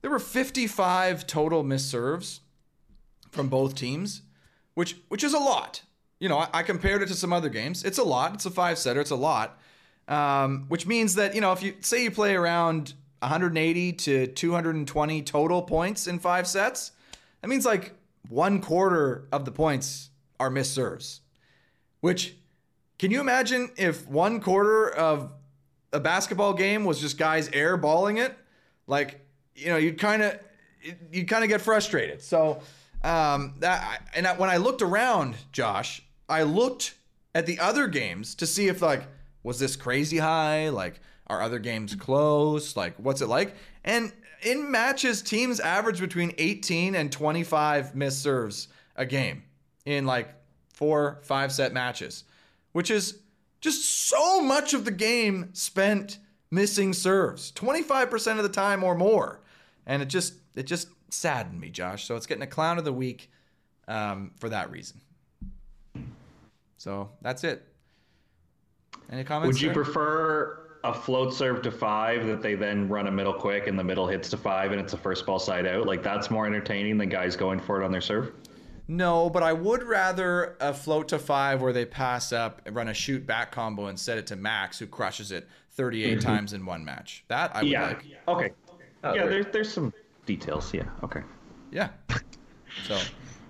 There 0.02 0.10
were 0.10 0.18
55 0.18 1.26
total 1.26 1.62
missed 1.62 1.90
serves 1.90 2.40
from 3.30 3.48
both 3.48 3.74
teams, 3.74 4.22
which 4.74 4.96
which 5.08 5.24
is 5.24 5.32
a 5.34 5.38
lot. 5.38 5.82
You 6.20 6.28
know, 6.28 6.38
I, 6.38 6.48
I 6.52 6.62
compared 6.62 7.02
it 7.02 7.06
to 7.06 7.14
some 7.14 7.32
other 7.32 7.48
games. 7.48 7.82
It's 7.82 7.98
a 7.98 8.04
lot. 8.04 8.34
It's 8.34 8.46
a 8.46 8.50
five 8.50 8.78
setter. 8.78 9.00
It's 9.00 9.10
a 9.10 9.16
lot. 9.16 9.58
Um, 10.06 10.66
which 10.68 10.86
means 10.86 11.14
that, 11.14 11.34
you 11.34 11.40
know, 11.40 11.52
if 11.52 11.62
you 11.62 11.74
say 11.80 12.04
you 12.04 12.10
play 12.10 12.34
around 12.34 12.94
180 13.20 13.92
to 13.92 14.26
220 14.26 15.22
total 15.22 15.62
points 15.62 16.06
in 16.06 16.18
five 16.18 16.46
sets, 16.46 16.92
that 17.40 17.48
means 17.48 17.64
like 17.64 17.94
one 18.28 18.60
quarter 18.60 19.26
of 19.32 19.44
the 19.44 19.52
points 19.52 20.10
are 20.38 20.50
missed 20.50 20.74
serves. 20.74 21.20
Which, 22.00 22.34
can 22.98 23.10
you 23.10 23.20
imagine 23.20 23.70
if 23.76 24.06
one 24.08 24.40
quarter 24.40 24.88
of 24.90 25.32
a 25.92 26.00
basketball 26.00 26.54
game 26.54 26.84
was 26.84 27.00
just 27.00 27.18
guys 27.18 27.48
airballing 27.50 28.18
it? 28.18 28.36
Like, 28.86 29.24
you 29.54 29.68
know, 29.68 29.76
you'd 29.76 29.98
kind 29.98 30.22
of 30.22 30.38
you 31.12 31.26
kind 31.26 31.44
of 31.44 31.50
get 31.50 31.60
frustrated. 31.60 32.22
So 32.22 32.62
um, 33.04 33.54
that 33.58 34.02
and 34.14 34.26
when 34.38 34.50
I 34.50 34.56
looked 34.56 34.82
around, 34.82 35.36
Josh, 35.52 36.02
I 36.30 36.44
looked 36.44 36.94
at 37.34 37.46
the 37.46 37.58
other 37.58 37.88
games 37.88 38.34
to 38.36 38.46
see 38.46 38.68
if 38.68 38.80
like 38.80 39.02
was 39.42 39.58
this 39.58 39.76
crazy 39.76 40.18
high? 40.18 40.68
Like, 40.68 41.00
are 41.26 41.42
other 41.42 41.58
games 41.58 41.94
close? 41.94 42.76
Like, 42.76 42.94
what's 42.96 43.20
it 43.20 43.28
like? 43.28 43.54
And 43.84 44.12
in 44.42 44.70
matches, 44.70 45.22
teams 45.22 45.60
average 45.60 46.00
between 46.00 46.32
18 46.38 46.94
and 46.94 47.10
25 47.10 47.94
missed 47.94 48.22
serves 48.22 48.68
a 48.96 49.06
game 49.06 49.42
in 49.84 50.06
like 50.06 50.28
four, 50.72 51.20
five 51.22 51.52
set 51.52 51.72
matches, 51.72 52.24
which 52.72 52.90
is 52.90 53.18
just 53.60 54.08
so 54.08 54.42
much 54.42 54.74
of 54.74 54.84
the 54.84 54.90
game 54.90 55.50
spent 55.52 56.18
missing 56.50 56.92
serves 56.92 57.52
25% 57.52 58.38
of 58.38 58.42
the 58.42 58.48
time 58.48 58.82
or 58.82 58.96
more 58.96 59.40
and 59.86 60.02
it 60.02 60.06
just 60.06 60.34
it 60.56 60.64
just 60.64 60.88
saddened 61.08 61.60
me 61.60 61.70
josh 61.70 62.06
so 62.06 62.16
it's 62.16 62.26
getting 62.26 62.42
a 62.42 62.46
clown 62.46 62.76
of 62.76 62.84
the 62.84 62.92
week 62.92 63.30
um, 63.86 64.32
for 64.36 64.48
that 64.48 64.68
reason 64.68 65.00
so 66.80 67.10
that's 67.20 67.44
it 67.44 67.66
any 69.10 69.24
comments 69.24 69.54
Would 69.54 69.60
you 69.60 69.68
there? 69.68 69.84
prefer 69.84 70.78
a 70.82 70.94
float 70.94 71.34
serve 71.34 71.62
to 71.62 71.70
five 71.70 72.26
that 72.26 72.42
they 72.42 72.54
then 72.54 72.88
run 72.88 73.06
a 73.06 73.10
middle 73.10 73.34
quick 73.34 73.66
and 73.66 73.78
the 73.78 73.84
middle 73.84 74.06
hits 74.06 74.30
to 74.30 74.36
five 74.36 74.72
and 74.72 74.80
it's 74.80 74.92
a 74.92 74.96
first 74.96 75.26
ball 75.26 75.38
side 75.38 75.66
out? 75.66 75.86
Like 75.86 76.02
that's 76.02 76.30
more 76.30 76.46
entertaining 76.46 76.96
than 76.96 77.08
guys 77.08 77.36
going 77.36 77.60
for 77.60 77.82
it 77.82 77.84
on 77.84 77.92
their 77.92 78.00
serve? 78.00 78.32
No, 78.88 79.30
but 79.30 79.42
I 79.42 79.52
would 79.52 79.82
rather 79.82 80.56
a 80.60 80.72
float 80.74 81.08
to 81.08 81.18
five 81.18 81.60
where 81.62 81.72
they 81.72 81.84
pass 81.84 82.32
up 82.32 82.62
and 82.66 82.74
run 82.74 82.88
a 82.88 82.94
shoot 82.94 83.26
back 83.26 83.52
combo 83.52 83.86
and 83.86 83.98
set 83.98 84.18
it 84.18 84.26
to 84.28 84.36
Max, 84.36 84.78
who 84.78 84.86
crushes 84.86 85.30
it 85.32 85.48
38 85.72 86.18
mm-hmm. 86.18 86.20
times 86.26 86.52
in 86.52 86.66
one 86.66 86.84
match. 86.84 87.24
That 87.28 87.54
I 87.54 87.62
would 87.62 87.70
Yeah. 87.70 87.86
like. 87.86 88.04
Okay. 88.26 88.52
Oh, 89.04 89.14
yeah, 89.14 89.22
great. 89.22 89.30
there's 89.30 89.46
there's 89.52 89.72
some 89.72 89.92
details. 90.26 90.72
Yeah. 90.74 90.84
Okay. 91.02 91.22
Yeah. 91.70 91.90
So 92.86 92.96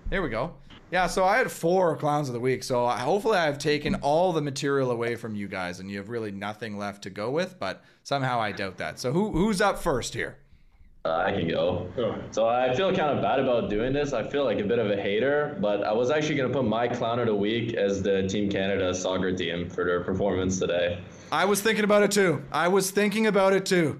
there 0.08 0.22
we 0.22 0.30
go. 0.30 0.54
Yeah, 0.90 1.06
so 1.06 1.24
I 1.24 1.38
had 1.38 1.50
four 1.50 1.96
clowns 1.96 2.28
of 2.28 2.34
the 2.34 2.40
week. 2.40 2.64
So 2.64 2.86
hopefully 2.88 3.38
I've 3.38 3.58
taken 3.58 3.94
all 3.96 4.32
the 4.32 4.42
material 4.42 4.90
away 4.90 5.14
from 5.14 5.36
you 5.36 5.46
guys 5.46 5.78
and 5.78 5.90
you 5.90 5.98
have 5.98 6.08
really 6.08 6.32
nothing 6.32 6.78
left 6.78 7.02
to 7.04 7.10
go 7.10 7.30
with, 7.30 7.58
but 7.60 7.84
somehow 8.02 8.40
I 8.40 8.52
doubt 8.52 8.78
that. 8.78 8.98
So 8.98 9.12
who 9.12 9.30
who's 9.30 9.60
up 9.60 9.78
first 9.78 10.14
here? 10.14 10.36
Uh, 11.04 11.24
I 11.26 11.32
can 11.32 11.48
go. 11.48 11.88
Go. 11.96 12.20
So 12.30 12.46
I 12.46 12.74
feel 12.74 12.94
kind 12.94 13.16
of 13.16 13.22
bad 13.22 13.40
about 13.40 13.70
doing 13.70 13.92
this. 13.92 14.12
I 14.12 14.28
feel 14.28 14.44
like 14.44 14.58
a 14.58 14.64
bit 14.64 14.78
of 14.78 14.90
a 14.90 14.96
hater, 15.00 15.56
but 15.58 15.82
I 15.82 15.92
was 15.92 16.10
actually 16.10 16.34
going 16.34 16.52
to 16.52 16.54
put 16.54 16.66
my 16.66 16.88
clown 16.88 17.18
of 17.18 17.26
the 17.26 17.34
week 17.34 17.72
as 17.72 18.02
the 18.02 18.28
Team 18.28 18.50
Canada 18.50 18.92
soccer 18.92 19.34
team 19.34 19.70
for 19.70 19.84
their 19.84 20.04
performance 20.04 20.58
today. 20.58 20.98
I 21.32 21.46
was 21.46 21.62
thinking 21.62 21.84
about 21.84 22.02
it 22.02 22.10
too. 22.10 22.44
I 22.52 22.68
was 22.68 22.90
thinking 22.90 23.28
about 23.28 23.54
it 23.54 23.64
too. 23.64 23.98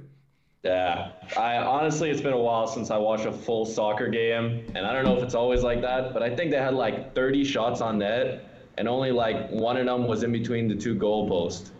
Yeah, 0.62 1.12
I 1.38 1.56
honestly, 1.56 2.10
it's 2.10 2.20
been 2.20 2.34
a 2.34 2.38
while 2.38 2.66
since 2.66 2.90
I 2.90 2.98
watched 2.98 3.24
a 3.24 3.32
full 3.32 3.64
soccer 3.64 4.08
game, 4.08 4.66
and 4.74 4.86
I 4.86 4.92
don't 4.92 5.04
know 5.04 5.16
if 5.16 5.22
it's 5.22 5.34
always 5.34 5.62
like 5.62 5.80
that, 5.80 6.12
but 6.12 6.22
I 6.22 6.34
think 6.36 6.50
they 6.50 6.58
had 6.58 6.74
like 6.74 7.14
30 7.14 7.44
shots 7.44 7.80
on 7.80 7.98
net, 7.98 8.44
and 8.76 8.86
only 8.86 9.10
like 9.10 9.48
one 9.50 9.78
of 9.78 9.86
them 9.86 10.06
was 10.06 10.22
in 10.22 10.32
between 10.32 10.68
the 10.68 10.74
two 10.74 10.94
goalposts. 10.94 11.70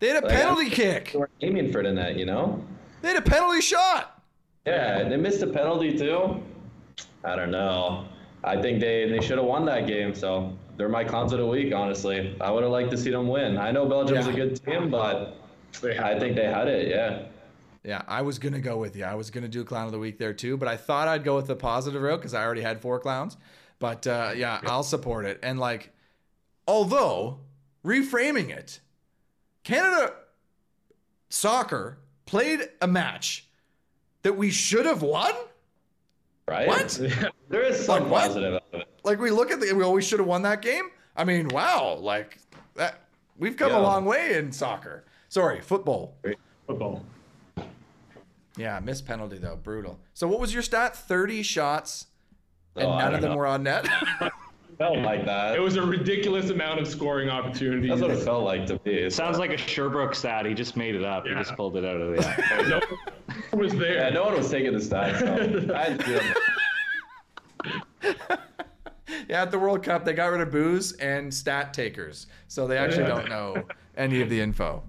They 0.00 0.08
had 0.08 0.24
a 0.24 0.26
Like, 0.26 0.36
penalty 0.36 0.68
kick. 0.68 1.12
They 1.12 1.18
were 1.18 1.30
aiming 1.42 1.70
for 1.70 1.84
the 1.84 1.92
net, 1.92 2.16
you 2.16 2.26
know? 2.26 2.60
They 3.02 3.08
had 3.08 3.18
a 3.18 3.22
penalty 3.22 3.60
shot. 3.60 4.20
Yeah, 4.66 5.08
they 5.08 5.16
missed 5.16 5.42
a 5.42 5.46
penalty 5.46 5.96
too. 5.96 6.42
I 7.22 7.36
don't 7.36 7.52
know. 7.52 8.06
I 8.42 8.60
think 8.60 8.80
they, 8.80 9.08
they 9.08 9.20
should 9.20 9.38
have 9.38 9.46
won 9.46 9.64
that 9.66 9.86
game, 9.86 10.12
so 10.12 10.52
they're 10.76 10.88
my 10.88 11.04
clowns 11.04 11.32
of 11.32 11.38
the 11.38 11.46
week, 11.46 11.72
honestly. 11.72 12.36
I 12.40 12.50
would 12.50 12.64
have 12.64 12.72
liked 12.72 12.90
to 12.90 12.98
see 12.98 13.10
them 13.10 13.28
win. 13.28 13.56
I 13.58 13.70
know 13.70 13.86
Belgium's 13.86 14.26
Yeah. 14.26 14.32
a 14.32 14.36
good 14.36 14.64
team, 14.64 14.90
but 14.90 15.36
I 15.84 16.18
think 16.18 16.34
they 16.34 16.46
had 16.46 16.66
it, 16.66 16.88
yeah. 16.88 17.26
Yeah, 17.84 18.02
I 18.08 18.22
was 18.22 18.38
gonna 18.38 18.60
go 18.60 18.78
with 18.78 18.96
you. 18.96 19.04
I 19.04 19.14
was 19.14 19.30
gonna 19.30 19.48
do 19.48 19.62
clown 19.62 19.86
of 19.86 19.92
the 19.92 19.98
week 19.98 20.18
there 20.18 20.32
too, 20.32 20.56
but 20.56 20.68
I 20.68 20.76
thought 20.76 21.06
I'd 21.06 21.22
go 21.22 21.36
with 21.36 21.46
the 21.46 21.56
positive 21.56 22.00
route 22.00 22.18
because 22.18 22.34
I 22.34 22.42
already 22.42 22.62
had 22.62 22.80
four 22.80 22.98
clowns. 22.98 23.36
But 23.78 24.06
uh, 24.06 24.32
yeah, 24.34 24.60
I'll 24.64 24.82
support 24.82 25.26
it. 25.26 25.38
And 25.42 25.58
like, 25.58 25.92
although 26.66 27.40
reframing 27.84 28.48
it, 28.48 28.80
Canada 29.64 30.14
soccer 31.28 31.98
played 32.24 32.60
a 32.80 32.86
match 32.86 33.48
that 34.22 34.36
we 34.36 34.50
should 34.50 34.86
have 34.86 35.02
won. 35.02 35.32
Right? 36.48 36.66
What? 36.66 36.98
there 37.48 37.62
is 37.62 37.84
some 37.84 38.10
Like 38.10 38.24
positive 38.24 38.54
out 38.54 38.64
of 38.72 38.80
it. 38.80 38.88
Like 39.02 39.20
we 39.20 39.30
look 39.30 39.50
at 39.50 39.60
the, 39.60 39.72
we 39.72 39.84
always 39.84 40.06
should 40.06 40.18
have 40.18 40.28
won 40.28 40.42
that 40.42 40.62
game. 40.62 40.90
I 41.16 41.24
mean, 41.24 41.48
wow, 41.48 41.96
like 42.00 42.38
that. 42.74 43.00
We've 43.36 43.56
come 43.56 43.72
a 43.72 43.80
long 43.80 44.04
way 44.04 44.34
in 44.34 44.52
soccer. 44.52 45.04
Sorry, 45.28 45.60
football. 45.60 46.16
Football. 46.66 47.04
Yeah, 48.56 48.80
missed 48.80 49.06
penalty 49.06 49.38
though, 49.38 49.56
brutal. 49.56 49.98
So 50.12 50.28
what 50.28 50.40
was 50.40 50.52
your 50.52 50.62
stat? 50.62 50.96
Thirty 50.96 51.42
shots, 51.42 52.06
oh, 52.76 52.80
and 52.80 52.88
Oh, 52.90 52.98
none 52.98 53.14
of 53.14 53.20
them 53.20 53.32
know. 53.32 53.36
were 53.36 53.46
on 53.46 53.62
net. 53.64 53.86
Felt 54.78 54.98
like 54.98 55.24
that. 55.24 55.54
It 55.54 55.60
was 55.60 55.76
a 55.76 55.82
ridiculous 55.82 56.50
amount 56.50 56.80
of 56.80 56.88
scoring 56.88 57.28
opportunities. 57.28 57.90
That's 57.90 58.02
what 58.02 58.10
it 58.10 58.24
felt 58.24 58.42
like 58.42 58.66
to 58.66 58.80
me. 58.84 59.08
Sounds 59.08 59.38
like 59.38 59.52
a 59.52 59.56
Sherbrooke 59.56 60.16
stat. 60.16 60.46
He 60.46 60.54
just 60.54 60.76
made 60.76 60.96
it 60.96 61.04
up. 61.04 61.26
He 61.26 61.32
just 61.34 61.54
pulled 61.54 61.76
it 61.76 61.84
out 61.84 62.00
of 62.00 62.16
the. 62.16 62.26
air. 62.26 62.68
no 62.68 62.80
one 63.50 63.62
was 63.62 63.72
there. 63.72 63.94
Yeah, 63.98 64.10
no 64.10 64.24
one 64.24 64.34
was 64.34 64.50
taking 64.50 64.72
the 64.72 64.80
stats. 64.80 65.20
So 65.20 65.74
I 65.76 65.90
had 65.90 66.00
to 66.00 66.06
do 66.06 66.20
yeah, 69.28 69.42
at 69.42 69.50
the 69.50 69.58
World 69.58 69.82
Cup, 69.82 70.04
they 70.04 70.12
got 70.12 70.26
rid 70.26 70.40
of 70.40 70.50
booze 70.50 70.92
and 70.92 71.32
stat 71.32 71.72
takers, 71.72 72.26
so 72.48 72.66
they 72.66 72.76
actually 72.76 73.06
don't 73.06 73.28
know 73.28 73.64
any 73.96 74.20
of 74.22 74.28
the 74.28 74.40
info. 74.40 74.82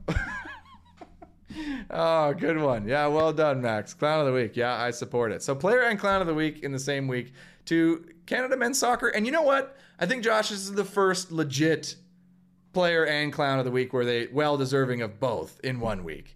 Oh, 1.90 2.34
good 2.34 2.58
one. 2.58 2.88
Yeah, 2.88 3.08
well 3.08 3.34
done, 3.34 3.62
Max. 3.62 3.94
Clown 3.94 4.20
of 4.20 4.26
the 4.26 4.34
week. 4.34 4.56
Yeah, 4.56 4.76
I 4.76 4.92
support 4.92 5.32
it. 5.32 5.44
So 5.44 5.56
player 5.56 5.82
and 5.82 6.00
clown 6.00 6.22
of 6.22 6.28
the 6.28 6.34
week 6.34 6.64
in 6.64 6.72
the 6.72 6.80
same 6.80 7.08
week 7.08 7.34
to 7.66 8.06
Canada 8.26 8.58
men's 8.58 8.80
soccer. 8.80 9.10
And 9.10 9.26
you 9.26 9.32
know 9.32 9.42
what? 9.42 9.78
I 10.00 10.06
think 10.06 10.24
Josh 10.24 10.50
this 10.50 10.60
is 10.60 10.74
the 10.74 10.86
first 10.86 11.32
legit 11.32 11.96
player 12.74 13.06
and 13.06 13.32
clown 13.32 13.60
of 13.60 13.66
the 13.66 13.72
week 13.72 13.94
where 13.94 14.06
they 14.06 14.28
well 14.28 14.58
deserving 14.58 15.02
of 15.02 15.20
both 15.20 15.60
in 15.64 15.80
one 15.80 16.04
week. 16.04 16.36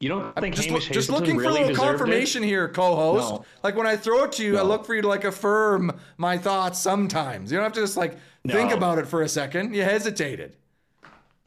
You 0.00 0.10
don't 0.10 0.36
think 0.36 0.54
Just, 0.54 0.68
Hamish 0.68 0.88
just 0.90 1.08
looking 1.08 1.38
for 1.38 1.46
a 1.46 1.50
little 1.50 1.74
confirmation 1.74 2.42
here, 2.42 2.68
co-host. 2.68 3.32
No. 3.32 3.44
Like 3.62 3.76
when 3.76 3.86
I 3.86 3.96
throw 3.96 4.24
it 4.24 4.32
to 4.32 4.44
you, 4.44 4.58
I 4.58 4.62
look 4.62 4.84
for 4.84 4.94
you 4.94 5.00
to 5.00 5.08
like 5.08 5.24
affirm 5.24 5.98
my 6.18 6.36
thoughts 6.36 6.78
sometimes. 6.78 7.50
You 7.50 7.56
don't 7.56 7.64
have 7.64 7.72
to 7.74 7.80
just 7.80 7.96
like 7.96 8.18
think 8.46 8.72
about 8.72 8.98
it 8.98 9.06
for 9.06 9.22
a 9.22 9.28
second. 9.28 9.74
You 9.74 9.84
hesitated. 9.84 10.56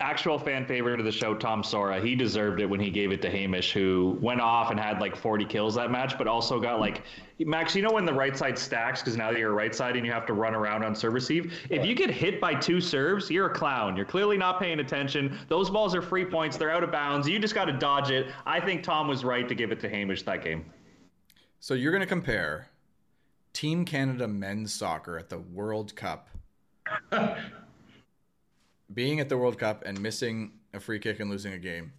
Actual 0.01 0.39
fan 0.39 0.65
favorite 0.65 0.99
of 0.99 1.05
the 1.05 1.11
show, 1.11 1.35
Tom 1.35 1.61
Sora. 1.61 1.99
He 1.99 2.15
deserved 2.15 2.61
it 2.61 2.65
when 2.65 2.79
he 2.79 2.89
gave 2.89 3.11
it 3.11 3.21
to 3.21 3.29
Hamish, 3.29 3.73
who 3.73 4.17
went 4.21 4.39
off 4.39 4.71
and 4.71 4.79
had 4.79 5.01
like 5.01 5.15
40 5.15 5.43
kills 5.45 5.75
that 5.75 5.91
match, 5.91 6.17
but 6.17 6.25
also 6.25 6.59
got 6.59 6.79
like 6.79 7.03
Max. 7.39 7.75
You 7.75 7.81
know 7.81 7.91
when 7.91 8.05
the 8.05 8.13
right 8.13 8.37
side 8.37 8.57
stacks 8.57 9.01
because 9.01 9.17
now 9.17 9.29
you're 9.29 9.51
a 9.51 9.53
right 9.53 9.75
side 9.75 9.97
and 9.97 10.05
you 10.05 10.11
have 10.11 10.25
to 10.27 10.33
run 10.33 10.55
around 10.55 10.83
on 10.83 10.95
serve 10.95 11.13
receive. 11.13 11.53
If 11.69 11.85
you 11.85 11.95
get 11.95 12.09
hit 12.09 12.39
by 12.39 12.55
two 12.55 12.79
serves, 12.79 13.29
you're 13.29 13.47
a 13.47 13.53
clown. 13.53 13.97
You're 13.97 14.05
clearly 14.05 14.37
not 14.37 14.59
paying 14.59 14.79
attention. 14.79 15.37
Those 15.49 15.69
balls 15.69 15.93
are 15.93 16.01
free 16.01 16.25
points. 16.25 16.55
They're 16.55 16.71
out 16.71 16.83
of 16.83 16.91
bounds. 16.91 17.27
You 17.27 17.37
just 17.37 17.55
got 17.55 17.65
to 17.65 17.73
dodge 17.73 18.09
it. 18.09 18.27
I 18.45 18.59
think 18.59 18.83
Tom 18.83 19.07
was 19.07 19.25
right 19.25 19.47
to 19.49 19.55
give 19.55 19.71
it 19.71 19.79
to 19.81 19.89
Hamish 19.89 20.23
that 20.23 20.43
game. 20.43 20.65
So 21.59 21.73
you're 21.73 21.91
going 21.91 22.01
to 22.01 22.07
compare 22.07 22.69
Team 23.53 23.83
Canada 23.83 24.27
men's 24.27 24.73
soccer 24.73 25.17
at 25.17 25.29
the 25.29 25.39
World 25.39 25.95
Cup, 25.95 26.29
being 28.93 29.19
at 29.19 29.29
the 29.29 29.37
World 29.37 29.57
Cup 29.57 29.83
and 29.85 29.99
missing 30.01 30.53
a 30.73 30.79
free 30.79 30.99
kick 30.99 31.19
and 31.19 31.29
losing 31.29 31.53
a 31.53 31.59
game, 31.59 31.93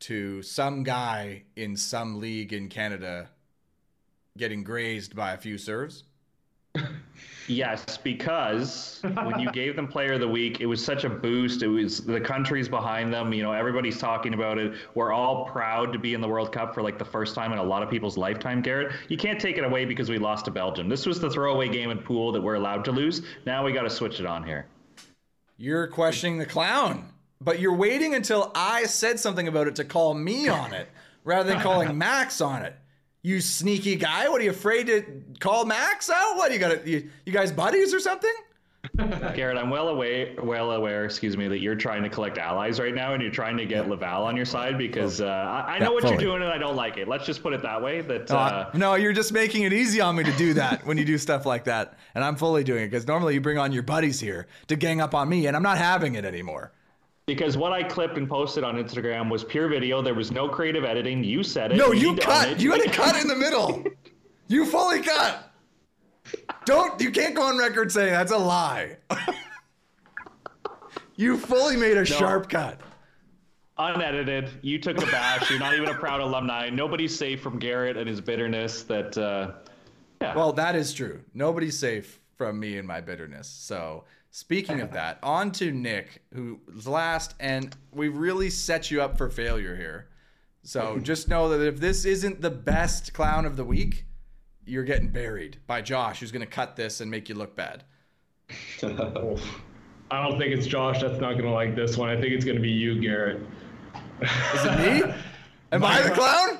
to 0.00 0.42
some 0.42 0.82
guy 0.82 1.44
in 1.56 1.76
some 1.76 2.20
league 2.20 2.52
in 2.52 2.68
Canada 2.68 3.30
getting 4.36 4.62
grazed 4.62 5.16
by 5.16 5.32
a 5.32 5.38
few 5.38 5.58
serves. 5.58 6.04
Yes, 7.48 7.96
because 7.96 9.00
when 9.02 9.40
you 9.40 9.50
gave 9.52 9.74
them 9.74 9.88
player 9.88 10.12
of 10.12 10.20
the 10.20 10.28
week, 10.28 10.60
it 10.60 10.66
was 10.66 10.84
such 10.84 11.04
a 11.04 11.08
boost. 11.08 11.62
It 11.62 11.68
was 11.68 12.04
the 12.04 12.20
countries 12.20 12.68
behind 12.68 13.12
them. 13.12 13.32
You 13.32 13.42
know, 13.42 13.52
everybody's 13.52 13.98
talking 13.98 14.34
about 14.34 14.58
it. 14.58 14.74
We're 14.94 15.12
all 15.12 15.46
proud 15.46 15.92
to 15.94 15.98
be 15.98 16.12
in 16.12 16.20
the 16.20 16.28
World 16.28 16.52
Cup 16.52 16.74
for 16.74 16.82
like 16.82 16.98
the 16.98 17.06
first 17.06 17.34
time 17.34 17.52
in 17.52 17.58
a 17.58 17.62
lot 17.62 17.82
of 17.82 17.88
people's 17.88 18.18
lifetime, 18.18 18.60
Garrett. 18.60 18.92
You 19.08 19.16
can't 19.16 19.40
take 19.40 19.56
it 19.56 19.64
away 19.64 19.86
because 19.86 20.10
we 20.10 20.18
lost 20.18 20.44
to 20.44 20.50
Belgium. 20.50 20.90
This 20.90 21.06
was 21.06 21.20
the 21.20 21.30
throwaway 21.30 21.68
game 21.68 21.90
in 21.90 21.98
pool 21.98 22.32
that 22.32 22.40
we're 22.40 22.56
allowed 22.56 22.84
to 22.84 22.92
lose. 22.92 23.22
Now 23.46 23.64
we 23.64 23.72
got 23.72 23.82
to 23.82 23.90
switch 23.90 24.20
it 24.20 24.26
on 24.26 24.44
here. 24.44 24.66
You're 25.60 25.88
questioning 25.88 26.38
the 26.38 26.46
clown, 26.46 27.12
but 27.40 27.58
you're 27.58 27.74
waiting 27.74 28.14
until 28.14 28.52
I 28.54 28.84
said 28.84 29.18
something 29.18 29.48
about 29.48 29.66
it 29.66 29.74
to 29.76 29.84
call 29.84 30.14
me 30.14 30.48
on 30.48 30.72
it 30.72 30.88
rather 31.24 31.48
than 31.48 31.60
calling 31.60 31.98
Max 31.98 32.40
on 32.40 32.62
it. 32.62 32.76
You 33.22 33.40
sneaky 33.40 33.96
guy! 33.96 34.28
What 34.28 34.40
are 34.40 34.44
you 34.44 34.50
afraid 34.50 34.86
to 34.86 35.24
call 35.40 35.64
Max 35.64 36.08
out? 36.08 36.36
What 36.36 36.52
you 36.52 36.60
got? 36.60 36.86
You, 36.86 37.10
you 37.26 37.32
guys 37.32 37.50
buddies 37.50 37.92
or 37.92 37.98
something? 37.98 38.32
Garrett, 39.34 39.56
I'm 39.58 39.70
well 39.70 39.88
aware, 39.88 40.34
well 40.42 40.72
aware, 40.72 41.04
excuse 41.04 41.36
me, 41.36 41.46
that 41.48 41.60
you're 41.60 41.74
trying 41.76 42.02
to 42.02 42.08
collect 42.08 42.38
allies 42.38 42.80
right 42.80 42.94
now, 42.94 43.14
and 43.14 43.22
you're 43.22 43.30
trying 43.32 43.56
to 43.56 43.66
get 43.66 43.88
Laval 43.88 44.24
on 44.24 44.36
your 44.36 44.44
side 44.44 44.76
because 44.78 45.20
uh, 45.20 45.26
I, 45.26 45.74
I 45.74 45.78
know 45.78 45.86
Yeah, 45.86 45.90
what 45.90 46.02
fully. 46.02 46.14
you're 46.14 46.22
doing, 46.22 46.42
and 46.42 46.50
I 46.50 46.58
don't 46.58 46.76
like 46.76 46.96
it. 46.96 47.06
Let's 47.08 47.24
just 47.26 47.42
put 47.42 47.52
it 47.52 47.62
that 47.62 47.80
way. 47.82 48.00
That 48.00 48.28
No, 48.30 48.36
uh, 48.36 48.70
no, 48.74 48.94
you're 48.94 49.12
just 49.12 49.32
making 49.32 49.62
it 49.62 49.72
easy 49.72 50.00
on 50.00 50.16
me 50.16 50.24
to 50.24 50.32
do 50.32 50.54
that 50.62 50.84
when 50.86 50.98
you 50.98 51.04
do 51.04 51.18
stuff 51.18 51.46
like 51.46 51.64
that. 51.64 51.96
And 52.14 52.24
I'm 52.24 52.36
fully 52.36 52.64
doing 52.64 52.84
it 52.84 52.90
because 52.90 53.06
normally 53.06 53.34
you 53.34 53.40
bring 53.40 53.58
on 53.58 53.72
your 53.72 53.82
buddies 53.84 54.18
here 54.20 54.46
to 54.68 54.76
gang 54.76 55.00
up 55.00 55.14
on 55.14 55.28
me, 55.28 55.46
and 55.46 55.56
I'm 55.56 55.62
not 55.62 55.78
having 55.78 56.14
it 56.16 56.24
anymore. 56.24 56.72
because 57.26 57.56
what 57.56 57.72
I 57.72 57.82
clipped 57.82 58.16
and 58.16 58.28
posted 58.28 58.64
on 58.64 58.76
Instagram 58.76 59.30
was 59.30 59.44
pure 59.44 59.68
video. 59.68 60.00
There 60.02 60.14
was 60.14 60.32
no 60.32 60.48
creative 60.48 60.84
editing. 60.84 61.22
You 61.22 61.42
said 61.42 61.72
it. 61.72 61.76
No, 61.76 61.92
you 61.92 62.16
cut. 62.16 62.58
You 62.58 62.72
had 62.72 62.82
to 62.82 62.90
cut 62.90 63.20
in 63.20 63.28
the 63.28 63.36
middle. 63.36 63.84
You 64.50 64.64
fully 64.64 65.02
cut. 65.02 65.47
Don't. 66.64 67.00
You 67.00 67.10
can't 67.10 67.34
go 67.34 67.42
on 67.42 67.58
record 67.58 67.90
saying 67.92 68.12
that's 68.12 68.32
a 68.32 68.38
lie. 68.38 68.96
you 71.16 71.36
fully 71.36 71.76
made 71.76 71.96
a 71.96 72.04
sharp 72.04 72.48
cut. 72.48 72.80
unedited. 73.78 74.50
You 74.62 74.78
took 74.78 74.98
a 75.02 75.06
bash. 75.06 75.50
You're 75.50 75.58
not 75.58 75.74
even 75.74 75.88
a 75.88 75.94
proud 75.94 76.20
alumni. 76.20 76.68
Nobody's 76.70 77.16
safe 77.16 77.40
from 77.40 77.58
Garrett 77.58 77.96
and 77.96 78.08
his 78.08 78.20
bitterness. 78.20 78.82
That 78.82 79.16
uh, 79.16 79.52
yeah. 80.20 80.34
Well, 80.34 80.52
that 80.54 80.74
is 80.74 80.92
true. 80.92 81.20
Nobody's 81.34 81.78
safe 81.78 82.20
from 82.36 82.58
me 82.58 82.78
and 82.78 82.86
my 82.86 83.00
bitterness. 83.00 83.48
So, 83.48 84.04
speaking 84.30 84.80
of 84.80 84.92
that, 84.92 85.18
on 85.22 85.52
to 85.52 85.70
Nick, 85.72 86.22
who's 86.34 86.86
last, 86.86 87.34
and 87.40 87.76
we 87.92 88.08
really 88.08 88.50
set 88.50 88.90
you 88.90 89.02
up 89.02 89.16
for 89.16 89.30
failure 89.30 89.76
here. 89.76 90.08
So, 90.62 90.98
just 91.02 91.28
know 91.28 91.48
that 91.50 91.66
if 91.66 91.78
this 91.78 92.04
isn't 92.04 92.40
the 92.40 92.50
best 92.50 93.12
clown 93.12 93.44
of 93.44 93.56
the 93.56 93.64
week, 93.64 94.06
you're 94.68 94.84
getting 94.84 95.08
buried 95.08 95.58
by 95.66 95.80
Josh, 95.80 96.20
who's 96.20 96.32
going 96.32 96.40
to 96.40 96.46
cut 96.46 96.76
this 96.76 97.00
and 97.00 97.10
make 97.10 97.28
you 97.28 97.34
look 97.34 97.56
bad. 97.56 97.84
I 100.10 100.22
don't 100.26 100.38
think 100.38 100.54
it's 100.54 100.66
Josh 100.66 101.02
that's 101.02 101.20
not 101.20 101.34
gonna 101.36 101.52
like 101.52 101.76
this 101.76 101.98
one. 101.98 102.08
I 102.08 102.18
think 102.18 102.32
it's 102.32 102.44
gonna 102.44 102.60
be 102.60 102.70
you, 102.70 102.98
Garrett. 103.00 103.42
Is 104.22 104.64
it 104.64 105.06
me? 105.06 105.12
Am 105.72 105.84
I 105.84 106.00
the 106.00 106.10
clown? 106.10 106.58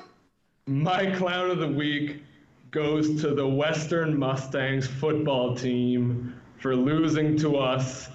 My 0.67 1.09
clown 1.15 1.49
of 1.49 1.57
the 1.57 1.67
week 1.67 2.21
goes 2.69 3.19
to 3.21 3.33
the 3.33 3.47
Western 3.47 4.17
Mustangs 4.17 4.85
football 4.85 5.55
team 5.55 6.39
for 6.59 6.75
losing 6.75 7.35
to 7.39 7.57
us 7.57 8.09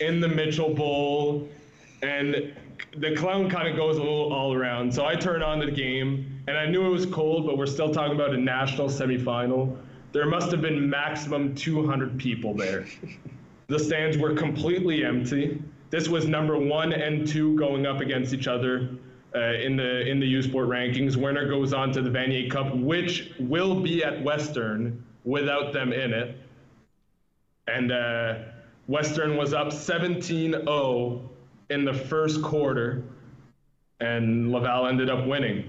in 0.00 0.20
the 0.20 0.28
Mitchell 0.28 0.72
Bowl. 0.72 1.48
And 2.02 2.54
the 2.96 3.16
clown 3.16 3.50
kind 3.50 3.66
of 3.66 3.74
goes 3.74 3.96
a 3.96 4.00
little 4.00 4.32
all 4.32 4.54
around. 4.54 4.94
So 4.94 5.04
I 5.04 5.16
turn 5.16 5.42
on 5.42 5.58
the 5.58 5.70
game, 5.70 6.35
and 6.46 6.56
I 6.56 6.66
knew 6.66 6.86
it 6.86 6.90
was 6.90 7.06
cold, 7.06 7.46
but 7.46 7.58
we're 7.58 7.66
still 7.66 7.92
talking 7.92 8.14
about 8.14 8.32
a 8.32 8.36
national 8.36 8.88
semifinal. 8.88 9.76
There 10.12 10.26
must 10.26 10.50
have 10.52 10.60
been 10.60 10.88
maximum 10.88 11.54
200 11.54 12.18
people 12.18 12.54
there. 12.54 12.86
The 13.66 13.78
stands 13.78 14.16
were 14.16 14.34
completely 14.34 15.04
empty. 15.04 15.60
This 15.90 16.08
was 16.08 16.26
number 16.26 16.56
one 16.56 16.92
and 16.92 17.26
two 17.26 17.56
going 17.58 17.86
up 17.86 18.00
against 18.00 18.32
each 18.32 18.46
other 18.46 18.88
uh, 19.34 19.54
in 19.54 19.76
the 19.76 20.08
in 20.08 20.20
the 20.20 20.26
U 20.26 20.42
Sport 20.42 20.68
rankings. 20.68 21.16
Winner 21.16 21.48
goes 21.48 21.72
on 21.72 21.92
to 21.92 22.02
the 22.02 22.10
Vanier 22.10 22.50
Cup, 22.50 22.74
which 22.76 23.32
will 23.40 23.80
be 23.80 24.04
at 24.04 24.22
Western 24.22 25.04
without 25.24 25.72
them 25.72 25.92
in 25.92 26.12
it. 26.12 26.36
And 27.66 27.90
uh, 27.90 28.34
Western 28.86 29.36
was 29.36 29.52
up 29.52 29.68
17-0 29.68 31.28
in 31.70 31.84
the 31.84 31.92
first 31.92 32.40
quarter, 32.42 33.02
and 33.98 34.52
Laval 34.52 34.86
ended 34.86 35.10
up 35.10 35.26
winning 35.26 35.68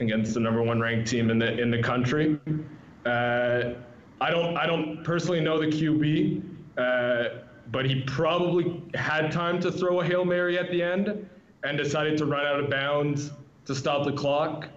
against 0.00 0.34
the 0.34 0.40
number 0.40 0.62
one 0.62 0.80
ranked 0.80 1.08
team 1.08 1.30
in 1.30 1.38
the 1.38 1.58
in 1.60 1.70
the 1.70 1.82
country. 1.82 2.38
Uh, 3.06 3.74
I 4.20 4.30
don't 4.30 4.56
I 4.56 4.66
don't 4.66 5.04
personally 5.04 5.40
know 5.40 5.58
the 5.58 5.66
QB, 5.66 6.42
uh, 6.78 7.40
but 7.70 7.86
he 7.86 8.02
probably 8.02 8.82
had 8.94 9.30
time 9.30 9.60
to 9.60 9.70
throw 9.70 10.00
a 10.00 10.04
hail 10.04 10.24
mary 10.24 10.58
at 10.58 10.70
the 10.70 10.82
end 10.82 11.28
and 11.64 11.78
decided 11.78 12.18
to 12.18 12.26
run 12.26 12.46
out 12.46 12.60
of 12.60 12.70
bounds 12.70 13.32
to 13.66 13.74
stop 13.74 14.04
the 14.04 14.12
clock, 14.12 14.68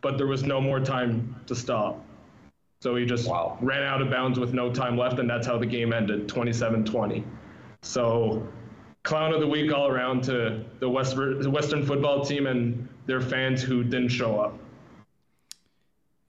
but 0.00 0.16
there 0.16 0.26
was 0.26 0.44
no 0.44 0.60
more 0.60 0.78
time 0.80 1.34
to 1.46 1.54
stop. 1.54 2.04
So 2.80 2.94
he 2.94 3.04
just 3.04 3.28
Wow. 3.28 3.58
ran 3.60 3.82
out 3.82 4.02
of 4.02 4.10
bounds 4.10 4.38
with 4.38 4.52
no 4.52 4.70
time 4.72 4.96
left, 4.96 5.18
and 5.18 5.28
that's 5.28 5.46
how 5.46 5.58
the 5.58 5.66
game 5.66 5.92
ended 5.92 6.28
27 6.28 6.84
20. 6.84 7.24
So, 7.82 8.46
clown 9.02 9.32
of 9.32 9.40
the 9.40 9.46
week 9.46 9.72
all 9.72 9.88
around 9.88 10.22
to 10.24 10.64
the, 10.80 10.88
West, 10.88 11.16
the 11.16 11.50
Western 11.50 11.84
football 11.84 12.24
team 12.24 12.46
and 12.46 12.88
their 13.06 13.20
fans 13.20 13.62
who 13.62 13.82
didn't 13.82 14.08
show 14.08 14.38
up. 14.38 14.58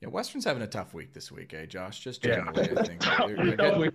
Yeah, 0.01 0.09
Western's 0.09 0.45
having 0.45 0.61
a 0.61 0.67
tough 0.67 0.93
week 0.93 1.13
this 1.13 1.31
week, 1.31 1.53
eh, 1.53 1.65
Josh? 1.65 1.99
Just 2.01 2.23
Yeah. 2.23 2.35
generally, 2.35 2.69
I 2.77 2.83
think. 2.83 3.01
They're, 3.01 3.35
they're 3.35 3.55
getting, 3.57 3.91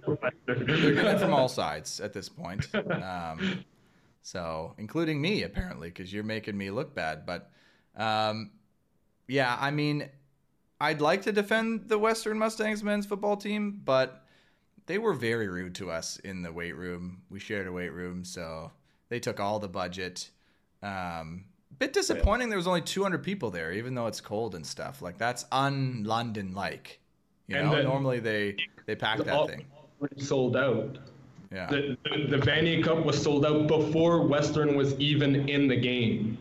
they're 0.46 0.94
getting 0.94 1.18
from 1.18 1.32
all 1.32 1.48
sides 1.48 2.00
at 2.00 2.12
this 2.12 2.28
point. 2.28 2.66
Um, 2.74 3.64
so, 4.22 4.74
including 4.78 5.20
me, 5.20 5.44
apparently, 5.44 5.88
because 5.88 6.12
you're 6.12 6.24
making 6.24 6.56
me 6.56 6.70
look 6.70 6.94
bad. 6.94 7.24
But 7.24 7.50
um, 7.96 8.50
yeah, 9.28 9.56
I 9.60 9.70
mean, 9.70 10.08
I'd 10.80 11.00
like 11.00 11.22
to 11.22 11.32
defend 11.32 11.88
the 11.88 11.98
Western 11.98 12.38
Mustangs 12.38 12.82
men's 12.82 13.06
football 13.06 13.36
team, 13.36 13.80
but 13.84 14.26
they 14.86 14.98
were 14.98 15.14
very 15.14 15.46
rude 15.46 15.76
to 15.76 15.90
us 15.90 16.16
in 16.18 16.42
the 16.42 16.52
weight 16.52 16.76
room. 16.76 17.22
We 17.30 17.38
shared 17.38 17.68
a 17.68 17.72
weight 17.72 17.92
room, 17.92 18.24
so 18.24 18.72
they 19.08 19.20
took 19.20 19.38
all 19.38 19.60
the 19.60 19.68
budget. 19.68 20.30
Um, 20.82 21.44
bit 21.78 21.92
disappointing. 21.92 22.48
There 22.48 22.58
was 22.58 22.66
only 22.66 22.82
200 22.82 23.22
people 23.22 23.50
there, 23.50 23.72
even 23.72 23.94
though 23.94 24.06
it's 24.06 24.20
cold 24.20 24.54
and 24.54 24.64
stuff. 24.66 25.02
Like 25.02 25.18
that's 25.18 25.44
un-London 25.52 26.54
like. 26.54 27.00
You 27.48 27.56
And 27.56 27.70
know, 27.70 27.82
normally 27.82 28.20
they 28.20 28.56
they 28.86 28.94
pack 28.96 29.18
that 29.18 29.28
All- 29.28 29.48
thing. 29.48 29.66
sold 30.16 30.56
out. 30.56 30.98
Yeah. 31.52 31.66
The, 31.66 31.96
the, 32.04 32.36
the 32.36 32.38
Vanier 32.38 32.82
Cup 32.82 33.04
was 33.04 33.20
sold 33.22 33.44
out 33.44 33.66
before 33.68 34.26
Western 34.26 34.74
was 34.74 34.94
even 34.98 35.48
in 35.48 35.68
the 35.68 35.76
game. 35.76 36.38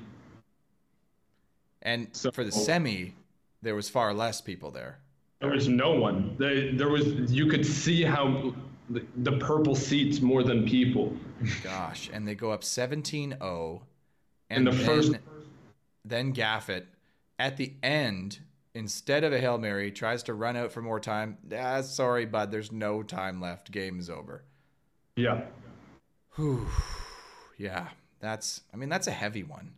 And 1.81 2.07
So- 2.11 2.31
for 2.31 2.43
the 2.43 2.51
semi, 2.51 3.13
there 3.61 3.75
was 3.75 3.89
far 3.89 4.13
less 4.13 4.41
people 4.41 4.71
there. 4.71 4.99
There 5.39 5.49
was 5.49 5.67
no 5.67 5.93
one. 5.93 6.35
There, 6.37 6.71
there 6.73 6.89
was. 6.89 7.31
You 7.31 7.47
could 7.47 7.65
see 7.65 8.03
how 8.03 8.53
the, 8.91 9.03
the 9.23 9.33
purple 9.39 9.73
seats 9.73 10.21
more 10.21 10.43
than 10.43 10.67
people. 10.67 11.15
Gosh, 11.63 12.11
and 12.13 12.27
they 12.27 12.35
go 12.35 12.51
up 12.51 12.61
17-0 12.61 13.81
And 14.55 14.67
the 14.67 14.71
then, 14.71 14.85
first- 14.85 15.13
then 16.05 16.33
Gaffett 16.33 16.85
at 17.39 17.57
the 17.57 17.73
end 17.81 18.39
instead 18.73 19.23
of 19.23 19.33
a 19.33 19.39
Hail 19.39 19.57
Mary 19.57 19.91
tries 19.91 20.23
to 20.23 20.33
run 20.33 20.55
out 20.55 20.71
for 20.71 20.81
more 20.81 20.99
time. 20.99 21.37
Ah, 21.55 21.81
sorry, 21.81 22.25
bud, 22.25 22.51
there's 22.51 22.71
no 22.71 23.03
time 23.03 23.41
left. 23.41 23.71
Game's 23.71 24.09
over. 24.09 24.43
Yeah. 25.15 25.41
Whew. 26.35 26.67
Yeah, 27.57 27.89
that's 28.19 28.61
I 28.73 28.77
mean 28.77 28.89
that's 28.89 29.07
a 29.07 29.11
heavy 29.11 29.43
one. 29.43 29.73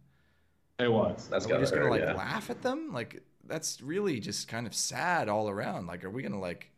It 0.80 0.92
was. 0.92 1.28
That's 1.30 1.46
Are 1.46 1.56
we 1.56 1.60
just 1.60 1.74
gonna 1.74 1.86
hurt, 1.86 1.92
like 1.92 2.02
yeah. 2.02 2.14
laugh 2.14 2.50
at 2.50 2.62
them? 2.62 2.92
Like 2.94 3.22
that's 3.46 3.82
really 3.82 4.20
just 4.20 4.48
kind 4.48 4.66
of 4.68 4.74
sad 4.74 5.28
all 5.30 5.50
around. 5.50 5.88
Like, 5.88 6.04
are 6.04 6.10
we 6.10 6.22
gonna 6.24 6.40
like, 6.40 6.70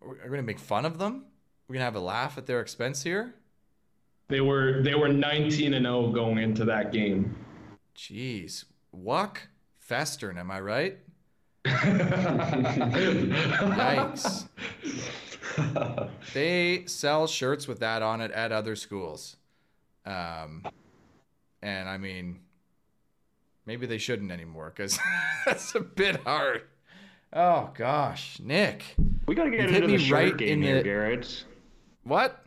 are 0.00 0.08
we 0.08 0.30
gonna 0.30 0.42
make 0.42 0.58
fun 0.58 0.84
of 0.86 0.98
them? 0.98 1.26
We're 1.68 1.74
gonna 1.74 1.84
have 1.84 1.96
a 1.96 2.00
laugh 2.00 2.38
at 2.38 2.46
their 2.46 2.60
expense 2.60 3.02
here. 3.02 3.34
They 4.28 4.40
were 4.40 4.82
they 4.82 4.94
were 4.94 5.08
19 5.08 5.74
and 5.74 5.84
0 5.86 6.12
going 6.12 6.38
into 6.38 6.64
that 6.66 6.92
game. 6.92 7.34
Jeez, 7.96 8.64
Wuck 8.92 9.48
Festern, 9.78 10.36
am 10.38 10.50
I 10.50 10.60
right? 10.60 10.98
Yikes. 13.18 14.48
they 16.34 16.84
sell 16.86 17.26
shirts 17.26 17.66
with 17.66 17.80
that 17.80 18.02
on 18.02 18.20
it 18.20 18.30
at 18.32 18.52
other 18.52 18.76
schools. 18.76 19.36
Um, 20.06 20.64
and 21.62 21.88
I 21.88 21.96
mean, 21.98 22.40
maybe 23.66 23.86
they 23.86 23.98
shouldn't 23.98 24.30
anymore 24.30 24.72
because 24.74 24.98
that's 25.46 25.74
a 25.74 25.80
bit 25.80 26.16
hard. 26.22 26.62
Oh 27.32 27.70
gosh, 27.74 28.38
Nick, 28.42 28.82
we 29.26 29.34
gotta 29.34 29.50
get 29.50 29.60
You 29.62 29.68
hit 29.68 29.76
into 29.84 29.88
the 29.88 29.92
me 29.98 29.98
shirt 30.04 30.14
right 30.14 30.36
game 30.36 30.48
in 30.58 30.62
here, 30.62 30.76
the- 30.78 30.82
Garrett. 30.82 31.44
what? 32.04 32.42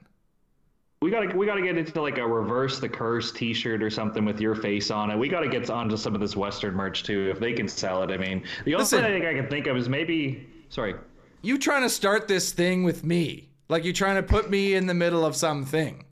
We 1.01 1.09
gotta 1.09 1.35
we 1.35 1.47
gotta 1.47 1.63
get 1.63 1.79
into 1.79 1.99
like 1.99 2.19
a 2.19 2.27
reverse 2.27 2.79
the 2.79 2.87
curse 2.87 3.31
T-shirt 3.31 3.81
or 3.81 3.89
something 3.89 4.23
with 4.23 4.39
your 4.39 4.53
face 4.53 4.91
on 4.91 5.09
it. 5.09 5.17
We 5.17 5.29
gotta 5.29 5.47
get 5.47 5.67
onto 5.67 5.97
some 5.97 6.13
of 6.13 6.21
this 6.21 6.35
Western 6.35 6.75
merch 6.75 7.01
too, 7.01 7.27
if 7.31 7.39
they 7.39 7.53
can 7.53 7.67
sell 7.67 8.03
it. 8.03 8.11
I 8.11 8.17
mean, 8.17 8.43
the 8.65 8.75
only 8.75 8.83
Listen. 8.83 9.01
thing 9.01 9.11
I 9.11 9.13
think 9.15 9.25
I 9.25 9.33
can 9.33 9.49
think 9.49 9.65
of 9.65 9.75
is 9.77 9.89
maybe. 9.89 10.47
Sorry, 10.69 10.93
You 11.41 11.57
trying 11.57 11.81
to 11.81 11.89
start 11.89 12.27
this 12.27 12.51
thing 12.51 12.83
with 12.83 13.03
me? 13.03 13.49
Like 13.67 13.83
you 13.83 13.93
trying 13.93 14.17
to 14.17 14.23
put 14.23 14.51
me 14.51 14.75
in 14.75 14.85
the 14.85 14.93
middle 14.93 15.25
of 15.25 15.35
something? 15.35 16.05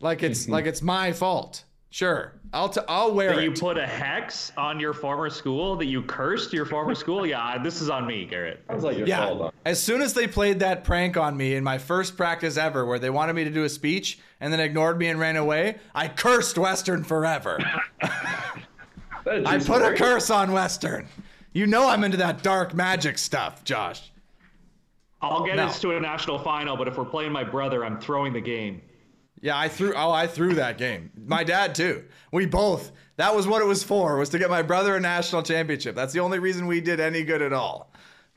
Like 0.00 0.22
it's 0.22 0.44
mm-hmm. 0.44 0.52
like 0.52 0.64
it's 0.64 0.80
my 0.80 1.12
fault? 1.12 1.64
Sure, 1.90 2.40
I'll 2.52 2.68
t- 2.68 2.80
I'll 2.88 3.12
wear 3.12 3.30
that 3.30 3.38
it. 3.40 3.44
you 3.44 3.50
put 3.52 3.76
a 3.76 3.86
hex 3.86 4.52
on 4.56 4.78
your 4.80 4.92
former 4.92 5.28
school, 5.30 5.76
that 5.76 5.86
you 5.86 6.02
cursed 6.02 6.52
your 6.52 6.64
former 6.64 6.94
school. 6.94 7.26
Yeah, 7.26 7.58
this 7.62 7.80
is 7.80 7.90
on 7.90 8.06
me, 8.06 8.24
Garrett. 8.24 8.62
Sounds 8.68 8.84
like 8.84 8.96
your 8.96 9.06
Yeah. 9.06 9.26
fault. 9.26 9.54
As 9.64 9.82
soon 9.82 10.00
as 10.00 10.14
they 10.14 10.26
played 10.26 10.60
that 10.60 10.84
prank 10.84 11.16
on 11.16 11.36
me 11.36 11.54
in 11.54 11.64
my 11.64 11.78
first 11.78 12.16
practice 12.16 12.56
ever, 12.56 12.86
where 12.86 12.98
they 12.98 13.10
wanted 13.10 13.34
me 13.34 13.44
to 13.44 13.50
do 13.50 13.64
a 13.64 13.68
speech 13.68 14.18
and 14.40 14.52
then 14.52 14.60
ignored 14.60 14.98
me 14.98 15.08
and 15.08 15.18
ran 15.18 15.36
away, 15.36 15.78
I 15.94 16.08
cursed 16.08 16.56
Western 16.58 17.02
forever. 17.04 17.58
I 18.02 19.56
your 19.56 19.60
put 19.60 19.82
a 19.82 19.94
curse 19.94 20.30
on 20.30 20.52
Western. 20.52 21.08
You 21.52 21.66
know 21.66 21.88
I'm 21.88 22.04
into 22.04 22.16
that 22.18 22.42
dark 22.42 22.74
magic 22.74 23.18
stuff, 23.18 23.64
Josh. 23.64 24.10
I'll 25.22 25.44
get 25.44 25.56
No. 25.56 25.64
us 25.66 25.80
to 25.80 25.96
a 25.96 26.00
national 26.00 26.38
final, 26.38 26.76
but 26.76 26.86
if 26.86 26.96
we're 26.98 27.04
playing 27.06 27.32
my 27.32 27.42
brother, 27.42 27.84
I'm 27.84 27.98
throwing 27.98 28.32
the 28.32 28.40
game. 28.40 28.82
Yeah, 29.40 29.58
I 29.58 29.68
threw. 29.68 29.94
Oh, 29.94 30.10
I 30.10 30.26
threw 30.26 30.54
that 30.54 30.78
game. 30.78 31.10
My 31.26 31.44
dad 31.44 31.74
too. 31.74 32.04
We 32.32 32.46
both. 32.46 32.92
That 33.16 33.34
was 33.34 33.46
what 33.46 33.62
it 33.62 33.66
was 33.66 33.82
for. 33.82 34.16
Was 34.16 34.28
to 34.30 34.38
get 34.38 34.50
my 34.50 34.62
brother 34.62 34.96
a 34.96 35.00
national 35.00 35.42
championship. 35.42 35.94
That's 35.94 36.12
the 36.12 36.20
only 36.20 36.38
reason 36.38 36.66
we 36.66 36.80
did 36.80 37.00
any 37.00 37.22
good 37.22 37.42
at 37.42 37.52
all. 37.52 37.92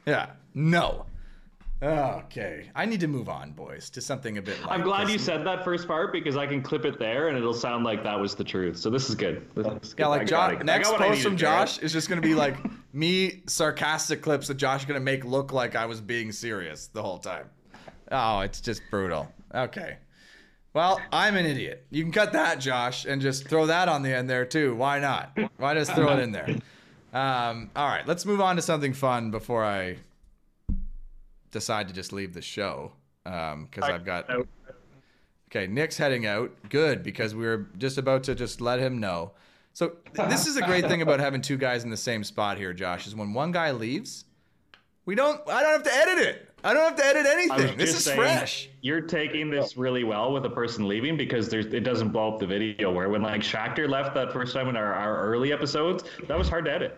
Yeah. 0.05 0.31
No. 0.53 1.05
Okay. 1.81 2.69
I 2.75 2.85
need 2.85 2.99
to 2.99 3.07
move 3.07 3.29
on, 3.29 3.51
boys, 3.51 3.89
to 3.91 4.01
something 4.01 4.37
a 4.37 4.41
bit. 4.41 4.61
Light, 4.61 4.71
I'm 4.71 4.81
glad 4.81 5.09
you 5.09 5.17
said 5.17 5.45
that 5.45 5.63
first 5.63 5.87
part 5.87 6.11
because 6.11 6.35
I 6.35 6.45
can 6.45 6.61
clip 6.61 6.83
it 6.83 6.99
there 6.99 7.29
and 7.29 7.37
it'll 7.37 7.53
sound 7.53 7.85
like 7.85 8.03
that 8.03 8.19
was 8.19 8.35
the 8.35 8.43
truth. 8.43 8.77
So 8.77 8.89
this 8.89 9.09
is 9.09 9.15
good. 9.15 9.47
This 9.55 9.65
is 9.65 9.93
good. 9.93 10.03
Yeah, 10.03 10.07
like 10.07 10.27
Josh. 10.27 10.61
Next 10.63 10.89
got 10.89 10.99
what 10.99 11.07
I 11.07 11.11
post 11.11 11.23
from. 11.23 11.37
Josh 11.37 11.79
is 11.79 11.93
just 11.93 12.09
gonna 12.09 12.19
be 12.19 12.35
like 12.35 12.57
me 12.93 13.43
sarcastic 13.47 14.21
clips 14.21 14.47
that 14.47 14.55
Josh 14.55 14.81
is 14.81 14.85
gonna 14.85 14.99
make 14.99 15.23
look 15.23 15.53
like 15.53 15.75
I 15.75 15.85
was 15.85 16.01
being 16.01 16.33
serious 16.33 16.87
the 16.87 17.01
whole 17.01 17.19
time. 17.19 17.49
Oh, 18.11 18.41
it's 18.41 18.59
just 18.59 18.81
brutal. 18.91 19.31
Okay. 19.55 19.97
Well, 20.73 21.01
I'm 21.11 21.35
an 21.35 21.45
idiot. 21.45 21.85
You 21.89 22.03
can 22.03 22.11
cut 22.11 22.33
that, 22.33 22.59
Josh, 22.59 23.05
and 23.05 23.21
just 23.21 23.47
throw 23.47 23.65
that 23.65 23.89
on 23.89 24.03
the 24.03 24.15
end 24.15 24.29
there 24.29 24.45
too. 24.45 24.75
Why 24.75 24.99
not? 24.99 25.37
Why 25.57 25.73
just 25.73 25.93
throw 25.93 26.13
it 26.13 26.19
in 26.19 26.31
there? 26.31 26.47
Um, 27.11 27.71
all 27.75 27.87
right, 27.87 28.05
let's 28.07 28.25
move 28.25 28.39
on 28.39 28.55
to 28.57 28.61
something 28.61 28.93
fun 28.93 29.31
before 29.31 29.65
I 29.65 29.97
decide 31.51 31.87
to 31.87 31.93
just 31.93 32.13
leave 32.13 32.33
the 32.33 32.41
show 32.41 32.91
because 33.23 33.83
I've 33.83 34.05
got 34.05 34.29
Okay, 35.51 35.65
Nick's 35.65 35.97
heading 35.97 36.27
out. 36.27 36.51
Good, 36.69 37.01
because 37.01 37.33
we 37.33 37.43
were 37.45 37.67
just 37.77 37.97
about 37.97 38.23
to 38.25 38.35
just 38.35 38.61
let 38.61 38.79
him 38.79 38.99
know. 38.99 39.31
So 39.73 39.93
this 40.13 40.45
is 40.45 40.57
a 40.57 40.61
great 40.61 40.87
thing 40.87 41.01
about 41.01 41.19
having 41.19 41.41
two 41.41 41.57
guys 41.57 41.83
in 41.83 41.89
the 41.89 41.97
same 41.97 42.23
spot 42.23 42.57
here, 42.57 42.71
Josh, 42.73 43.07
is 43.07 43.15
when 43.15 43.33
one 43.33 43.51
guy 43.51 43.71
leaves, 43.71 44.25
we 45.05 45.15
don't 45.15 45.41
I 45.49 45.63
don't 45.63 45.71
have 45.71 45.83
to 45.83 45.93
edit 45.93 46.19
it. 46.19 46.48
I 46.63 46.73
don't 46.73 46.83
have 46.83 46.95
to 46.97 47.05
edit 47.05 47.25
anything. 47.25 47.77
This 47.77 47.95
is 47.95 48.11
fresh. 48.13 48.69
You're 48.81 49.01
taking 49.01 49.49
this 49.49 49.77
really 49.77 50.03
well 50.03 50.33
with 50.33 50.45
a 50.45 50.49
person 50.49 50.87
leaving 50.87 51.15
because 51.17 51.49
there's 51.49 51.67
it 51.67 51.81
doesn't 51.81 52.09
blow 52.09 52.33
up 52.33 52.39
the 52.39 52.47
video. 52.47 52.91
Where 52.91 53.09
when 53.09 53.21
like 53.21 53.41
Shachter 53.41 53.87
left 53.89 54.13
that 54.15 54.33
first 54.33 54.53
time 54.53 54.67
in 54.67 54.75
our, 54.75 54.93
our 54.93 55.21
early 55.25 55.51
episodes, 55.53 56.03
that 56.27 56.37
was 56.37 56.49
hard 56.49 56.65
to 56.65 56.71
edit. 56.73 56.97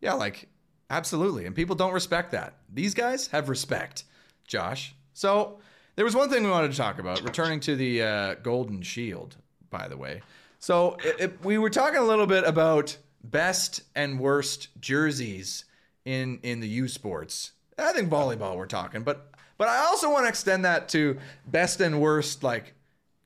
Yeah, 0.00 0.14
like 0.14 0.48
absolutely. 0.90 1.46
And 1.46 1.54
people 1.54 1.74
don't 1.74 1.92
respect 1.92 2.32
that. 2.32 2.54
These 2.72 2.94
guys 2.94 3.26
have 3.28 3.48
respect, 3.48 4.04
Josh. 4.46 4.94
So 5.12 5.58
there 5.96 6.04
was 6.04 6.14
one 6.14 6.28
thing 6.30 6.44
we 6.44 6.50
wanted 6.50 6.70
to 6.72 6.76
talk 6.76 6.98
about, 6.98 7.22
returning 7.22 7.60
to 7.60 7.76
the 7.76 8.02
uh, 8.02 8.34
Golden 8.42 8.82
Shield, 8.82 9.36
by 9.70 9.88
the 9.88 9.96
way. 9.96 10.22
So 10.58 10.96
it, 11.04 11.16
it- 11.20 11.44
we 11.44 11.58
were 11.58 11.70
talking 11.70 11.98
a 11.98 12.04
little 12.04 12.26
bit 12.26 12.44
about 12.44 12.96
best 13.24 13.82
and 13.96 14.20
worst 14.20 14.68
jerseys 14.80 15.64
in 16.04 16.38
in 16.42 16.60
the 16.60 16.68
U 16.68 16.86
Sports. 16.88 17.52
I 17.78 17.92
think 17.92 18.10
volleyball 18.10 18.56
we're 18.56 18.66
talking, 18.66 19.02
but 19.02 19.30
but 19.56 19.68
I 19.68 19.84
also 19.84 20.10
want 20.10 20.24
to 20.24 20.28
extend 20.28 20.64
that 20.64 20.88
to 20.90 21.18
best 21.46 21.80
and 21.80 22.00
worst 22.00 22.42
like 22.42 22.74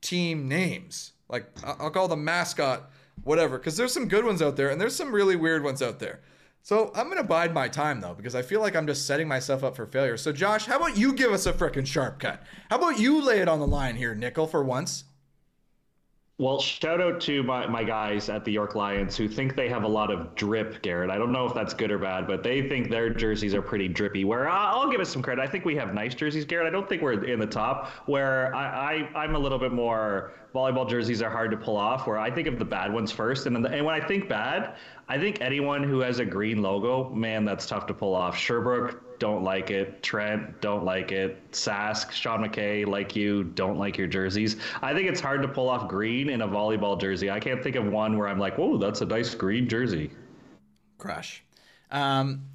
team 0.01 0.47
names. 0.47 1.13
Like 1.27 1.47
I'll 1.63 1.91
call 1.91 2.07
the 2.07 2.17
mascot 2.17 2.91
whatever, 3.23 3.57
because 3.57 3.77
there's 3.77 3.93
some 3.93 4.07
good 4.07 4.25
ones 4.25 4.41
out 4.41 4.55
there 4.55 4.69
and 4.69 4.79
there's 4.79 4.95
some 4.95 5.13
really 5.13 5.35
weird 5.35 5.63
ones 5.63 5.81
out 5.81 5.99
there. 5.99 6.21
So 6.61 6.91
I'm 6.95 7.09
gonna 7.09 7.23
bide 7.23 7.53
my 7.53 7.67
time 7.67 8.01
though, 8.01 8.13
because 8.13 8.35
I 8.35 8.41
feel 8.41 8.59
like 8.61 8.75
I'm 8.75 8.87
just 8.87 9.05
setting 9.07 9.27
myself 9.27 9.63
up 9.63 9.75
for 9.75 9.85
failure. 9.85 10.17
So 10.17 10.31
Josh, 10.31 10.65
how 10.65 10.77
about 10.77 10.97
you 10.97 11.13
give 11.13 11.31
us 11.31 11.45
a 11.45 11.53
frickin' 11.53 11.87
sharp 11.87 12.19
cut? 12.19 12.41
How 12.69 12.77
about 12.77 12.99
you 12.99 13.23
lay 13.23 13.39
it 13.39 13.47
on 13.47 13.59
the 13.59 13.67
line 13.67 13.95
here, 13.95 14.15
Nickel, 14.15 14.47
for 14.47 14.63
once? 14.63 15.05
Well, 16.39 16.61
shout 16.61 17.01
out 17.01 17.19
to 17.21 17.43
my, 17.43 17.67
my 17.67 17.83
guys 17.83 18.29
at 18.29 18.45
the 18.45 18.51
York 18.53 18.73
Lions 18.73 19.17
who 19.17 19.27
think 19.27 19.57
they 19.57 19.67
have 19.67 19.83
a 19.83 19.87
lot 19.89 20.09
of 20.09 20.35
drip, 20.35 20.81
Garrett. 20.81 21.09
I 21.09 21.17
don't 21.17 21.33
know 21.33 21.45
if 21.45 21.53
that's 21.53 21.73
good 21.73 21.91
or 21.91 21.97
bad, 21.97 22.27
but 22.27 22.43
they 22.43 22.69
think 22.69 22.89
their 22.89 23.09
jerseys 23.09 23.53
are 23.53 23.61
pretty 23.61 23.89
drippy. 23.89 24.23
Where 24.23 24.47
I'll 24.47 24.89
give 24.89 25.01
us 25.01 25.09
some 25.09 25.21
credit. 25.21 25.41
I 25.41 25.47
think 25.47 25.65
we 25.65 25.75
have 25.75 25.93
nice 25.93 26.15
jerseys, 26.15 26.45
Garrett. 26.45 26.65
I 26.65 26.69
don't 26.69 26.87
think 26.87 27.01
we're 27.01 27.25
in 27.25 27.41
the 27.41 27.45
top. 27.45 27.87
Where 28.05 28.55
I, 28.55 29.09
I, 29.13 29.19
I'm 29.21 29.35
a 29.35 29.39
little 29.39 29.59
bit 29.59 29.73
more 29.73 30.31
volleyball 30.55 30.89
jerseys 30.89 31.21
are 31.21 31.29
hard 31.29 31.51
to 31.51 31.57
pull 31.57 31.75
off. 31.75 32.07
Where 32.07 32.17
I 32.17 32.31
think 32.31 32.47
of 32.47 32.57
the 32.57 32.63
bad 32.63 32.93
ones 32.93 33.11
first, 33.11 33.45
and 33.45 33.53
then 33.53 33.61
the, 33.61 33.69
and 33.71 33.85
when 33.85 34.01
I 34.01 34.07
think 34.07 34.29
bad, 34.29 34.75
I 35.09 35.19
think 35.19 35.41
anyone 35.41 35.83
who 35.83 35.99
has 35.99 36.19
a 36.19 36.25
green 36.25 36.61
logo, 36.61 37.09
man, 37.09 37.43
that's 37.43 37.65
tough 37.65 37.85
to 37.87 37.93
pull 37.93 38.15
off. 38.15 38.37
Sherbrooke, 38.37 39.03
don't 39.19 39.43
like 39.43 39.69
it. 39.69 40.01
Trent, 40.01 40.61
don't 40.61 40.83
like 40.83 41.11
it. 41.11 41.51
Sask, 41.51 42.11
Sean 42.11 42.43
McKay, 42.43 42.87
like 42.87 43.15
you, 43.15 43.43
don't 43.43 43.77
like 43.77 43.97
your 43.97 44.07
jerseys. 44.07 44.57
I 44.81 44.93
think 44.93 45.09
it's 45.09 45.19
hard 45.19 45.41
to 45.41 45.47
pull 45.47 45.69
off 45.69 45.87
green 45.87 46.29
in 46.29 46.41
a 46.41 46.47
volleyball 46.47 46.99
jersey. 46.99 47.29
I 47.29 47.39
can't 47.39 47.61
think 47.61 47.75
of 47.75 47.85
one 47.85 48.17
where 48.17 48.27
I'm 48.27 48.39
like, 48.39 48.57
whoa, 48.57 48.77
that's 48.77 49.01
a 49.01 49.05
nice 49.05 49.35
green 49.35 49.67
jersey. 49.67 50.11
Crush. 50.97 51.43
Um, 51.91 52.45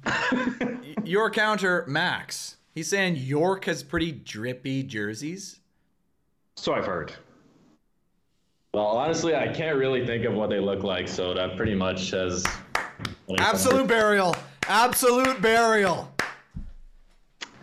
your 1.05 1.29
counter, 1.29 1.85
Max. 1.87 2.57
He's 2.73 2.89
saying 2.89 3.15
York 3.15 3.65
has 3.65 3.83
pretty 3.83 4.11
drippy 4.11 4.83
jerseys. 4.83 5.59
So 6.55 6.73
I've 6.73 6.85
heard. 6.85 7.13
Well, 8.73 8.87
honestly, 8.87 9.35
I 9.35 9.47
can't 9.47 9.77
really 9.77 10.05
think 10.05 10.25
of 10.25 10.33
what 10.33 10.49
they 10.49 10.59
look 10.59 10.83
like, 10.83 11.07
so 11.07 11.33
that 11.33 11.55
pretty 11.55 11.75
much 11.75 12.09
says. 12.09 12.45
Absolute 13.37 13.87
burial. 13.87 14.35
Absolute 14.67 15.41
burial. 15.41 16.14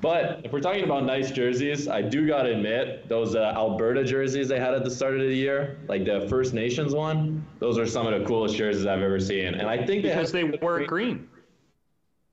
But 0.02 0.40
if 0.44 0.52
we're 0.52 0.60
talking 0.60 0.82
about 0.82 1.04
nice 1.04 1.30
jerseys, 1.30 1.86
I 1.86 2.02
do 2.02 2.26
gotta 2.26 2.50
admit 2.50 3.08
those 3.08 3.36
uh, 3.36 3.52
Alberta 3.54 4.02
jerseys 4.02 4.48
they 4.48 4.58
had 4.58 4.74
at 4.74 4.82
the 4.82 4.90
start 4.90 5.14
of 5.14 5.20
the 5.20 5.34
year, 5.34 5.78
like 5.86 6.04
the 6.04 6.26
First 6.28 6.52
Nations 6.54 6.92
one, 6.92 7.46
those 7.60 7.78
are 7.78 7.86
some 7.86 8.08
of 8.08 8.20
the 8.20 8.26
coolest 8.26 8.56
jerseys 8.56 8.84
I've 8.84 9.00
ever 9.00 9.20
seen. 9.20 9.54
And 9.54 9.68
I 9.70 9.86
think 9.86 10.02
Because 10.02 10.32
they 10.32 10.42
they 10.42 10.58
were 10.60 10.84
green. 10.86 11.28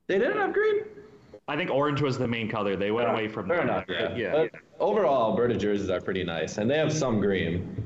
they 0.08 0.18
didn't 0.18 0.38
have 0.38 0.52
green. 0.52 0.82
I 1.46 1.56
think 1.56 1.70
orange 1.70 2.02
was 2.02 2.18
the 2.18 2.26
main 2.26 2.48
color. 2.48 2.74
They 2.74 2.90
went 2.90 3.08
away 3.08 3.28
from 3.28 3.46
Fair 3.46 3.58
that. 3.58 3.62
enough. 3.62 3.84
Yeah. 3.88 4.16
yeah. 4.16 4.32
But 4.32 4.50
overall, 4.80 5.30
Alberta 5.30 5.56
jerseys 5.56 5.90
are 5.90 6.00
pretty 6.00 6.24
nice, 6.24 6.58
and 6.58 6.68
they 6.68 6.76
have 6.76 6.92
some 6.92 7.20
green. 7.20 7.84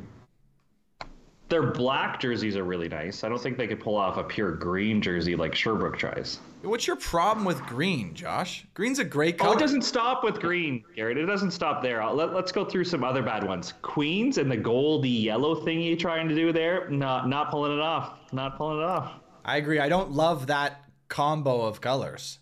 Their 1.51 1.73
black 1.73 2.21
jerseys 2.21 2.57
are 2.57 2.65
really 2.65 2.89
nice. 2.89 3.23
I 3.23 3.29
don't 3.29 3.41
think 3.41 3.59
they 3.59 3.67
could 3.67 3.81
pull 3.81 3.97
off 3.97 4.17
a 4.17 4.25
pure 4.25 4.53
green 4.53 5.03
jersey 5.03 5.37
like 5.37 5.55
Sherbrooke 5.55 5.99
tries. 5.99 6.41
What's 6.65 6.87
your 6.87 6.97
problem 6.97 7.45
with 7.45 7.61
green, 7.67 8.15
Josh? 8.15 8.67
Green's 8.75 8.99
a 8.99 9.05
great 9.05 9.37
color. 9.39 9.51
Oh, 9.51 9.53
color. 9.53 9.59
it 9.59 9.67
doesn't 9.67 9.83
stop 9.83 10.25
with 10.25 10.41
green, 10.41 10.83
Garrett. 10.97 11.19
It 11.19 11.27
doesn't 11.27 11.51
stop 11.51 11.83
there. 11.83 12.03
I'll- 12.03 12.15
Let, 12.15 12.33
let's 12.33 12.53
go 12.53 12.65
through 12.65 12.85
some 12.85 13.05
other 13.05 13.23
bad 13.23 13.45
ones. 13.45 13.75
Queens 13.83 14.39
and 14.39 14.51
the 14.51 14.57
goldy 14.57 15.09
yellow 15.11 15.55
thing 15.55 15.81
you 15.81 15.97
trying 15.97 16.29
to 16.29 16.35
do 16.35 16.53
there, 16.53 16.89
not 16.89 17.29
not 17.29 17.51
pulling 17.51 17.73
it 17.73 17.81
off. 17.81 18.19
Not 18.33 18.57
pulling 18.57 18.79
it 18.79 18.85
off. 18.85 19.13
I 19.45 19.59
agree. 19.59 19.79
I 19.79 19.89
don't 19.89 20.13
love 20.13 20.47
that 20.47 20.85
combo 21.09 21.63
of 21.63 21.81
colors. 21.81 22.39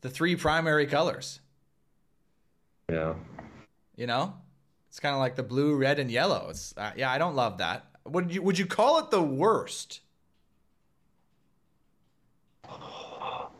The 0.00 0.10
three 0.10 0.34
primary 0.36 0.86
colors. 0.86 1.40
Yeah. 2.90 3.14
You 3.94 4.06
know, 4.06 4.34
it's 4.88 4.98
kind 4.98 5.14
of 5.14 5.20
like 5.20 5.36
the 5.36 5.42
blue, 5.42 5.76
red, 5.76 5.98
and 5.98 6.10
yellow. 6.10 6.48
It's 6.50 6.74
uh, 6.76 6.90
yeah, 6.96 7.10
I 7.10 7.18
don't 7.18 7.36
love 7.36 7.58
that. 7.58 7.84
Would 8.06 8.34
you 8.34 8.42
would 8.42 8.58
you 8.58 8.66
call 8.66 8.98
it 8.98 9.10
the 9.10 9.22
worst? 9.22 10.00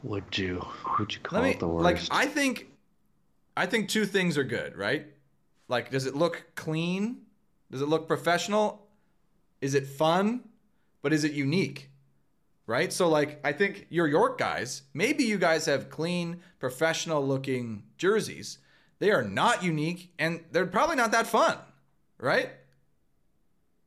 Would 0.02 0.38
you? 0.38 0.66
Would 0.98 1.14
you 1.14 1.20
call 1.20 1.42
me 1.42 1.50
it 1.50 1.60
the 1.60 1.66
like? 1.66 2.00
I 2.10 2.26
think 2.26 2.68
I 3.56 3.66
think 3.66 3.88
two 3.88 4.06
things 4.06 4.38
are 4.38 4.44
good, 4.44 4.76
right? 4.76 5.06
Like 5.68 5.90
does 5.90 6.06
it 6.06 6.14
look 6.14 6.46
clean? 6.54 7.22
Does 7.70 7.82
it 7.82 7.88
look 7.88 8.08
professional? 8.08 8.86
Is 9.60 9.74
it 9.74 9.86
fun? 9.86 10.40
But 11.02 11.12
is 11.12 11.24
it 11.24 11.32
unique? 11.32 11.90
Right? 12.66 12.92
So 12.92 13.08
like 13.08 13.40
I 13.44 13.52
think 13.52 13.86
your 13.90 14.06
York 14.06 14.38
guys, 14.38 14.82
maybe 14.94 15.24
you 15.24 15.38
guys 15.38 15.66
have 15.66 15.90
clean, 15.90 16.40
professional 16.58 17.26
looking 17.26 17.82
jerseys. 17.98 18.58
They 19.00 19.10
are 19.10 19.22
not 19.22 19.62
unique 19.62 20.12
and 20.18 20.44
they're 20.52 20.66
probably 20.66 20.96
not 20.96 21.12
that 21.12 21.26
fun, 21.26 21.58
right? 22.18 22.50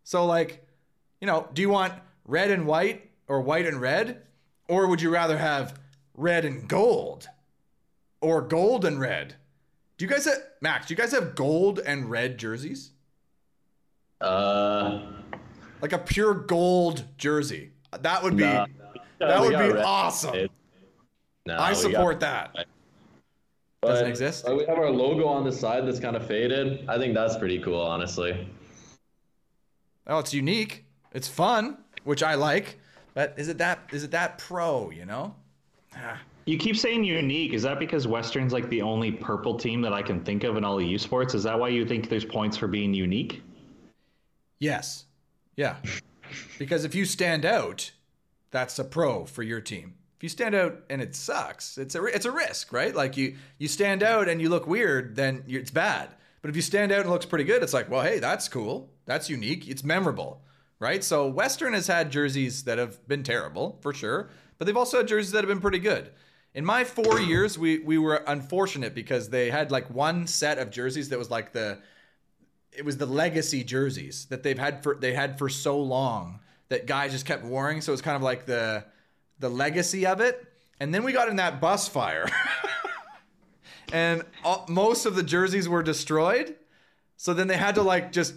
So 0.03 0.26
like, 0.26 0.68
you 1.22 1.28
know, 1.28 1.47
do 1.53 1.61
you 1.61 1.70
want 1.70 1.93
red 2.26 2.51
and 2.51 2.66
white 2.68 3.09
or 3.28 3.41
white 3.41 3.66
and 3.66 3.80
red? 3.80 4.24
Or 4.68 4.88
would 4.88 5.01
you 5.01 5.09
rather 5.09 5.38
have 5.38 5.80
red 6.16 6.45
and 6.45 6.68
gold? 6.68 7.28
Or 8.22 8.41
gold 8.41 8.86
and 8.86 8.99
red? 8.99 9.36
Do 9.97 10.05
you 10.05 10.11
guys 10.11 10.26
have 10.26 10.38
Max, 10.61 10.88
do 10.88 10.93
you 10.93 10.97
guys 10.97 11.11
have 11.11 11.36
gold 11.36 11.80
and 11.80 12.09
red 12.09 12.38
jerseys? 12.38 12.91
Uh, 14.22 15.01
Like 15.82 15.91
a 15.93 15.97
pure 15.97 16.34
gold 16.34 17.03
jersey. 17.18 17.72
That 18.01 18.24
would 18.24 18.38
be 18.38 18.43
Nah. 18.43 18.68
that 19.20 19.41
we 19.41 19.49
would 19.49 19.57
be 19.59 19.74
red. 19.74 19.84
awesome. 19.86 20.47
no, 21.45 21.55
I 21.55 21.70
we 21.72 21.76
got- 21.76 21.78
support 21.82 22.20
that. 22.22 22.53
but, 23.82 23.88
Doesn't 23.89 24.07
exist? 24.07 24.45
we 24.49 24.66
have 24.66 24.78
our 24.78 24.89
logo 24.89 25.28
on 25.28 25.43
the 25.43 25.51
side 25.51 25.86
that's 25.86 25.99
kind 25.99 26.16
of 26.16 26.26
faded. 26.26 26.88
I 26.89 26.97
think 26.97 27.14
that's 27.14 27.36
pretty 27.38 27.59
cool, 27.59 27.82
honestly. 27.82 28.47
Oh, 30.07 30.20
it's 30.20 30.34
unique. 30.34 30.86
It's 31.11 31.28
fun, 31.28 31.78
which 32.05 32.24
I 32.24 32.36
like. 32.36 32.80
But 33.14 33.34
is 33.38 33.47
it 33.49 33.57
that 33.59 33.80
is 33.91 34.03
it 34.05 34.11
that 34.11 34.38
pro, 34.38 34.89
you 34.89 35.05
know? 35.05 35.36
You 36.45 36.57
keep 36.57 36.75
saying 36.75 37.05
unique. 37.05 37.53
Is 37.53 37.63
that 37.63 37.79
because 37.79 38.05
Western's 38.05 38.51
like 38.51 38.67
the 38.67 38.81
only 38.81 39.11
purple 39.11 39.57
team 39.57 39.81
that 39.81 39.93
I 39.93 40.01
can 40.01 40.21
think 40.25 40.43
of 40.43 40.57
in 40.57 40.65
all 40.65 40.75
the 40.75 40.85
U 40.85 40.97
sports? 40.97 41.33
Is 41.33 41.43
that 41.43 41.57
why 41.57 41.69
you 41.69 41.85
think 41.85 42.09
there's 42.09 42.25
points 42.25 42.57
for 42.57 42.67
being 42.67 42.93
unique? 42.93 43.41
Yes. 44.59 45.05
Yeah. 45.55 45.77
Because 46.59 46.83
if 46.83 46.95
you 46.95 47.05
stand 47.05 47.45
out, 47.45 47.91
that's 48.51 48.77
a 48.77 48.83
pro 48.83 49.23
for 49.23 49.41
your 49.41 49.61
team. 49.61 49.93
If 50.17 50.17
If 50.17 50.23
you 50.23 50.29
stand 50.29 50.55
out 50.55 50.79
and 50.89 51.01
it 51.01 51.15
sucks, 51.15 51.77
it's 51.77 51.95
a 51.95 52.03
it's 52.05 52.25
a 52.25 52.31
risk, 52.31 52.73
right? 52.73 52.93
Like 52.93 53.15
you 53.17 53.35
you 53.57 53.67
stand 53.67 54.03
out 54.03 54.27
and 54.27 54.41
you 54.41 54.49
look 54.49 54.67
weird, 54.67 55.15
then 55.15 55.43
it's 55.47 55.71
bad. 55.71 56.09
But 56.41 56.49
if 56.49 56.55
you 56.57 56.61
stand 56.61 56.91
out 56.91 57.01
and 57.01 57.09
looks 57.09 57.25
pretty 57.25 57.45
good, 57.45 57.63
it's 57.63 57.73
like, 57.73 57.89
well, 57.89 58.01
hey, 58.01 58.19
that's 58.19 58.49
cool. 58.49 58.89
That's 59.05 59.29
unique. 59.29 59.67
It's 59.69 59.83
memorable, 59.83 60.41
right? 60.79 61.03
So 61.03 61.27
Western 61.27 61.73
has 61.73 61.87
had 61.87 62.11
jerseys 62.11 62.65
that 62.65 62.77
have 62.77 63.05
been 63.07 63.23
terrible 63.23 63.79
for 63.81 63.93
sure, 63.93 64.29
but 64.57 64.65
they've 64.65 64.77
also 64.77 64.97
had 64.97 65.07
jerseys 65.07 65.31
that 65.31 65.39
have 65.39 65.49
been 65.49 65.61
pretty 65.61 65.79
good. 65.79 66.11
In 66.53 66.65
my 66.65 66.83
four 66.83 67.19
years, 67.19 67.57
we 67.57 67.79
we 67.79 67.97
were 67.97 68.23
unfortunate 68.27 68.93
because 68.93 69.29
they 69.29 69.49
had 69.49 69.71
like 69.71 69.89
one 69.89 70.27
set 70.27 70.59
of 70.59 70.69
jerseys 70.69 71.09
that 71.09 71.17
was 71.17 71.31
like 71.31 71.51
the 71.51 71.79
it 72.71 72.85
was 72.85 72.97
the 72.97 73.05
legacy 73.05 73.63
jerseys 73.63 74.25
that 74.25 74.43
they've 74.43 74.57
had 74.57 74.83
for 74.83 74.95
they 74.95 75.13
had 75.13 75.37
for 75.37 75.49
so 75.49 75.79
long 75.79 76.39
that 76.69 76.85
guys 76.85 77.11
just 77.11 77.25
kept 77.25 77.43
wearing. 77.43 77.81
So 77.81 77.93
it's 77.93 78.01
kind 78.01 78.15
of 78.15 78.21
like 78.21 78.45
the 78.45 78.85
the 79.39 79.49
legacy 79.49 80.05
of 80.05 80.21
it. 80.21 80.47
And 80.79 80.93
then 80.93 81.03
we 81.03 81.11
got 81.11 81.29
in 81.29 81.37
that 81.37 81.61
bus 81.61 81.87
fire, 81.87 82.27
and 83.93 84.23
all, 84.43 84.65
most 84.67 85.05
of 85.05 85.15
the 85.15 85.23
jerseys 85.23 85.69
were 85.69 85.83
destroyed. 85.83 86.55
So 87.15 87.33
then 87.33 87.47
they 87.47 87.57
had 87.57 87.75
to 87.75 87.83
like 87.83 88.11
just 88.11 88.33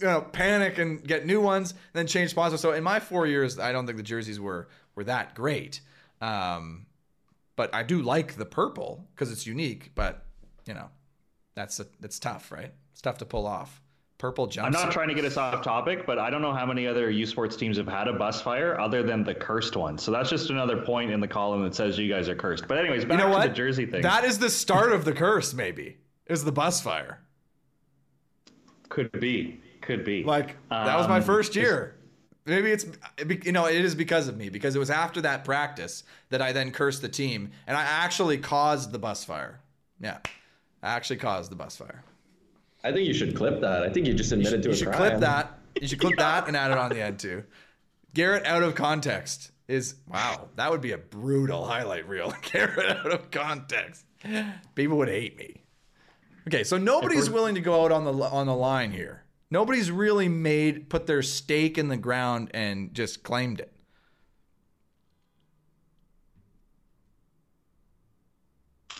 you 0.00 0.06
know 0.06 0.22
panic 0.22 0.78
and 0.78 1.02
get 1.06 1.26
new 1.26 1.40
ones, 1.40 1.74
then 1.92 2.06
change 2.06 2.30
sponsors. 2.30 2.60
So 2.60 2.72
in 2.72 2.82
my 2.82 3.00
four 3.00 3.26
years, 3.26 3.58
I 3.58 3.72
don't 3.72 3.86
think 3.86 3.96
the 3.96 4.02
jerseys 4.04 4.40
were 4.40 4.68
were 5.00 5.04
that 5.04 5.34
great. 5.34 5.80
Um, 6.20 6.84
but 7.56 7.74
I 7.74 7.82
do 7.82 8.02
like 8.02 8.36
the 8.36 8.44
purple 8.44 9.08
because 9.14 9.32
it's 9.32 9.46
unique. 9.46 9.92
But 9.94 10.26
you 10.66 10.74
know, 10.74 10.90
that's 11.54 11.80
a, 11.80 11.86
that's 12.00 12.18
tough, 12.18 12.52
right? 12.52 12.72
It's 12.92 13.00
tough 13.00 13.16
to 13.18 13.24
pull 13.24 13.46
off. 13.46 13.80
Purple 14.18 14.46
jumpsuit. 14.46 14.64
I'm 14.64 14.72
not 14.72 14.92
trying 14.92 15.08
to 15.08 15.14
get 15.14 15.24
us 15.24 15.38
off 15.38 15.64
topic, 15.64 16.04
but 16.04 16.18
I 16.18 16.28
don't 16.28 16.42
know 16.42 16.52
how 16.52 16.66
many 16.66 16.86
other 16.86 17.10
U 17.10 17.24
Sports 17.24 17.56
teams 17.56 17.78
have 17.78 17.88
had 17.88 18.06
a 18.08 18.12
bus 18.12 18.42
fire 18.42 18.78
other 18.78 19.02
than 19.02 19.24
the 19.24 19.34
cursed 19.34 19.74
one. 19.76 19.96
So 19.96 20.10
that's 20.10 20.28
just 20.28 20.50
another 20.50 20.82
point 20.82 21.10
in 21.10 21.20
the 21.20 21.28
column 21.28 21.62
that 21.64 21.74
says 21.74 21.96
you 21.98 22.06
guys 22.12 22.28
are 22.28 22.34
cursed. 22.34 22.68
But 22.68 22.76
anyways, 22.76 23.06
back 23.06 23.18
you 23.18 23.26
know 23.26 23.40
to 23.40 23.48
the 23.48 23.54
jersey 23.54 23.86
thing. 23.86 24.02
That 24.02 24.24
is 24.24 24.38
the 24.38 24.50
start 24.50 24.92
of 24.92 25.06
the 25.06 25.12
curse. 25.14 25.54
Maybe 25.54 25.96
is 26.26 26.44
the 26.44 26.52
bus 26.52 26.82
fire. 26.82 27.20
could 28.90 29.10
be, 29.18 29.58
could 29.80 30.04
be. 30.04 30.22
Like 30.22 30.56
that 30.68 30.98
was 30.98 31.08
my 31.08 31.16
Um, 31.16 31.22
first 31.22 31.56
year. 31.56 31.96
Maybe 32.46 32.70
it's 32.70 32.86
you 33.44 33.52
know 33.52 33.66
it 33.66 33.84
is 33.84 33.94
because 33.94 34.26
of 34.28 34.36
me 34.36 34.48
because 34.48 34.74
it 34.74 34.78
was 34.78 34.90
after 34.90 35.20
that 35.20 35.44
practice 35.44 36.04
that 36.30 36.40
I 36.40 36.52
then 36.52 36.70
cursed 36.70 37.02
the 37.02 37.08
team 37.08 37.50
and 37.66 37.76
I 37.76 37.82
actually 37.82 38.38
caused 38.38 38.92
the 38.92 38.98
bus 38.98 39.24
fire. 39.24 39.60
Yeah, 40.00 40.18
I 40.82 40.94
actually 40.94 41.18
caused 41.18 41.50
the 41.52 41.56
bus 41.56 41.76
fire. 41.76 42.02
I 42.82 42.92
think 42.92 43.06
you 43.06 43.12
should 43.14 43.36
clip 43.36 43.60
that. 43.60 43.82
I 43.82 43.90
think 43.90 44.06
you 44.06 44.14
just 44.14 44.32
admitted 44.32 44.62
to 44.62 44.68
a 44.68 44.72
You 44.72 44.74
a 44.74 44.76
should 44.78 44.88
crime. 44.88 44.98
clip 44.98 45.20
that. 45.20 45.58
You 45.80 45.86
should 45.86 46.00
clip 46.00 46.16
that 46.18 46.48
and 46.48 46.56
add 46.56 46.70
it 46.70 46.78
on 46.78 46.90
the 46.90 47.00
end 47.02 47.18
too. 47.18 47.44
Garrett 48.14 48.46
out 48.46 48.62
of 48.62 48.74
context 48.74 49.50
is 49.68 49.96
wow. 50.08 50.48
That 50.56 50.70
would 50.70 50.80
be 50.80 50.92
a 50.92 50.98
brutal 50.98 51.64
highlight 51.66 52.08
reel. 52.08 52.34
Garrett 52.52 52.96
out 52.96 53.12
of 53.12 53.30
context. 53.30 54.04
People 54.74 54.96
would 54.98 55.08
hate 55.08 55.36
me. 55.38 55.62
Okay, 56.48 56.64
so 56.64 56.78
nobody's 56.78 57.28
willing 57.30 57.54
to 57.54 57.60
go 57.60 57.84
out 57.84 57.92
on 57.92 58.04
the 58.04 58.12
on 58.12 58.46
the 58.46 58.54
line 58.56 58.90
here. 58.92 59.24
Nobody's 59.50 59.90
really 59.90 60.28
made 60.28 60.88
put 60.88 61.06
their 61.06 61.22
stake 61.22 61.76
in 61.76 61.88
the 61.88 61.96
ground 61.96 62.50
and 62.54 62.94
just 62.94 63.22
claimed 63.22 63.60
it. 63.60 63.72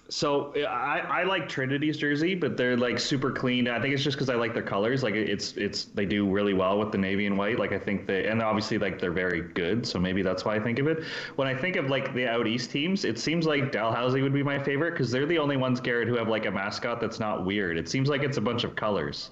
So 0.08 0.52
I, 0.66 0.98
I 0.98 1.22
like 1.22 1.48
Trinity's 1.48 1.96
jersey, 1.96 2.34
but 2.34 2.56
they're 2.56 2.76
like 2.76 2.98
super 2.98 3.30
clean. 3.30 3.68
I 3.68 3.80
think 3.80 3.94
it's 3.94 4.02
just 4.02 4.16
because 4.16 4.28
I 4.28 4.34
like 4.34 4.54
their 4.54 4.62
colors. 4.62 5.04
Like 5.04 5.14
it's 5.14 5.52
it's 5.56 5.84
they 5.84 6.04
do 6.04 6.28
really 6.28 6.52
well 6.52 6.80
with 6.80 6.90
the 6.90 6.98
navy 6.98 7.26
and 7.26 7.38
white. 7.38 7.60
Like 7.60 7.70
I 7.72 7.78
think 7.78 8.06
they 8.08 8.26
and 8.26 8.42
obviously 8.42 8.76
like 8.78 8.98
they're 9.00 9.12
very 9.12 9.40
good. 9.40 9.86
So 9.86 10.00
maybe 10.00 10.22
that's 10.22 10.44
why 10.44 10.56
I 10.56 10.60
think 10.60 10.80
of 10.80 10.88
it. 10.88 11.04
When 11.36 11.46
I 11.46 11.54
think 11.54 11.76
of 11.76 11.88
like 11.90 12.12
the 12.12 12.26
out 12.26 12.48
east 12.48 12.72
teams, 12.72 13.04
it 13.04 13.20
seems 13.20 13.46
like 13.46 13.70
Dalhousie 13.70 14.20
would 14.20 14.32
be 14.34 14.42
my 14.42 14.58
favorite 14.58 14.92
because 14.92 15.12
they're 15.12 15.26
the 15.26 15.38
only 15.38 15.56
ones, 15.56 15.80
Garrett, 15.80 16.08
who 16.08 16.16
have 16.16 16.28
like 16.28 16.44
a 16.46 16.50
mascot 16.50 17.00
that's 17.00 17.20
not 17.20 17.46
weird. 17.46 17.78
It 17.78 17.88
seems 17.88 18.08
like 18.08 18.22
it's 18.24 18.36
a 18.36 18.40
bunch 18.40 18.64
of 18.64 18.74
colors. 18.74 19.30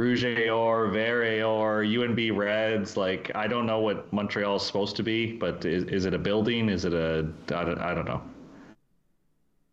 Rouge 0.00 0.24
or 0.24 0.88
Vert 0.88 1.42
or 1.42 1.82
UNB 1.82 2.34
Reds. 2.34 2.96
Like 2.96 3.30
I 3.34 3.46
don't 3.46 3.66
know 3.66 3.80
what 3.80 4.10
Montreal 4.14 4.56
is 4.56 4.62
supposed 4.62 4.96
to 4.96 5.02
be, 5.02 5.32
but 5.32 5.62
is, 5.66 5.84
is 5.84 6.06
it 6.06 6.14
a 6.14 6.18
building? 6.18 6.70
Is 6.70 6.86
it 6.86 6.94
a 6.94 7.28
I 7.54 7.64
don't, 7.64 7.78
I 7.78 7.94
don't 7.94 8.06
know. 8.06 8.22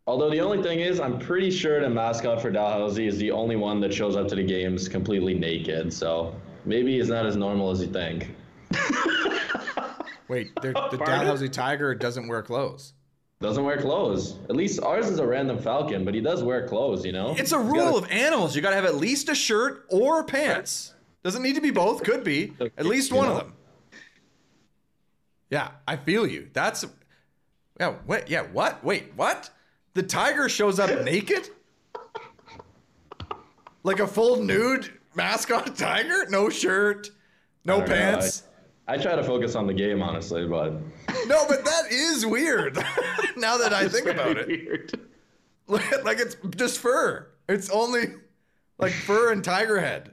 Although 0.06 0.30
the 0.30 0.40
only 0.40 0.62
thing 0.62 0.80
is, 0.80 1.00
I'm 1.00 1.18
pretty 1.18 1.50
sure 1.50 1.80
the 1.80 1.88
mascot 1.88 2.42
for 2.42 2.50
Dalhousie 2.50 3.06
is 3.06 3.16
the 3.18 3.30
only 3.30 3.56
one 3.56 3.80
that 3.80 3.92
shows 3.92 4.16
up 4.16 4.28
to 4.28 4.34
the 4.34 4.42
games 4.42 4.86
completely 4.86 5.34
naked. 5.34 5.92
So 5.92 6.34
maybe 6.66 6.98
he's 6.98 7.08
not 7.08 7.24
as 7.24 7.36
normal 7.36 7.70
as 7.70 7.80
you 7.80 7.88
think. 7.88 8.34
Wait, 10.28 10.54
the 10.60 10.72
Pardon? 10.72 11.06
Dalhousie 11.06 11.48
Tiger 11.48 11.94
doesn't 11.94 12.28
wear 12.28 12.42
clothes. 12.42 12.92
Doesn't 13.40 13.62
wear 13.62 13.80
clothes. 13.80 14.36
At 14.48 14.56
least 14.56 14.82
ours 14.82 15.08
is 15.08 15.20
a 15.20 15.26
random 15.26 15.58
falcon, 15.58 16.04
but 16.04 16.12
he 16.12 16.20
does 16.20 16.42
wear 16.42 16.66
clothes. 16.66 17.04
You 17.04 17.12
know. 17.12 17.36
It's 17.38 17.52
a 17.52 17.58
rule 17.58 17.94
got 17.94 18.04
of 18.04 18.10
animals. 18.10 18.56
You 18.56 18.62
got 18.62 18.70
to 18.70 18.76
have 18.76 18.84
at 18.84 18.96
least 18.96 19.28
a 19.28 19.34
shirt 19.34 19.86
or 19.90 20.24
pants. 20.24 20.94
Doesn't 21.22 21.42
need 21.42 21.54
to 21.54 21.60
be 21.60 21.70
both. 21.70 22.02
Could 22.02 22.24
be 22.24 22.54
at 22.76 22.86
least 22.86 23.10
You 23.10 23.18
one 23.18 23.28
of 23.28 23.36
them. 23.36 23.54
Yeah, 25.50 25.70
I 25.86 25.96
feel 25.96 26.26
you. 26.26 26.48
That's 26.52 26.84
yeah. 27.78 27.94
Wait, 28.06 28.28
yeah. 28.28 28.42
What? 28.42 28.82
Wait, 28.84 29.12
what? 29.14 29.50
The 29.94 30.02
tiger 30.02 30.48
shows 30.48 30.78
up 30.80 31.04
naked, 31.04 31.48
like 33.84 34.00
a 34.00 34.06
full 34.06 34.42
nude 34.42 34.90
mascot 35.14 35.76
tiger. 35.76 36.26
No 36.28 36.48
shirt, 36.48 37.10
no 37.64 37.78
don't 37.78 37.88
know, 37.88 37.94
pants. 37.94 38.42
I 38.88 38.96
try 38.96 39.14
to 39.14 39.22
focus 39.22 39.54
on 39.54 39.66
the 39.66 39.74
game, 39.74 40.02
honestly, 40.02 40.46
but 40.46 40.72
No, 41.26 41.46
but 41.46 41.62
that 41.64 41.92
is 41.92 42.24
weird. 42.24 42.76
now 43.36 43.58
that 43.58 43.74
I 43.74 43.86
think 43.86 44.06
about 44.06 44.38
it. 44.38 44.48
Weird. 44.48 44.98
like 46.04 46.18
it's 46.18 46.36
just 46.56 46.78
fur. 46.78 47.28
It's 47.50 47.68
only 47.68 48.14
like 48.78 48.92
fur 48.92 49.30
and 49.30 49.44
tiger 49.44 49.78
head. 49.78 50.12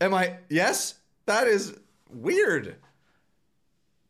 Am 0.00 0.14
I? 0.14 0.36
Yes, 0.48 0.94
that 1.26 1.46
is 1.46 1.78
weird. 2.10 2.76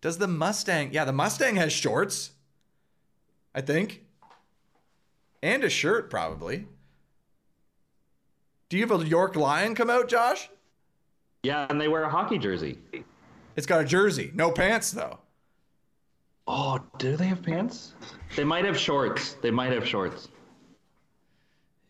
Does 0.01 0.18
the 0.18 0.28
Mustang? 0.28 0.93
Yeah, 0.93 1.05
the 1.05 1.12
Mustang 1.12 1.57
has 1.57 1.72
shorts. 1.72 2.30
I 3.53 3.62
think, 3.62 4.05
and 5.43 5.64
a 5.64 5.70
shirt 5.70 6.11
probably. 6.11 6.66
Do 8.68 8.76
you 8.76 8.86
have 8.86 9.01
a 9.01 9.05
York 9.05 9.34
Lion 9.34 9.74
come 9.74 9.91
out, 9.91 10.09
Josh? 10.09 10.49
Yeah, 11.43 11.66
and 11.70 11.80
they 11.80 11.89
wear 11.89 12.03
a 12.03 12.11
hockey 12.11 12.39
jersey. 12.39 12.78
It's 13.57 13.66
got 13.66 13.80
a 13.80 13.84
jersey, 13.84 14.30
no 14.34 14.51
pants 14.51 14.91
though. 14.91 15.18
Oh, 16.47 16.80
do 16.99 17.16
they 17.16 17.26
have 17.26 17.43
pants? 17.43 17.95
They 18.34 18.45
might 18.45 18.64
have 18.64 18.78
shorts. 18.78 19.34
They 19.43 19.51
might 19.51 19.72
have 19.72 19.86
shorts. 19.86 20.28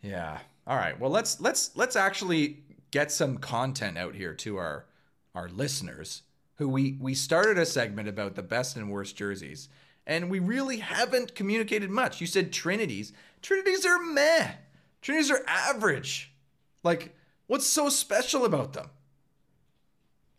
Yeah. 0.02 0.38
All 0.66 0.76
right. 0.76 0.98
Well, 0.98 1.10
let's 1.10 1.40
let's 1.40 1.70
let's 1.76 1.96
actually 1.96 2.62
get 2.90 3.12
some 3.12 3.38
content 3.38 3.96
out 3.96 4.14
here 4.14 4.34
to 4.34 4.56
our 4.56 4.86
our 5.34 5.48
listeners 5.48 6.22
who 6.56 6.68
we 6.68 6.96
we 7.00 7.14
started 7.14 7.58
a 7.58 7.66
segment 7.66 8.08
about 8.08 8.34
the 8.34 8.42
best 8.42 8.76
and 8.76 8.90
worst 8.90 9.16
jerseys 9.16 9.68
and 10.06 10.30
we 10.30 10.38
really 10.38 10.78
haven't 10.78 11.34
communicated 11.34 11.90
much. 11.90 12.20
You 12.20 12.26
said 12.26 12.52
Trinities. 12.52 13.12
Trinities 13.42 13.86
are 13.86 13.98
meh. 13.98 14.52
Trinities 15.02 15.30
are 15.30 15.44
average. 15.46 16.32
Like 16.82 17.14
what's 17.46 17.66
so 17.66 17.88
special 17.88 18.44
about 18.44 18.72
them? 18.72 18.90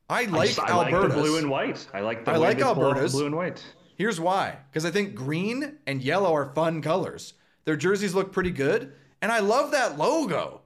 I 0.10 0.22
I 0.22 0.26
like 0.26 0.48
just- 0.50 0.60
I 0.60 0.76
like 0.76 0.92
the 0.94 1.08
blue 1.10 1.38
and 1.38 1.50
white. 1.50 1.88
I 1.94 2.00
like 2.02 2.26
the 2.26 2.32
I 2.32 2.38
like 2.38 2.58
they 2.58 2.64
pull 2.64 2.72
off 2.72 2.78
the 2.78 2.84
Alberta's. 2.86 3.12
blue 3.14 3.26
and 3.28 3.36
white. 3.36 3.64
Here's 3.96 4.20
why. 4.20 4.58
Because 4.72 4.86
I 4.86 4.92
think 4.92 5.14
green 5.14 5.78
and 5.86 6.02
yellow 6.02 6.34
are 6.34 6.54
fun 6.56 6.82
colors. 6.82 7.34
Their 7.66 7.76
jerseys 7.76 8.16
look 8.16 8.32
pretty 8.32 8.52
good. 8.52 8.94
And 9.22 9.32
I 9.32 9.40
love 9.40 9.72
that 9.72 9.98
logo. 9.98 10.62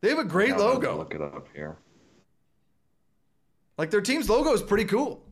They 0.00 0.08
have 0.10 0.18
a 0.18 0.24
great 0.24 0.52
I'll 0.52 0.60
logo. 0.60 0.96
Look 0.96 1.14
it 1.14 1.20
up 1.20 1.48
here. 1.54 1.76
Like 3.76 3.90
their 3.90 4.00
team's 4.00 4.30
logo 4.30 4.52
is 4.52 4.62
pretty 4.62 4.84
cool. 4.84 5.22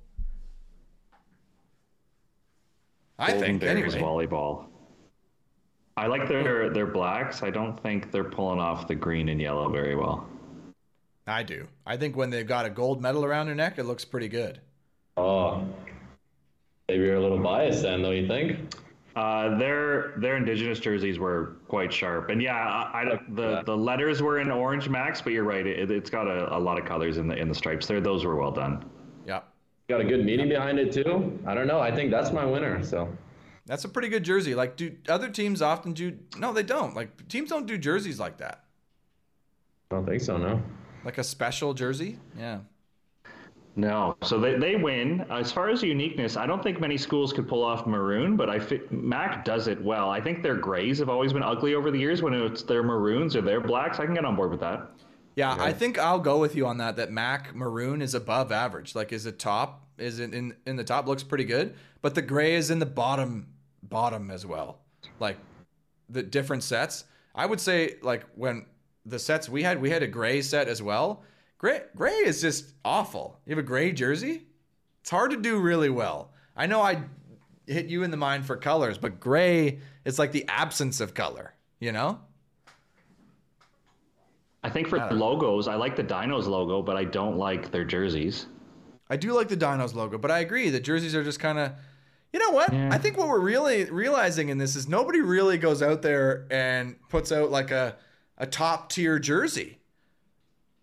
I 3.18 3.28
Golden 3.30 3.46
think 3.46 3.60
Bears 3.60 3.94
anyway. 3.94 4.26
volleyball. 4.26 4.66
I 5.96 6.08
like 6.08 6.26
their 6.28 6.70
their 6.70 6.86
blacks. 6.86 7.42
I 7.44 7.50
don't 7.50 7.80
think 7.80 8.10
they're 8.10 8.24
pulling 8.24 8.58
off 8.58 8.88
the 8.88 8.96
green 8.96 9.28
and 9.28 9.40
yellow 9.40 9.70
very 9.70 9.94
well. 9.94 10.26
I 11.26 11.42
do. 11.42 11.66
I 11.86 11.96
think 11.96 12.16
when 12.16 12.30
they've 12.30 12.46
got 12.46 12.66
a 12.66 12.70
gold 12.70 13.00
medal 13.00 13.24
around 13.24 13.46
their 13.46 13.54
neck, 13.54 13.78
it 13.78 13.84
looks 13.84 14.04
pretty 14.04 14.28
good. 14.28 14.60
oh, 15.16 15.66
maybe 16.88 17.04
you're 17.04 17.16
a 17.16 17.20
little 17.22 17.38
biased 17.38 17.82
then, 17.82 18.02
don't 18.02 18.14
you 18.16 18.26
think? 18.28 18.74
Uh, 19.16 19.56
their 19.58 20.14
their 20.18 20.36
indigenous 20.36 20.80
jerseys 20.80 21.20
were 21.20 21.56
quite 21.68 21.92
sharp, 21.92 22.30
and 22.30 22.42
yeah, 22.42 22.56
I, 22.56 23.02
I 23.02 23.20
the 23.30 23.62
the 23.64 23.76
letters 23.76 24.20
were 24.20 24.40
in 24.40 24.50
orange 24.50 24.88
max, 24.88 25.22
but 25.22 25.32
you're 25.32 25.44
right, 25.44 25.64
it, 25.64 25.90
it's 25.90 26.10
got 26.10 26.26
a, 26.26 26.54
a 26.56 26.58
lot 26.58 26.78
of 26.80 26.84
colors 26.84 27.16
in 27.16 27.28
the 27.28 27.36
in 27.36 27.48
the 27.48 27.54
stripes 27.54 27.86
there. 27.86 28.00
Those 28.00 28.24
were 28.24 28.34
well 28.34 28.50
done. 28.50 28.84
Yeah. 29.24 29.42
Got 29.88 30.00
a 30.00 30.04
good 30.04 30.24
meaning 30.24 30.48
behind 30.48 30.78
it 30.80 30.92
too. 30.92 31.38
I 31.46 31.54
don't 31.54 31.68
know. 31.68 31.78
I 31.78 31.94
think 31.94 32.10
that's 32.10 32.32
my 32.32 32.44
winner. 32.44 32.82
So 32.82 33.08
That's 33.66 33.84
a 33.84 33.88
pretty 33.88 34.08
good 34.08 34.24
jersey. 34.24 34.54
Like, 34.54 34.76
do 34.76 34.96
other 35.08 35.28
teams 35.28 35.62
often 35.62 35.92
do? 35.92 36.18
No, 36.36 36.52
they 36.52 36.62
don't. 36.64 36.94
Like, 36.96 37.28
teams 37.28 37.50
don't 37.50 37.66
do 37.66 37.78
jerseys 37.78 38.18
like 38.18 38.38
that. 38.38 38.64
I 39.90 39.94
don't 39.96 40.06
think 40.06 40.22
so. 40.22 40.38
No. 40.38 40.60
Like 41.04 41.18
a 41.18 41.24
special 41.24 41.74
jersey. 41.74 42.18
Yeah. 42.38 42.60
No, 43.76 44.16
so 44.22 44.38
they, 44.38 44.56
they 44.56 44.76
win. 44.76 45.26
As 45.30 45.50
far 45.50 45.68
as 45.68 45.82
uniqueness, 45.82 46.36
I 46.36 46.46
don't 46.46 46.62
think 46.62 46.80
many 46.80 46.96
schools 46.96 47.32
could 47.32 47.48
pull 47.48 47.64
off 47.64 47.86
maroon, 47.86 48.36
but 48.36 48.48
I 48.48 48.60
fi- 48.60 48.82
Mac 48.90 49.44
does 49.44 49.66
it 49.66 49.82
well. 49.82 50.10
I 50.10 50.20
think 50.20 50.44
their 50.44 50.54
grays 50.54 51.00
have 51.00 51.08
always 51.08 51.32
been 51.32 51.42
ugly 51.42 51.74
over 51.74 51.90
the 51.90 51.98
years. 51.98 52.22
When 52.22 52.34
it's 52.34 52.62
their 52.62 52.84
maroons 52.84 53.34
or 53.34 53.42
their 53.42 53.60
blacks, 53.60 53.98
I 53.98 54.04
can 54.06 54.14
get 54.14 54.24
on 54.24 54.36
board 54.36 54.52
with 54.52 54.60
that. 54.60 54.92
Yeah, 55.34 55.56
I 55.58 55.72
think 55.72 55.98
I'll 55.98 56.20
go 56.20 56.38
with 56.38 56.54
you 56.54 56.66
on 56.68 56.78
that. 56.78 56.94
That 56.94 57.10
Mac 57.10 57.52
maroon 57.56 58.00
is 58.00 58.14
above 58.14 58.52
average. 58.52 58.94
Like, 58.94 59.12
is 59.12 59.26
it 59.26 59.40
top? 59.40 59.88
Is 59.98 60.20
it 60.20 60.32
in 60.32 60.54
in 60.66 60.76
the 60.76 60.84
top? 60.84 61.08
Looks 61.08 61.24
pretty 61.24 61.44
good, 61.44 61.74
but 62.02 62.14
the 62.14 62.22
gray 62.22 62.54
is 62.54 62.70
in 62.70 62.78
the 62.78 62.86
bottom 62.86 63.48
bottom 63.82 64.30
as 64.30 64.46
well. 64.46 64.78
Like 65.18 65.38
the 66.08 66.22
different 66.22 66.62
sets. 66.62 67.04
I 67.34 67.46
would 67.46 67.60
say 67.60 67.96
like 68.02 68.24
when 68.36 68.66
the 69.06 69.18
sets 69.18 69.48
we 69.48 69.62
had, 69.62 69.80
we 69.80 69.90
had 69.90 70.02
a 70.02 70.06
gray 70.06 70.42
set 70.42 70.68
as 70.68 70.82
well. 70.82 71.22
Gray 71.58 71.82
gray 71.94 72.12
is 72.12 72.40
just 72.40 72.74
awful. 72.84 73.40
You 73.46 73.50
have 73.50 73.58
a 73.58 73.66
gray 73.66 73.92
jersey. 73.92 74.46
It's 75.00 75.10
hard 75.10 75.30
to 75.30 75.36
do 75.36 75.58
really 75.58 75.90
well. 75.90 76.32
I 76.56 76.66
know 76.66 76.80
I 76.80 77.02
hit 77.66 77.86
you 77.86 78.02
in 78.02 78.10
the 78.10 78.16
mind 78.16 78.46
for 78.46 78.56
colors, 78.56 78.98
but 78.98 79.20
gray 79.20 79.80
is 80.04 80.18
like 80.18 80.32
the 80.32 80.44
absence 80.48 81.00
of 81.00 81.14
color. 81.14 81.54
You 81.80 81.92
know. 81.92 82.20
I 84.62 84.70
think 84.70 84.88
for 84.88 84.98
logos, 85.10 85.68
I 85.68 85.74
like 85.74 85.94
the 85.94 86.04
Dinos 86.04 86.46
logo, 86.46 86.80
but 86.80 86.96
I 86.96 87.04
don't 87.04 87.36
like 87.36 87.70
their 87.70 87.84
jerseys. 87.84 88.46
I 89.10 89.16
do 89.16 89.34
like 89.34 89.48
the 89.48 89.56
Dinos 89.56 89.94
logo, 89.94 90.16
but 90.16 90.30
I 90.30 90.38
agree 90.38 90.70
the 90.70 90.80
jerseys 90.80 91.14
are 91.14 91.22
just 91.22 91.40
kind 91.40 91.58
of. 91.58 91.72
You 92.32 92.40
know 92.40 92.50
what? 92.50 92.72
Yeah. 92.72 92.88
I 92.90 92.98
think 92.98 93.16
what 93.16 93.28
we're 93.28 93.38
really 93.38 93.84
realizing 93.84 94.48
in 94.48 94.58
this 94.58 94.74
is 94.74 94.88
nobody 94.88 95.20
really 95.20 95.56
goes 95.56 95.82
out 95.82 96.02
there 96.02 96.46
and 96.50 96.96
puts 97.08 97.30
out 97.30 97.50
like 97.50 97.70
a 97.70 97.96
a 98.38 98.46
top 98.46 98.90
tier 98.90 99.18
jersey. 99.18 99.78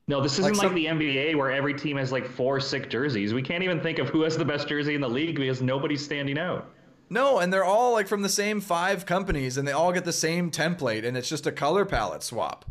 No, 0.07 0.21
this 0.21 0.33
isn't 0.33 0.43
Like 0.43 0.53
like, 0.53 0.67
some- 0.67 0.75
the 0.75 0.85
NBA 0.87 1.35
where 1.35 1.51
every 1.51 1.73
team 1.73 1.97
has 1.97 2.11
like 2.11 2.27
four 2.27 2.59
sick 2.59 2.89
jerseys. 2.89 3.33
We 3.33 3.41
can't 3.41 3.63
even 3.63 3.79
think 3.79 3.99
of 3.99 4.09
who 4.09 4.21
has 4.23 4.35
the 4.37 4.45
best 4.45 4.67
jersey 4.67 4.95
in 4.95 5.01
the 5.01 5.09
league 5.09 5.35
because 5.35 5.61
nobody's 5.61 6.03
standing 6.03 6.37
out. 6.37 6.69
No, 7.09 7.39
and 7.39 7.51
they're 7.51 7.65
all 7.65 7.93
like 7.93 8.07
from 8.07 8.21
the 8.21 8.29
same 8.29 8.61
five 8.61 9.05
companies 9.05 9.57
and 9.57 9.67
they 9.67 9.71
all 9.73 9.91
get 9.91 10.05
the 10.05 10.13
same 10.13 10.49
template 10.49 11.05
and 11.05 11.15
it's 11.17 11.29
just 11.29 11.45
a 11.47 11.51
color 11.51 11.85
palette 11.85 12.23
swap. 12.23 12.65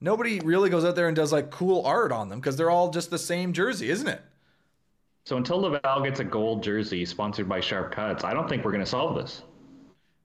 Nobody 0.00 0.40
really 0.40 0.70
goes 0.70 0.84
out 0.84 0.96
there 0.96 1.08
and 1.08 1.16
does 1.16 1.32
like 1.32 1.50
cool 1.50 1.84
art 1.84 2.12
on 2.12 2.28
them 2.28 2.40
because 2.40 2.56
they're 2.56 2.70
all 2.70 2.90
just 2.90 3.10
the 3.10 3.18
same 3.18 3.52
jersey, 3.52 3.90
isn't 3.90 4.08
it? 4.08 4.22
So 5.24 5.36
until 5.36 5.60
Laval 5.60 6.02
gets 6.02 6.20
a 6.20 6.24
gold 6.24 6.62
jersey 6.62 7.04
sponsored 7.04 7.48
by 7.48 7.60
Sharp 7.60 7.92
Cuts, 7.92 8.24
I 8.24 8.32
don't 8.32 8.48
think 8.48 8.64
we're 8.64 8.72
going 8.72 8.84
to 8.84 8.90
solve 8.90 9.16
this. 9.16 9.42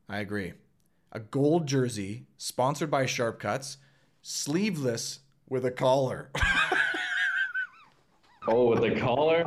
I 0.08 0.20
agree. 0.20 0.54
A 1.16 1.20
gold 1.22 1.66
jersey 1.66 2.26
sponsored 2.36 2.92
by 2.92 3.06
Sharp 3.06 3.40
Cuts, 3.40 3.78
sleeveless 4.22 5.20
with 5.48 5.66
a 5.66 5.72
collar. 5.72 6.30
Oh, 8.48 8.70
with 8.70 8.84
a 8.84 9.00
collar? 9.00 9.44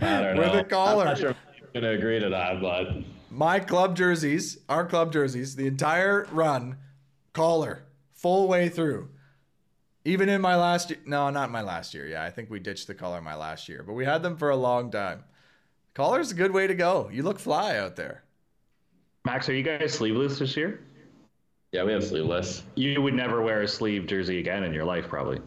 I 0.00 0.22
don't 0.22 0.36
know. 0.36 0.40
With 0.40 0.52
the 0.52 0.64
collar. 0.64 1.02
I'm 1.02 1.08
not 1.08 1.18
sure 1.18 1.28
I'm 1.28 1.68
gonna 1.74 1.90
agree 1.90 2.18
to 2.18 2.30
that, 2.30 2.58
but 2.62 3.04
My 3.30 3.60
club 3.60 3.96
jerseys, 3.96 4.56
our 4.66 4.86
club 4.86 5.12
jerseys, 5.12 5.56
the 5.56 5.66
entire 5.66 6.26
run, 6.32 6.78
collar, 7.34 7.84
full 8.14 8.48
way 8.48 8.70
through. 8.70 9.10
Even 10.06 10.30
in 10.30 10.40
my 10.40 10.56
last 10.56 10.88
year, 10.88 11.00
no, 11.04 11.28
not 11.28 11.50
my 11.50 11.60
last 11.60 11.92
year. 11.92 12.06
Yeah, 12.06 12.24
I 12.24 12.30
think 12.30 12.48
we 12.48 12.60
ditched 12.60 12.86
the 12.86 12.94
collar 12.94 13.20
my 13.20 13.34
last 13.34 13.68
year, 13.68 13.82
but 13.86 13.92
we 13.92 14.06
had 14.06 14.22
them 14.22 14.38
for 14.38 14.48
a 14.48 14.56
long 14.56 14.90
time. 14.90 15.24
Collar's 15.92 16.32
a 16.32 16.34
good 16.34 16.52
way 16.52 16.66
to 16.66 16.74
go. 16.74 17.10
You 17.12 17.22
look 17.22 17.38
fly 17.38 17.76
out 17.76 17.96
there. 17.96 18.22
Max, 19.24 19.48
are 19.48 19.54
you 19.54 19.62
guys 19.62 19.92
sleeveless 19.92 20.38
this 20.38 20.56
year? 20.56 20.80
yeah, 21.72 21.84
we 21.84 21.92
have 21.92 22.04
sleeveless. 22.04 22.62
You 22.76 23.02
would 23.02 23.14
never 23.14 23.42
wear 23.42 23.62
a 23.62 23.68
sleeve 23.68 24.06
jersey 24.06 24.38
again 24.38 24.64
in 24.64 24.72
your 24.72 24.84
life, 24.84 25.06
probably. 25.08 25.40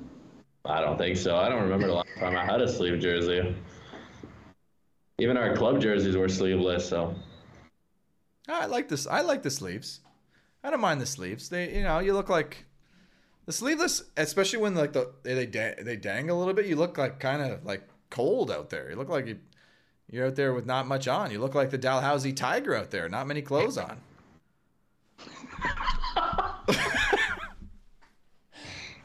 I 0.66 0.80
don't 0.80 0.98
think 0.98 1.18
so. 1.18 1.36
I 1.36 1.50
don't 1.50 1.64
remember 1.64 1.88
the 1.88 1.94
last 1.94 2.10
time 2.20 2.38
I 2.38 2.46
had 2.46 2.62
a 2.62 2.72
sleeve 2.72 3.00
jersey. 3.02 3.56
Even 5.18 5.36
our 5.38 5.56
club 5.56 5.82
jerseys 5.82 6.16
were 6.16 6.30
sleeveless, 6.30 6.88
so 6.88 7.16
ah, 8.48 8.62
I 8.62 8.66
like 8.68 8.88
this. 8.88 9.08
I 9.08 9.22
like 9.22 9.42
the 9.42 9.50
sleeves. 9.50 10.02
I 10.64 10.70
don't 10.70 10.80
mind 10.80 11.02
the 11.02 11.08
sleeves. 11.08 11.50
They, 11.50 11.76
you 11.76 11.84
know, 11.84 12.00
you 12.00 12.14
look 12.14 12.30
like 12.30 12.66
the 13.48 13.52
sleeveless, 13.52 14.04
especially 14.18 14.60
when 14.60 14.76
like 14.76 14.94
the 14.94 15.12
they 15.24 15.48
da- 15.48 15.82
they 15.82 15.96
dangle 15.96 16.38
a 16.38 16.40
little 16.40 16.54
bit. 16.54 16.68
You 16.68 16.76
look 16.76 16.98
like 16.98 17.20
kind 17.20 17.42
of 17.42 17.66
like 17.66 17.88
cold 18.12 18.52
out 18.52 18.70
there. 18.70 18.92
You 18.92 18.96
look 18.96 19.10
like 19.10 19.26
you 19.26 19.40
you're 20.12 20.28
out 20.28 20.36
there 20.36 20.54
with 20.54 20.66
not 20.66 20.88
much 20.88 21.08
on. 21.08 21.32
You 21.32 21.40
look 21.40 21.56
like 21.56 21.72
the 21.72 21.78
Dalhousie 21.78 22.34
Tiger 22.34 22.76
out 22.76 22.92
there, 22.92 23.10
not 23.10 23.28
many 23.28 23.42
clothes 23.42 23.78
on. 23.78 23.98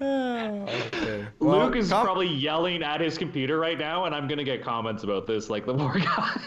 okay. 0.00 1.26
Well, 1.38 1.58
Luke 1.58 1.76
is 1.76 1.90
com- 1.90 2.04
probably 2.04 2.28
yelling 2.28 2.82
at 2.82 3.00
his 3.00 3.16
computer 3.16 3.58
right 3.58 3.78
now, 3.78 4.04
and 4.04 4.14
I'm 4.14 4.28
going 4.28 4.38
to 4.38 4.44
get 4.44 4.62
comments 4.62 5.04
about 5.04 5.26
this 5.26 5.48
like 5.48 5.64
the 5.64 5.74
poor 5.74 5.94
guy. 5.98 6.40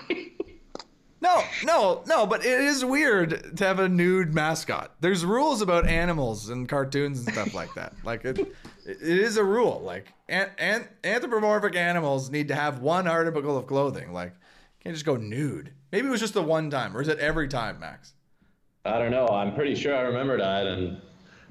No, 1.21 1.43
no, 1.65 2.03
no, 2.07 2.25
but 2.25 2.45
it 2.45 2.61
is 2.61 2.85
weird 2.85 3.57
to 3.57 3.65
have 3.65 3.79
a 3.79 3.89
nude 3.89 4.33
mascot. 4.33 4.95
There's 5.01 5.25
rules 5.25 5.61
about 5.61 5.85
animals 5.85 6.49
and 6.49 6.67
cartoons 6.67 7.19
and 7.19 7.33
stuff 7.33 7.53
like 7.53 7.73
that. 7.75 7.93
Like 8.03 8.25
it, 8.25 8.39
it 8.85 9.01
is 9.01 9.37
a 9.37 9.43
rule. 9.43 9.81
Like 9.83 10.13
an, 10.29 10.49
an, 10.57 10.87
anthropomorphic 11.03 11.75
animals 11.75 12.31
need 12.31 12.47
to 12.47 12.55
have 12.55 12.79
one 12.79 13.07
article 13.07 13.57
of 13.57 13.67
clothing. 13.67 14.13
Like 14.13 14.33
can't 14.81 14.95
just 14.95 15.05
go 15.05 15.15
nude. 15.17 15.71
Maybe 15.91 16.07
it 16.07 16.11
was 16.11 16.19
just 16.19 16.33
the 16.33 16.41
one 16.43 16.69
time, 16.69 16.95
or 16.95 17.01
is 17.01 17.07
it 17.07 17.19
every 17.19 17.47
time, 17.47 17.79
Max? 17.79 18.13
I 18.85 18.97
don't 18.97 19.11
know. 19.11 19.27
I'm 19.27 19.53
pretty 19.53 19.75
sure 19.75 19.95
I 19.95 20.01
remember 20.01 20.37
that, 20.37 20.65
and 20.67 21.01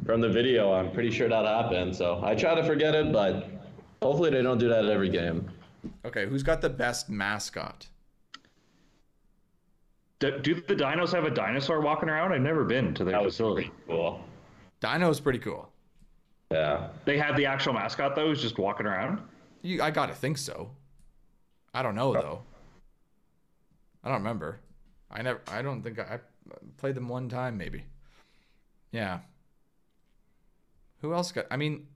from 0.07 0.21
the 0.21 0.29
video, 0.29 0.73
I'm 0.73 0.91
pretty 0.93 1.11
sure 1.11 1.29
that 1.29 1.45
happened. 1.45 1.95
So 1.95 2.21
I 2.25 2.35
try 2.35 2.55
to 2.55 2.65
forget 2.65 2.95
it, 2.95 3.13
but 3.13 3.49
hopefully 4.03 4.31
they 4.31 4.43
don't 4.43 4.59
do 4.59 4.69
that 4.69 4.85
at 4.85 4.91
every 4.91 5.09
game. 5.11 5.51
Okay, 6.05 6.27
who's 6.27 6.43
got 6.43 6.61
the 6.61 6.71
best 6.71 7.09
mascot? 7.09 7.87
do, 10.21 10.37
do 10.41 10.55
the 10.55 10.75
dinos 10.75 11.13
have 11.13 11.25
a 11.25 11.31
dinosaur 11.31 11.81
walking 11.81 12.09
around? 12.09 12.33
I've 12.33 12.41
never 12.41 12.65
been 12.65 12.93
to 12.95 13.05
their 13.05 13.13
That 13.13 13.23
facility. 13.25 13.65
pretty 13.69 13.83
cool. 13.89 14.21
Dino's 14.81 15.21
pretty 15.21 15.39
cool. 15.39 15.71
Yeah. 16.51 16.89
They 17.05 17.19
have 17.19 17.37
the 17.37 17.47
actual 17.47 17.75
mascot, 17.75 18.17
though, 18.17 18.27
who's 18.29 18.41
just 18.43 18.59
walking 18.59 18.87
around. 18.87 19.21
You, 19.63 19.83
I 19.83 19.91
gotta 19.91 20.15
think 20.15 20.39
so. 20.39 20.71
I 21.75 21.83
don't 21.83 21.95
know 21.95 22.15
uh, 22.15 22.21
though. 22.21 22.43
I 24.05 24.09
don't 24.09 24.19
remember. 24.19 24.61
I 25.11 25.23
never. 25.23 25.41
I 25.51 25.63
don't 25.63 25.83
think 25.83 25.99
I, 25.99 26.03
I 26.15 26.19
played 26.77 26.95
them 26.95 27.09
one 27.09 27.29
time 27.29 27.57
maybe. 27.57 27.85
Yeah. 28.93 29.21
Who 31.01 31.15
else 31.15 31.33
got? 31.33 31.47
I 31.51 31.57
mean, 31.57 31.87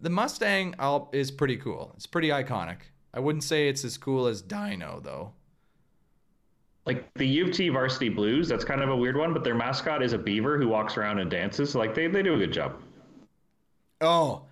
the 0.00 0.10
Mustang 0.10 0.74
I'll, 0.78 1.08
is 1.12 1.30
pretty 1.30 1.56
cool. 1.56 1.92
It's 1.96 2.06
pretty 2.06 2.28
iconic. 2.28 2.78
I 3.14 3.20
wouldn't 3.20 3.44
say 3.44 3.68
it's 3.68 3.84
as 3.84 3.96
cool 3.96 4.26
as 4.26 4.42
Dino 4.42 5.00
though. 5.02 5.32
Like 6.84 7.12
the 7.14 7.26
U 7.26 7.44
of 7.46 7.52
T 7.52 7.68
varsity 7.68 8.08
blues, 8.08 8.48
that's 8.48 8.64
kind 8.64 8.82
of 8.82 8.88
a 8.88 8.96
weird 8.96 9.16
one, 9.16 9.32
but 9.32 9.44
their 9.44 9.54
mascot 9.54 10.02
is 10.02 10.14
a 10.14 10.18
beaver 10.18 10.58
who 10.58 10.66
walks 10.66 10.96
around 10.96 11.20
and 11.20 11.30
dances. 11.30 11.76
Like 11.76 11.94
they, 11.94 12.08
they 12.08 12.22
do 12.22 12.34
a 12.34 12.38
good 12.38 12.52
job. 12.52 12.74
Oh, 14.00 14.46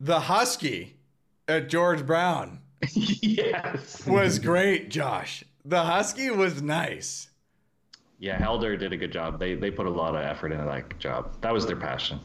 the 0.00 0.18
Husky 0.18 0.96
at 1.46 1.68
George 1.68 2.06
Brown 2.06 2.60
yes. 2.92 4.06
was 4.06 4.38
great, 4.38 4.88
Josh. 4.88 5.44
The 5.64 5.82
Husky 5.82 6.30
was 6.30 6.60
nice. 6.62 7.28
Yeah, 8.18 8.38
Helder 8.38 8.76
did 8.76 8.92
a 8.92 8.96
good 8.96 9.12
job. 9.12 9.38
They 9.38 9.54
they 9.54 9.70
put 9.70 9.86
a 9.86 9.90
lot 9.90 10.14
of 10.14 10.22
effort 10.22 10.52
into 10.52 10.64
that 10.64 10.98
job. 10.98 11.40
That 11.40 11.52
was 11.52 11.66
their 11.66 11.76
passion. 11.76 12.20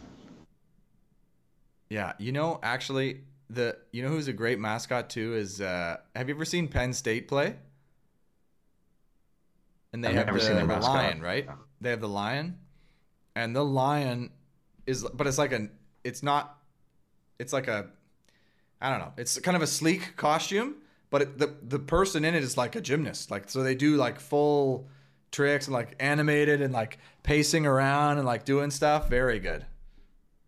Yeah, 1.89 2.13
you 2.19 2.31
know, 2.31 2.59
actually, 2.61 3.21
the 3.49 3.77
you 3.91 4.03
know 4.03 4.09
who's 4.09 4.27
a 4.27 4.33
great 4.33 4.59
mascot 4.59 5.09
too 5.09 5.35
is 5.35 5.61
uh 5.61 5.97
have 6.15 6.29
you 6.29 6.35
ever 6.35 6.45
seen 6.45 6.67
Penn 6.67 6.93
State 6.93 7.27
play? 7.27 7.55
And 9.91 10.03
they 10.03 10.09
I've 10.09 10.15
have 10.15 10.25
never 10.27 10.37
the, 10.37 10.45
seen 10.45 10.55
their 10.55 10.67
the 10.67 10.79
lion, 10.79 11.21
right? 11.21 11.47
No. 11.47 11.55
They 11.81 11.89
have 11.89 12.01
the 12.01 12.09
lion, 12.09 12.59
and 13.35 13.55
the 13.55 13.65
lion 13.65 14.31
is, 14.85 15.03
but 15.13 15.27
it's 15.27 15.37
like 15.37 15.51
a, 15.51 15.69
it's 16.03 16.21
not, 16.21 16.57
it's 17.39 17.53
like 17.53 17.67
a, 17.67 17.87
I 18.81 18.89
don't 18.89 18.99
know, 18.99 19.13
it's 19.17 19.39
kind 19.39 19.55
of 19.57 19.63
a 19.63 19.67
sleek 19.67 20.15
costume, 20.15 20.75
but 21.09 21.21
it, 21.23 21.37
the 21.37 21.55
the 21.63 21.79
person 21.79 22.25
in 22.25 22.35
it 22.35 22.43
is 22.43 22.57
like 22.57 22.75
a 22.75 22.81
gymnast, 22.81 23.31
like 23.31 23.49
so 23.49 23.63
they 23.63 23.75
do 23.75 23.95
like 23.97 24.19
full 24.19 24.87
tricks 25.31 25.67
and 25.67 25.73
like 25.73 25.95
animated 25.99 26.61
and 26.61 26.73
like 26.73 26.97
pacing 27.23 27.65
around 27.65 28.17
and 28.17 28.25
like 28.25 28.45
doing 28.45 28.71
stuff. 28.71 29.09
Very 29.09 29.39
good. 29.39 29.65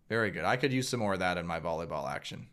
Very 0.08 0.30
good. 0.30 0.44
I 0.44 0.56
could 0.56 0.72
use 0.72 0.88
some 0.88 1.00
more 1.00 1.14
of 1.14 1.20
that 1.20 1.38
in 1.38 1.46
my 1.46 1.60
volleyball 1.60 2.08
action. 2.10 2.48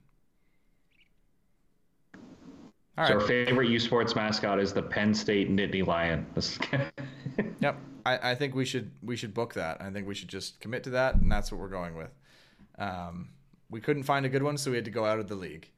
All 2.98 3.06
So 3.06 3.14
right. 3.16 3.22
our 3.22 3.28
favorite 3.28 3.70
U 3.70 3.80
Sports 3.80 4.16
mascot 4.16 4.60
is 4.60 4.74
the 4.74 4.82
Penn 4.84 5.14
State 5.14 5.50
Nittany 5.50 5.86
Lion. 5.86 6.26
Yep. 7.62 7.78
I, 8.06 8.32
I 8.32 8.36
think 8.36 8.56
we 8.56 8.66
should 8.66 8.92
we 9.02 9.16
should 9.16 9.34
book 9.34 9.54
that. 9.56 9.82
I 9.82 9.90
think 9.92 10.08
we 10.08 10.16
should 10.16 10.30
just 10.30 10.60
commit 10.62 10.84
to 10.86 10.92
that, 10.92 11.16
and 11.16 11.32
that's 11.32 11.52
what 11.52 11.60
we're 11.60 11.70
going 11.70 11.96
with. 11.96 12.12
Um, 12.78 13.30
we 13.70 13.82
couldn't 13.82 14.04
find 14.04 14.26
a 14.26 14.30
good 14.30 14.44
one, 14.44 14.58
so 14.58 14.72
we 14.72 14.78
had 14.78 14.86
to 14.86 14.92
go 14.92 15.06
out 15.06 15.20
of 15.20 15.28
the 15.28 15.36
league. 15.36 15.70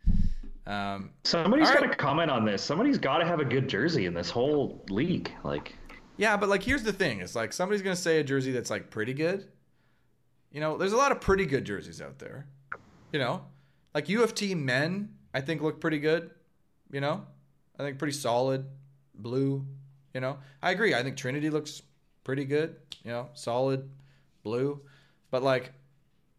Um, 0.68 1.10
Somebody's 1.24 1.70
got 1.70 1.82
right. 1.82 1.92
to 1.92 1.96
comment 1.98 2.30
on 2.30 2.46
this. 2.46 2.62
Somebody's 2.62 2.98
got 2.98 3.18
to 3.18 3.26
have 3.26 3.40
a 3.40 3.46
good 3.46 3.68
jersey 3.68 4.06
in 4.06 4.14
this 4.14 4.30
whole 4.30 4.86
league. 4.90 5.32
Like, 5.44 5.76
yeah, 6.18 6.38
but 6.38 6.50
like 6.50 6.62
here's 6.62 6.84
the 6.84 6.94
thing: 6.94 7.20
it's 7.20 7.36
like 7.36 7.52
somebody's 7.52 7.82
gonna 7.82 7.96
say 7.96 8.20
a 8.20 8.24
jersey 8.24 8.52
that's 8.52 8.70
like 8.70 8.90
pretty 8.90 9.14
good. 9.14 9.48
You 10.52 10.60
know, 10.60 10.78
there's 10.78 10.94
a 10.94 10.98
lot 10.98 11.12
of 11.12 11.22
pretty 11.22 11.46
good 11.46 11.66
jerseys 11.66 12.02
out 12.02 12.20
there. 12.20 12.46
You 13.12 13.20
know, 13.20 13.46
like 13.96 14.08
U 14.10 14.24
of 14.24 14.36
T 14.36 14.54
men, 14.54 15.16
I 15.34 15.42
think 15.42 15.62
look 15.62 15.82
pretty 15.82 16.00
good. 16.00 16.30
You 16.92 17.02
know, 17.02 17.26
I 17.80 17.84
think 17.84 17.98
pretty 17.98 18.14
solid 18.14 18.66
blue. 19.16 19.66
You 20.14 20.22
know, 20.22 20.38
I 20.62 20.72
agree. 20.72 20.94
I 20.94 21.04
think 21.04 21.18
Trinity 21.18 21.50
looks 21.50 21.82
pretty 22.24 22.46
good. 22.46 22.76
You 23.04 23.12
know, 23.12 23.30
solid 23.34 23.90
blue, 24.44 24.82
but 25.32 25.42
like, 25.42 25.72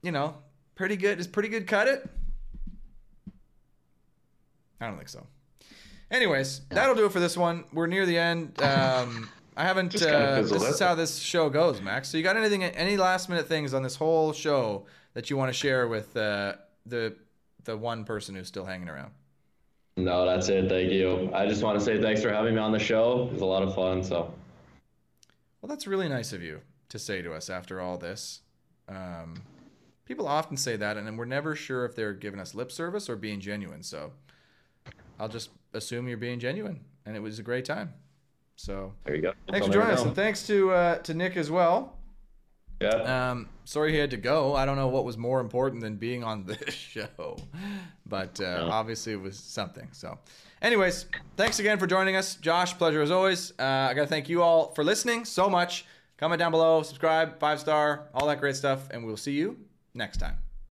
you 0.02 0.12
know, 0.12 0.36
pretty 0.74 0.96
good. 0.96 1.18
Is 1.18 1.26
pretty 1.26 1.48
good 1.48 1.66
cut 1.66 1.88
it? 1.88 2.08
I 4.82 4.86
don't 4.88 4.96
think 4.96 5.08
so. 5.08 5.26
Anyways, 6.10 6.62
that'll 6.70 6.94
do 6.94 7.06
it 7.06 7.12
for 7.12 7.20
this 7.20 7.36
one. 7.36 7.64
We're 7.72 7.86
near 7.86 8.04
the 8.04 8.18
end. 8.18 8.60
Um, 8.60 9.30
I 9.56 9.64
haven't. 9.64 9.94
Uh, 9.94 10.42
this 10.42 10.62
is 10.62 10.78
how 10.80 10.94
this 10.94 11.18
show 11.18 11.48
goes, 11.48 11.80
Max. 11.80 12.08
So 12.08 12.16
you 12.18 12.22
got 12.22 12.36
anything, 12.36 12.64
any 12.64 12.96
last 12.96 13.28
minute 13.28 13.46
things 13.46 13.72
on 13.74 13.82
this 13.82 13.96
whole 13.96 14.32
show 14.32 14.86
that 15.14 15.30
you 15.30 15.36
want 15.36 15.50
to 15.50 15.52
share 15.52 15.88
with 15.88 16.16
uh, 16.16 16.54
the 16.84 17.14
the 17.64 17.76
one 17.76 18.04
person 18.04 18.34
who's 18.34 18.48
still 18.48 18.64
hanging 18.64 18.88
around? 18.88 19.12
No, 19.96 20.26
that's 20.26 20.48
it. 20.48 20.68
Thank 20.68 20.90
you. 20.90 21.30
I 21.32 21.46
just 21.46 21.62
want 21.62 21.78
to 21.78 21.84
say 21.84 22.00
thanks 22.00 22.22
for 22.22 22.32
having 22.32 22.54
me 22.54 22.60
on 22.60 22.72
the 22.72 22.78
show. 22.78 23.28
It 23.28 23.34
was 23.34 23.42
a 23.42 23.46
lot 23.46 23.62
of 23.62 23.74
fun. 23.74 24.02
So 24.02 24.34
Well, 25.60 25.68
that's 25.68 25.86
really 25.86 26.08
nice 26.08 26.32
of 26.32 26.42
you 26.42 26.60
to 26.88 26.98
say 26.98 27.22
to 27.22 27.32
us 27.34 27.48
after 27.50 27.80
all 27.80 27.98
this. 27.98 28.40
Um, 28.88 29.42
people 30.04 30.26
often 30.26 30.56
say 30.56 30.76
that, 30.76 30.96
and 30.96 31.18
we're 31.18 31.24
never 31.24 31.54
sure 31.54 31.84
if 31.84 31.94
they're 31.94 32.14
giving 32.14 32.40
us 32.40 32.54
lip 32.54 32.72
service 32.72 33.08
or 33.08 33.16
being 33.16 33.38
genuine. 33.38 33.82
So 33.82 34.12
I'll 35.18 35.28
just 35.28 35.50
assume 35.74 36.08
you're 36.08 36.16
being 36.18 36.38
genuine, 36.40 36.80
and 37.06 37.16
it 37.16 37.20
was 37.20 37.38
a 37.38 37.42
great 37.42 37.64
time. 37.64 37.94
So 38.56 38.92
there 39.04 39.14
you 39.16 39.22
go. 39.22 39.32
thanks 39.48 39.66
for 39.66 39.72
I'll 39.72 39.78
never 39.78 39.82
joining 39.82 39.98
us, 39.98 40.04
and 40.04 40.14
thanks 40.14 40.46
to 40.46 40.70
uh, 40.72 40.98
to 40.98 41.14
Nick 41.14 41.36
as 41.36 41.50
well. 41.50 41.96
Yeah. 42.80 43.30
Um, 43.30 43.48
sorry 43.64 43.92
he 43.92 43.98
had 43.98 44.10
to 44.10 44.16
go. 44.16 44.56
I 44.56 44.66
don't 44.66 44.74
know 44.76 44.88
what 44.88 45.04
was 45.04 45.16
more 45.16 45.38
important 45.40 45.82
than 45.82 45.96
being 45.96 46.24
on 46.24 46.44
this 46.46 46.74
show, 46.74 47.36
but 48.06 48.40
uh, 48.40 48.66
No. 48.66 48.70
obviously 48.72 49.12
it 49.12 49.20
was 49.20 49.38
something. 49.38 49.88
So, 49.92 50.18
anyways, 50.60 51.06
thanks 51.36 51.60
again 51.60 51.78
for 51.78 51.86
joining 51.86 52.16
us, 52.16 52.34
Josh. 52.34 52.76
Pleasure 52.76 53.00
as 53.00 53.10
always. 53.12 53.52
Uh, 53.58 53.62
I 53.90 53.94
gotta 53.94 54.08
thank 54.08 54.28
you 54.28 54.42
all 54.42 54.72
for 54.74 54.82
listening 54.82 55.24
so 55.24 55.48
much. 55.48 55.84
Comment 56.16 56.38
down 56.38 56.50
below, 56.50 56.82
subscribe, 56.82 57.38
five 57.38 57.60
star, 57.60 58.08
all 58.14 58.26
that 58.26 58.40
great 58.40 58.56
stuff, 58.56 58.88
and 58.90 59.04
we'll 59.06 59.16
see 59.16 59.32
you 59.32 59.56
next 59.94 60.18
time. 60.18 60.41